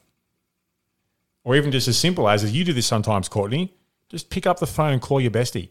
or 1.43 1.55
even 1.55 1.71
just 1.71 1.87
as 1.87 1.97
simple 1.97 2.29
as 2.29 2.43
as 2.43 2.53
you 2.53 2.63
do 2.63 2.71
this 2.73 2.85
sometimes, 2.87 3.27
Courtney, 3.27 3.73
just 4.09 4.29
pick 4.29 4.47
up 4.47 4.59
the 4.59 4.67
phone 4.67 4.93
and 4.93 5.01
call 5.01 5.19
your 5.19 5.31
bestie. 5.31 5.69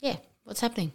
Yeah. 0.00 0.16
What's 0.44 0.60
happening? 0.60 0.92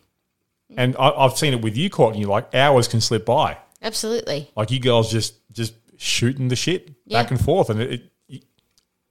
And 0.76 0.96
I, 1.00 1.10
I've 1.12 1.38
seen 1.38 1.54
it 1.54 1.62
with 1.62 1.78
you, 1.78 1.90
Courtney. 1.90 2.26
Like 2.26 2.54
hours 2.54 2.88
can 2.90 3.00
slip 3.00 3.26
by. 3.26 3.58
Absolutely. 3.82 4.52
Like 4.56 4.70
you 4.70 4.80
girls 4.80 5.10
just 5.12 5.36
just 5.54 5.74
shooting 5.98 6.48
the 6.48 6.56
shit 6.56 6.92
Yeah. 7.06 7.22
back 7.22 7.32
and 7.32 7.44
forth, 7.44 7.70
and 7.70 7.82
it, 7.82 8.12
it, 8.30 8.44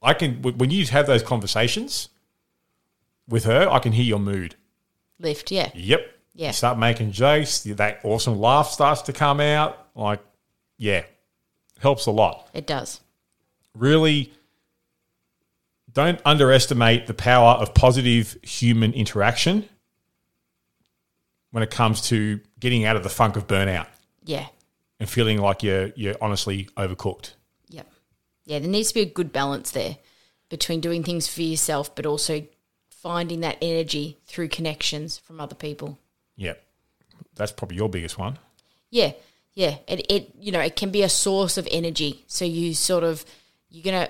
I 0.02 0.14
can 0.14 0.40
when 0.42 0.70
you 0.70 0.84
have 0.86 1.06
those 1.06 1.22
conversations 1.22 2.08
with 3.28 3.44
her, 3.44 3.68
I 3.70 3.78
can 3.80 3.92
hear 3.92 4.04
your 4.04 4.18
mood. 4.20 4.54
Lift. 5.18 5.50
Yeah. 5.50 5.70
Yep. 5.74 6.12
Yeah. 6.34 6.46
You 6.48 6.52
start 6.52 6.78
making 6.78 7.12
jokes, 7.12 7.62
that 7.62 8.00
awesome 8.04 8.38
laugh 8.38 8.68
starts 8.70 9.02
to 9.02 9.12
come 9.12 9.40
out. 9.40 9.86
Like, 9.94 10.20
yeah, 10.76 11.04
helps 11.80 12.06
a 12.06 12.10
lot. 12.10 12.48
It 12.52 12.66
does. 12.66 13.00
Really, 13.74 14.32
don't 15.92 16.20
underestimate 16.26 17.06
the 17.06 17.14
power 17.14 17.54
of 17.54 17.72
positive 17.74 18.36
human 18.42 18.92
interaction 18.92 19.66
when 21.52 21.62
it 21.62 21.70
comes 21.70 22.02
to 22.08 22.40
getting 22.60 22.84
out 22.84 22.96
of 22.96 23.02
the 23.02 23.08
funk 23.08 23.36
of 23.36 23.46
burnout 23.46 23.86
Yeah. 24.24 24.46
And 24.98 25.08
feeling 25.08 25.38
like 25.38 25.62
you're 25.62 25.88
you're 25.96 26.16
honestly 26.20 26.68
overcooked. 26.76 27.32
Yep. 27.68 27.86
Yeah. 28.44 28.58
There 28.58 28.68
needs 28.68 28.88
to 28.88 28.94
be 28.94 29.02
a 29.02 29.06
good 29.06 29.32
balance 29.32 29.70
there 29.70 29.98
between 30.48 30.80
doing 30.80 31.02
things 31.02 31.26
for 31.28 31.42
yourself, 31.42 31.94
but 31.94 32.06
also 32.06 32.46
finding 32.90 33.40
that 33.40 33.58
energy 33.60 34.18
through 34.26 34.48
connections 34.48 35.18
from 35.18 35.40
other 35.40 35.54
people. 35.54 35.98
Yep. 36.36 36.62
That's 37.34 37.52
probably 37.52 37.76
your 37.76 37.88
biggest 37.88 38.18
one. 38.18 38.38
Yeah, 38.90 39.12
yeah. 39.54 39.76
It, 39.86 40.10
it 40.10 40.32
you 40.40 40.52
know 40.52 40.60
it 40.60 40.76
can 40.76 40.90
be 40.90 41.02
a 41.02 41.08
source 41.08 41.58
of 41.58 41.68
energy. 41.70 42.24
So 42.26 42.44
you 42.44 42.74
sort 42.74 43.04
of 43.04 43.24
you're 43.68 43.84
gonna 43.84 44.08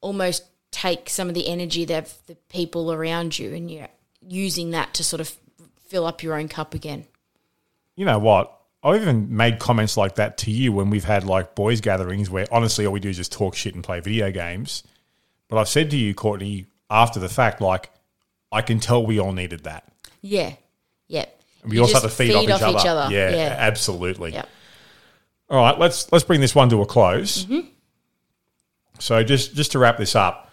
almost 0.00 0.44
take 0.70 1.08
some 1.08 1.28
of 1.28 1.34
the 1.34 1.48
energy 1.48 1.84
that 1.86 2.12
the 2.26 2.34
people 2.50 2.92
around 2.92 3.38
you, 3.38 3.54
and 3.54 3.70
you're 3.70 3.88
using 4.20 4.70
that 4.72 4.92
to 4.94 5.04
sort 5.04 5.20
of 5.20 5.34
fill 5.86 6.04
up 6.04 6.22
your 6.22 6.34
own 6.34 6.48
cup 6.48 6.74
again. 6.74 7.06
you 7.94 8.04
know 8.04 8.18
what? 8.18 8.55
I've 8.86 9.02
even 9.02 9.36
made 9.36 9.58
comments 9.58 9.96
like 9.96 10.14
that 10.14 10.38
to 10.38 10.50
you 10.52 10.72
when 10.72 10.90
we've 10.90 11.04
had 11.04 11.24
like 11.24 11.56
boys' 11.56 11.80
gatherings 11.80 12.30
where 12.30 12.46
honestly 12.52 12.86
all 12.86 12.92
we 12.92 13.00
do 13.00 13.08
is 13.08 13.16
just 13.16 13.32
talk 13.32 13.56
shit 13.56 13.74
and 13.74 13.82
play 13.82 13.98
video 13.98 14.30
games. 14.30 14.84
But 15.48 15.58
I've 15.58 15.68
said 15.68 15.90
to 15.90 15.96
you, 15.96 16.14
Courtney, 16.14 16.66
after 16.88 17.18
the 17.18 17.28
fact, 17.28 17.60
like, 17.60 17.90
I 18.52 18.62
can 18.62 18.78
tell 18.78 19.04
we 19.04 19.18
all 19.18 19.32
needed 19.32 19.64
that. 19.64 19.88
Yeah, 20.22 20.54
yeah. 21.08 21.26
We 21.64 21.76
You 21.76 21.82
also 21.82 21.94
have 21.94 22.02
to 22.04 22.08
feed, 22.08 22.32
off, 22.32 22.44
each, 22.44 22.86
other. 22.86 23.12
Yeah, 23.12 23.30
Yeah, 23.30 23.56
absolutely. 23.58 24.32
yeah. 24.32 24.44
All 25.50 25.58
right, 25.58 25.78
let's 25.78 26.10
let's 26.12 26.24
bring 26.24 26.40
this 26.40 26.54
one 26.54 26.68
to 26.70 26.80
a 26.80 26.86
close. 26.86 27.44
Mm-hmm. 27.44 27.68
So 29.00 29.22
just 29.24 29.54
just 29.54 29.72
to 29.72 29.80
wrap 29.80 29.96
this 29.98 30.14
up, 30.14 30.50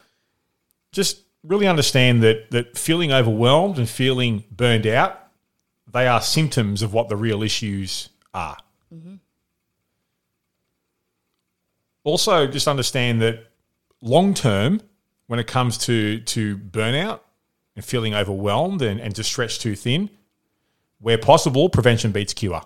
just 0.91 1.19
really 1.43 1.67
understand 1.67 2.23
that 2.23 2.49
that 2.51 2.77
feeling 2.77 3.11
overwhelmed 3.11 3.77
and 3.77 3.87
feeling 3.87 4.43
burned 4.51 4.87
out, 4.87 5.19
they 5.91 6.07
are 6.07 6.21
symptoms 6.21 6.81
of 6.81 6.93
what 6.93 7.09
the 7.09 7.15
real 7.15 7.43
issues 7.43 8.09
are. 8.33 8.57
Also, 12.03 12.47
just 12.47 12.67
understand 12.67 13.21
that 13.21 13.47
long 14.01 14.33
term, 14.33 14.81
when 15.27 15.39
it 15.39 15.47
comes 15.47 15.77
to 15.79 16.19
to 16.19 16.57
burnout 16.57 17.21
and 17.75 17.83
feeling 17.83 18.13
overwhelmed 18.13 18.81
and, 18.81 18.99
and 18.99 19.15
just 19.15 19.29
stretched 19.31 19.61
too 19.61 19.75
thin, 19.75 20.09
where 20.99 21.17
possible, 21.17 21.69
prevention 21.69 22.11
beats 22.11 22.33
cure. 22.33 22.61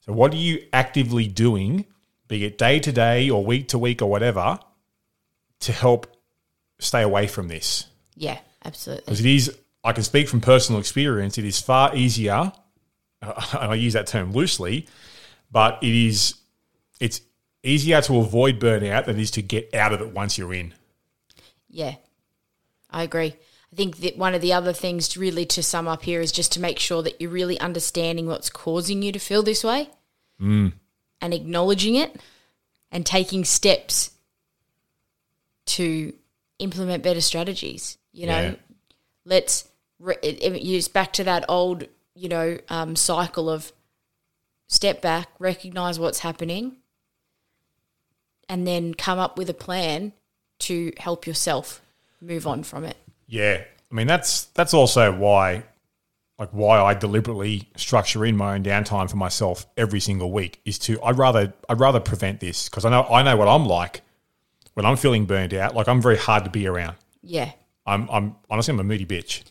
So, 0.00 0.12
what 0.12 0.32
are 0.32 0.36
you 0.36 0.64
actively 0.72 1.26
doing, 1.26 1.86
be 2.28 2.44
it 2.44 2.56
day 2.56 2.78
to 2.80 2.92
day 2.92 3.28
or 3.30 3.44
week 3.44 3.68
to 3.68 3.78
week 3.78 4.00
or 4.00 4.08
whatever, 4.08 4.58
to 5.60 5.72
help 5.72 6.06
stay 6.78 7.02
away 7.02 7.26
from 7.26 7.48
this? 7.48 7.86
Yeah, 8.14 8.38
absolutely. 8.64 9.04
Because 9.04 9.20
it 9.20 9.26
is, 9.26 9.58
I 9.84 9.92
can 9.92 10.04
speak 10.04 10.28
from 10.28 10.40
personal 10.40 10.80
experience, 10.80 11.36
it 11.36 11.44
is 11.44 11.60
far 11.60 11.94
easier, 11.94 12.52
I 13.52 13.74
use 13.74 13.94
that 13.94 14.06
term 14.06 14.32
loosely, 14.32 14.86
but 15.50 15.78
it 15.82 15.94
is, 15.94 16.34
it's 17.00 17.20
easier 17.62 18.00
to 18.02 18.18
avoid 18.18 18.60
burnout 18.60 19.06
than 19.06 19.18
it 19.18 19.22
is 19.22 19.30
to 19.32 19.42
get 19.42 19.74
out 19.74 19.92
of 19.92 20.00
it 20.00 20.12
once 20.12 20.38
you're 20.38 20.54
in. 20.54 20.74
Yeah, 21.68 21.96
I 22.90 23.02
agree. 23.02 23.34
I 23.72 23.76
think 23.76 23.98
that 23.98 24.16
one 24.16 24.34
of 24.34 24.40
the 24.40 24.54
other 24.54 24.72
things, 24.72 25.08
to 25.10 25.20
really, 25.20 25.44
to 25.46 25.62
sum 25.62 25.86
up 25.86 26.02
here, 26.02 26.20
is 26.20 26.32
just 26.32 26.52
to 26.52 26.60
make 26.60 26.78
sure 26.78 27.02
that 27.02 27.20
you're 27.20 27.30
really 27.30 27.60
understanding 27.60 28.26
what's 28.26 28.48
causing 28.48 29.02
you 29.02 29.12
to 29.12 29.18
feel 29.18 29.42
this 29.42 29.62
way, 29.62 29.90
mm. 30.40 30.72
and 31.20 31.34
acknowledging 31.34 31.96
it, 31.96 32.16
and 32.90 33.04
taking 33.04 33.44
steps 33.44 34.12
to 35.66 36.14
implement 36.58 37.02
better 37.02 37.20
strategies. 37.20 37.98
You 38.12 38.26
know, 38.26 38.40
Yeah. 38.40 38.54
let's 39.26 39.68
re- 39.98 40.16
it, 40.22 40.42
it, 40.42 40.52
it's 40.56 40.88
back 40.88 41.12
to 41.14 41.24
that 41.24 41.44
old, 41.48 41.84
you 42.18 42.28
know, 42.28 42.58
um, 42.68 42.96
cycle 42.96 43.48
of 43.48 43.72
step 44.66 45.00
back, 45.00 45.28
recognize 45.38 45.98
what's 46.00 46.18
happening, 46.18 46.76
and 48.48 48.66
then 48.66 48.92
come 48.92 49.18
up 49.18 49.38
with 49.38 49.48
a 49.48 49.54
plan 49.54 50.12
to 50.60 50.92
help 50.98 51.26
yourself 51.26 51.80
move 52.20 52.46
on 52.46 52.64
from 52.64 52.84
it. 52.84 52.96
Yeah, 53.28 53.62
I 53.90 53.94
mean 53.94 54.08
that's 54.08 54.46
that's 54.46 54.74
also 54.74 55.12
why 55.12 55.62
like 56.38 56.50
why 56.50 56.80
I 56.80 56.94
deliberately 56.94 57.68
structure 57.76 58.24
in 58.24 58.36
my 58.36 58.54
own 58.54 58.64
downtime 58.64 59.08
for 59.08 59.16
myself 59.16 59.66
every 59.76 60.00
single 60.00 60.32
week 60.32 60.60
is 60.64 60.78
to 60.80 61.00
I'd 61.02 61.18
rather 61.18 61.52
I'd 61.68 61.78
rather 61.78 62.00
prevent 62.00 62.40
this 62.40 62.68
because 62.68 62.84
I 62.84 62.90
know 62.90 63.02
I 63.04 63.22
know 63.22 63.36
what 63.36 63.48
I'm 63.48 63.66
like 63.66 64.02
when 64.74 64.86
I'm 64.86 64.96
feeling 64.96 65.24
burned 65.24 65.54
out. 65.54 65.74
Like 65.74 65.88
I'm 65.88 66.02
very 66.02 66.16
hard 66.16 66.44
to 66.44 66.50
be 66.50 66.66
around. 66.66 66.96
Yeah. 67.22 67.52
I'm 67.86 68.08
I'm 68.10 68.36
honestly 68.50 68.72
I'm 68.72 68.80
a 68.80 68.84
moody 68.84 69.06
bitch. 69.06 69.44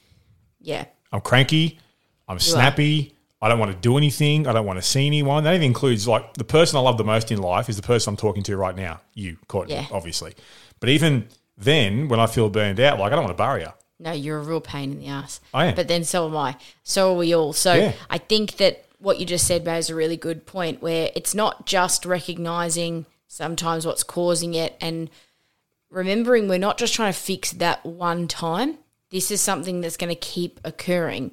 Yeah. 0.60 0.86
I'm 1.14 1.22
cranky. 1.22 1.80
I'm 2.28 2.40
snappy. 2.40 3.14
I 3.42 3.50
don't 3.50 3.60
want 3.60 3.72
to 3.72 3.78
do 3.78 3.98
anything. 3.98 4.48
I 4.48 4.54
don't 4.54 4.66
want 4.66 4.78
to 4.80 4.84
see 4.84 5.06
anyone. 5.06 5.44
That 5.44 5.54
even 5.54 5.66
includes 5.68 6.08
like 6.08 6.34
the 6.34 6.44
person 6.44 6.78
I 6.78 6.82
love 6.82 6.98
the 6.98 7.04
most 7.04 7.32
in 7.32 7.40
life 7.40 7.70
is 7.70 7.76
the 7.76 7.84
person 7.84 8.12
I'm 8.14 8.18
talking 8.18 8.44
to 8.44 8.58
right 8.58 8.76
now. 8.76 9.00
You, 9.14 9.38
Courtney, 9.48 9.76
Yeah. 9.76 9.86
obviously. 9.92 10.34
But 10.80 10.90
even 10.90 11.28
then, 11.58 12.08
when 12.08 12.20
I 12.20 12.26
feel 12.28 12.50
burned 12.50 12.80
out, 12.80 13.00
like 13.00 13.12
I 13.12 13.16
don't 13.16 13.26
want 13.26 13.38
to 13.38 13.42
bury 13.44 13.64
her. 13.64 13.74
No, 14.00 14.12
you're 14.12 14.40
a 14.40 14.44
real 14.44 14.62
pain 14.62 14.92
in 14.92 15.00
the 15.00 15.08
ass. 15.08 15.40
I 15.54 15.68
am. 15.68 15.76
But 15.76 15.88
then 15.88 16.04
so 16.04 16.28
am 16.28 16.36
I. 16.36 16.56
So 16.84 17.14
are 17.14 17.18
we 17.18 17.34
all. 17.36 17.54
So 17.54 17.74
Yeah. 17.74 17.94
I 18.10 18.18
think 18.18 18.58
that 18.58 18.86
what 19.00 19.20
you 19.20 19.26
just 19.26 19.46
said, 19.46 19.64
Mo, 19.66 19.76
is 19.78 19.90
a 19.92 19.96
really 19.96 20.18
good 20.18 20.46
point 20.48 20.82
where 20.82 21.12
it's 21.16 21.36
not 21.36 21.66
just 21.68 22.06
recognizing 22.06 23.06
sometimes 23.28 23.86
what's 23.86 24.04
causing 24.04 24.56
it 24.56 24.76
and 24.82 25.10
remembering 25.90 26.48
we're 26.48 26.58
not 26.58 26.78
just 26.78 26.94
trying 26.94 27.14
to 27.14 27.20
fix 27.20 27.52
that 27.54 27.86
one 27.86 28.28
time. 28.28 28.78
This 29.10 29.32
is 29.32 29.42
something 29.42 29.82
that's 29.82 29.98
going 29.98 30.10
to 30.10 30.16
keep 30.20 30.60
occurring 30.66 31.32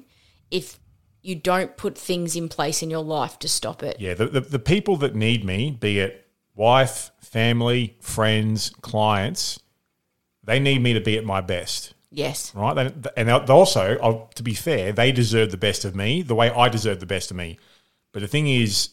if 0.51 0.79
you 1.25 1.35
don't 1.35 1.75
put 1.75 1.97
things 1.97 2.35
in 2.35 2.47
place 2.49 2.83
in 2.83 2.89
your 2.89 3.03
life 3.03 3.39
to 3.39 3.49
stop 3.49 3.81
it. 3.81 3.99
Yeah, 3.99 4.13
the, 4.13 4.27
the, 4.27 4.41
the 4.41 4.59
people 4.59 4.95
that 4.97 5.15
need 5.15 5.43
me, 5.43 5.71
be 5.71 5.99
it 5.99 6.27
wife, 6.53 7.11
family, 7.19 7.97
friends, 7.99 8.69
clients, 8.81 9.59
they 10.43 10.59
need 10.59 10.81
me 10.81 10.93
to 10.93 11.01
be 11.01 11.17
at 11.17 11.25
my 11.25 11.41
best. 11.41 11.93
Yes. 12.11 12.53
right? 12.55 12.93
And 13.17 13.29
also, 13.29 14.29
to 14.35 14.43
be 14.43 14.53
fair, 14.53 14.93
they 14.93 15.11
deserve 15.11 15.51
the 15.51 15.57
best 15.57 15.83
of 15.83 15.95
me 15.95 16.21
the 16.21 16.35
way 16.35 16.49
I 16.49 16.69
deserve 16.69 17.01
the 17.01 17.05
best 17.05 17.29
of 17.29 17.35
me. 17.35 17.57
But 18.13 18.21
the 18.21 18.27
thing 18.27 18.47
is, 18.47 18.89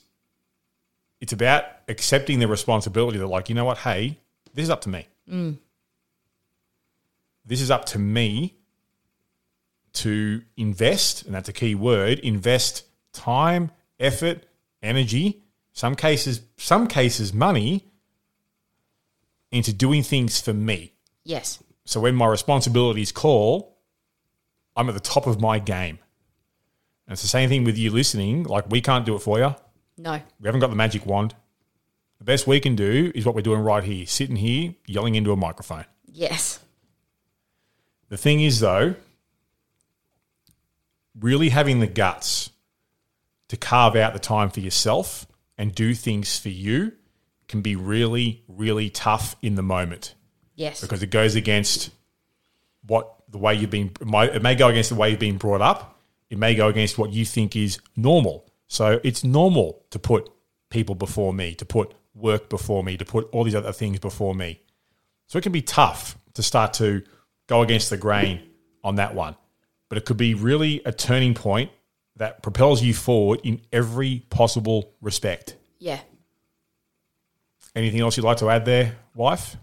it's 1.20 1.32
about 1.32 1.64
accepting 1.86 2.40
the 2.40 2.48
responsibility 2.48 3.18
that, 3.18 3.26
like, 3.28 3.48
you 3.48 3.54
know 3.54 3.64
what? 3.64 3.78
Hey, 3.78 4.18
this 4.54 4.64
is 4.64 4.70
up 4.70 4.80
to 4.82 4.88
me. 4.88 5.06
Mm. 5.30 5.58
This 7.44 7.60
is 7.60 7.70
up 7.70 7.84
to 7.86 7.98
me 7.98 8.54
to 9.94 10.42
invest, 10.56 11.24
and 11.24 11.34
that's 11.34 11.48
a 11.48 11.52
key 11.52 11.74
word 11.74 12.18
invest 12.20 12.84
time, 13.12 13.70
effort, 14.00 14.44
energy, 14.82 15.42
some 15.72 15.94
cases, 15.94 16.42
some 16.56 16.86
cases, 16.86 17.32
money 17.32 17.84
into 19.50 19.72
doing 19.72 20.02
things 20.02 20.40
for 20.40 20.52
me. 20.52 20.92
Yes. 21.24 21.62
So 21.84 22.00
when 22.00 22.14
my 22.14 22.26
responsibilities 22.26 23.12
call, 23.12 23.78
I'm 24.76 24.88
at 24.88 24.94
the 24.94 25.00
top 25.00 25.26
of 25.26 25.40
my 25.40 25.58
game. 25.58 25.98
And 27.06 27.12
it's 27.12 27.22
the 27.22 27.28
same 27.28 27.48
thing 27.48 27.64
with 27.64 27.76
you 27.76 27.90
listening. 27.90 28.44
Like 28.44 28.70
we 28.70 28.80
can't 28.80 29.04
do 29.04 29.14
it 29.14 29.20
for 29.20 29.38
you. 29.38 29.54
No. 29.98 30.20
We 30.40 30.46
haven't 30.46 30.60
got 30.60 30.70
the 30.70 30.76
magic 30.76 31.04
wand. 31.04 31.34
The 32.18 32.24
best 32.24 32.46
we 32.46 32.60
can 32.60 32.76
do 32.76 33.10
is 33.14 33.26
what 33.26 33.34
we're 33.34 33.42
doing 33.42 33.60
right 33.60 33.82
here, 33.82 34.06
sitting 34.06 34.36
here, 34.36 34.74
yelling 34.86 35.16
into 35.16 35.32
a 35.32 35.36
microphone. 35.36 35.84
Yes. 36.06 36.60
The 38.08 38.16
thing 38.16 38.40
is, 38.40 38.60
though, 38.60 38.94
really 41.18 41.50
having 41.50 41.80
the 41.80 41.86
guts 41.86 42.50
to 43.48 43.56
carve 43.56 43.96
out 43.96 44.12
the 44.12 44.18
time 44.18 44.50
for 44.50 44.60
yourself 44.60 45.26
and 45.58 45.74
do 45.74 45.94
things 45.94 46.38
for 46.38 46.48
you 46.48 46.92
can 47.48 47.60
be 47.60 47.76
really, 47.76 48.42
really 48.48 48.88
tough 48.88 49.36
in 49.42 49.54
the 49.54 49.62
moment. 49.62 50.14
Yes. 50.54 50.80
because 50.80 51.02
it 51.02 51.10
goes 51.10 51.34
against 51.34 51.90
what 52.86 53.14
the 53.30 53.38
way 53.38 53.54
you've 53.54 53.70
been. 53.70 53.90
It 54.00 54.42
may 54.42 54.54
go 54.54 54.68
against 54.68 54.90
the 54.90 54.96
way 54.96 55.10
you've 55.10 55.18
been 55.18 55.38
brought 55.38 55.60
up. 55.62 56.00
It 56.30 56.38
may 56.38 56.54
go 56.54 56.68
against 56.68 56.98
what 56.98 57.12
you 57.12 57.24
think 57.24 57.56
is 57.56 57.78
normal. 57.96 58.46
So 58.68 59.00
it's 59.02 59.24
normal 59.24 59.84
to 59.90 59.98
put 59.98 60.30
people 60.70 60.94
before 60.94 61.32
me, 61.32 61.54
to 61.56 61.64
put 61.64 61.94
work 62.14 62.48
before 62.48 62.82
me, 62.84 62.96
to 62.96 63.04
put 63.04 63.28
all 63.32 63.44
these 63.44 63.54
other 63.54 63.72
things 63.72 63.98
before 63.98 64.34
me. 64.34 64.60
So 65.26 65.38
it 65.38 65.42
can 65.42 65.52
be 65.52 65.62
tough 65.62 66.16
to 66.34 66.42
start 66.42 66.74
to 66.74 67.02
go 67.46 67.62
against 67.62 67.90
the 67.90 67.96
grain 67.96 68.42
on 68.84 68.96
that 68.96 69.14
one, 69.14 69.36
but 69.92 69.98
it 69.98 70.06
could 70.06 70.16
be 70.16 70.32
really 70.32 70.80
a 70.86 70.90
turning 70.90 71.34
point 71.34 71.70
that 72.16 72.42
propels 72.42 72.82
you 72.82 72.94
forward 72.94 73.38
in 73.44 73.60
every 73.74 74.20
possible 74.30 74.90
respect. 75.02 75.54
yeah. 75.78 76.00
Anything 77.76 78.00
else 78.00 78.16
you'd 78.16 78.24
like 78.24 78.38
to 78.38 78.48
add 78.48 78.64
there, 78.64 78.96
wife? 79.14 79.54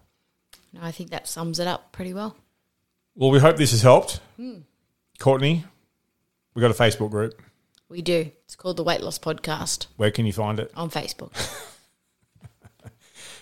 No, 0.72 0.82
I 0.84 0.92
think 0.92 1.10
that 1.10 1.28
sums 1.28 1.58
it 1.58 1.66
up 1.66 1.92
pretty 1.92 2.14
well. 2.14 2.38
Well, 3.16 3.32
we 3.32 3.40
hope 3.40 3.58
this 3.58 3.72
has 3.72 3.82
helped. 3.82 4.20
Hmm. 4.36 4.60
Courtney, 5.18 5.66
we 6.54 6.62
got 6.62 6.70
a 6.70 6.76
Facebook 6.76 7.10
group. 7.10 7.42
We 7.90 8.04
do. 8.04 8.32
It's 8.46 8.56
called 8.56 8.78
the 8.78 8.84
Weight 8.84 9.02
Loss 9.02 9.18
Podcast 9.18 9.88
Where 9.98 10.12
can 10.12 10.28
you 10.28 10.34
find 10.34 10.60
it? 10.60 10.72
on 10.76 10.92
Facebook. 10.92 11.34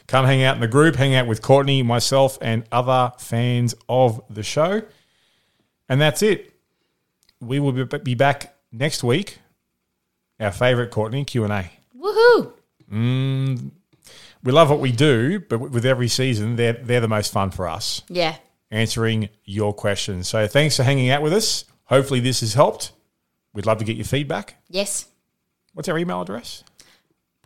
Come 0.07 0.25
hang 0.25 0.41
out 0.43 0.55
in 0.55 0.61
the 0.61 0.69
group, 0.69 0.95
hang 0.95 1.15
out 1.15 1.27
with 1.27 1.41
Courtney, 1.41 1.83
myself, 1.83 2.37
and 2.41 2.63
other 2.71 3.11
fans 3.19 3.75
of 3.89 4.21
the 4.29 4.43
show. 4.43 4.83
And 5.89 5.99
that's 5.99 6.21
it. 6.21 6.53
We 7.39 7.59
will 7.59 7.71
be- 7.71 7.97
be 7.99 8.15
back 8.15 8.55
next 8.71 9.03
week. 9.03 9.39
Our 10.39 10.51
favorite 10.51 10.91
Courtney 10.91 11.23
Q 11.25 11.43
and 11.45 11.53
A. 11.53 11.69
Woohoo! 11.99 12.53
Mm, 12.91 13.71
we 14.43 14.51
love 14.51 14.69
what 14.69 14.79
we 14.79 14.91
do, 14.91 15.39
but 15.39 15.59
with 15.59 15.85
every 15.85 16.07
season, 16.07 16.55
they're 16.55 16.73
they're 16.73 17.01
the 17.01 17.07
most 17.07 17.31
fun 17.33 17.51
for 17.51 17.67
us. 17.67 18.01
Yeah. 18.07 18.35
answering 18.69 19.29
your 19.45 19.73
questions. 19.73 20.27
So 20.27 20.45
thanks 20.47 20.75
for 20.75 20.83
hanging 20.83 21.09
out 21.09 21.21
with 21.21 21.31
us. 21.33 21.63
Hopefully 21.85 22.19
this 22.19 22.41
has 22.41 22.53
helped. 22.53 22.91
We'd 23.53 23.65
love 23.65 23.77
to 23.79 23.85
get 23.85 23.95
your 23.95 24.05
feedback. 24.05 24.55
Yes. 24.69 25.07
What's 25.73 25.87
our 25.87 25.97
email 25.97 26.21
address? 26.21 26.63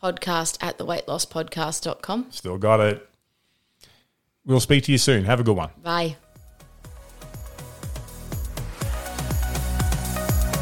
Podcast 0.02 0.58
at 0.62 0.78
the 0.80 0.86
weight 0.86 1.06
weightlosspodcast.com. 1.06 2.28
Still 2.32 2.58
got 2.58 2.80
it. 2.80 3.08
We'll 4.46 4.60
speak 4.60 4.84
to 4.86 4.92
you 4.92 4.98
soon. 4.98 5.26
Have 5.26 5.40
a 5.40 5.44
good 5.44 5.56
one. 5.56 5.70
Bye. 5.84 6.18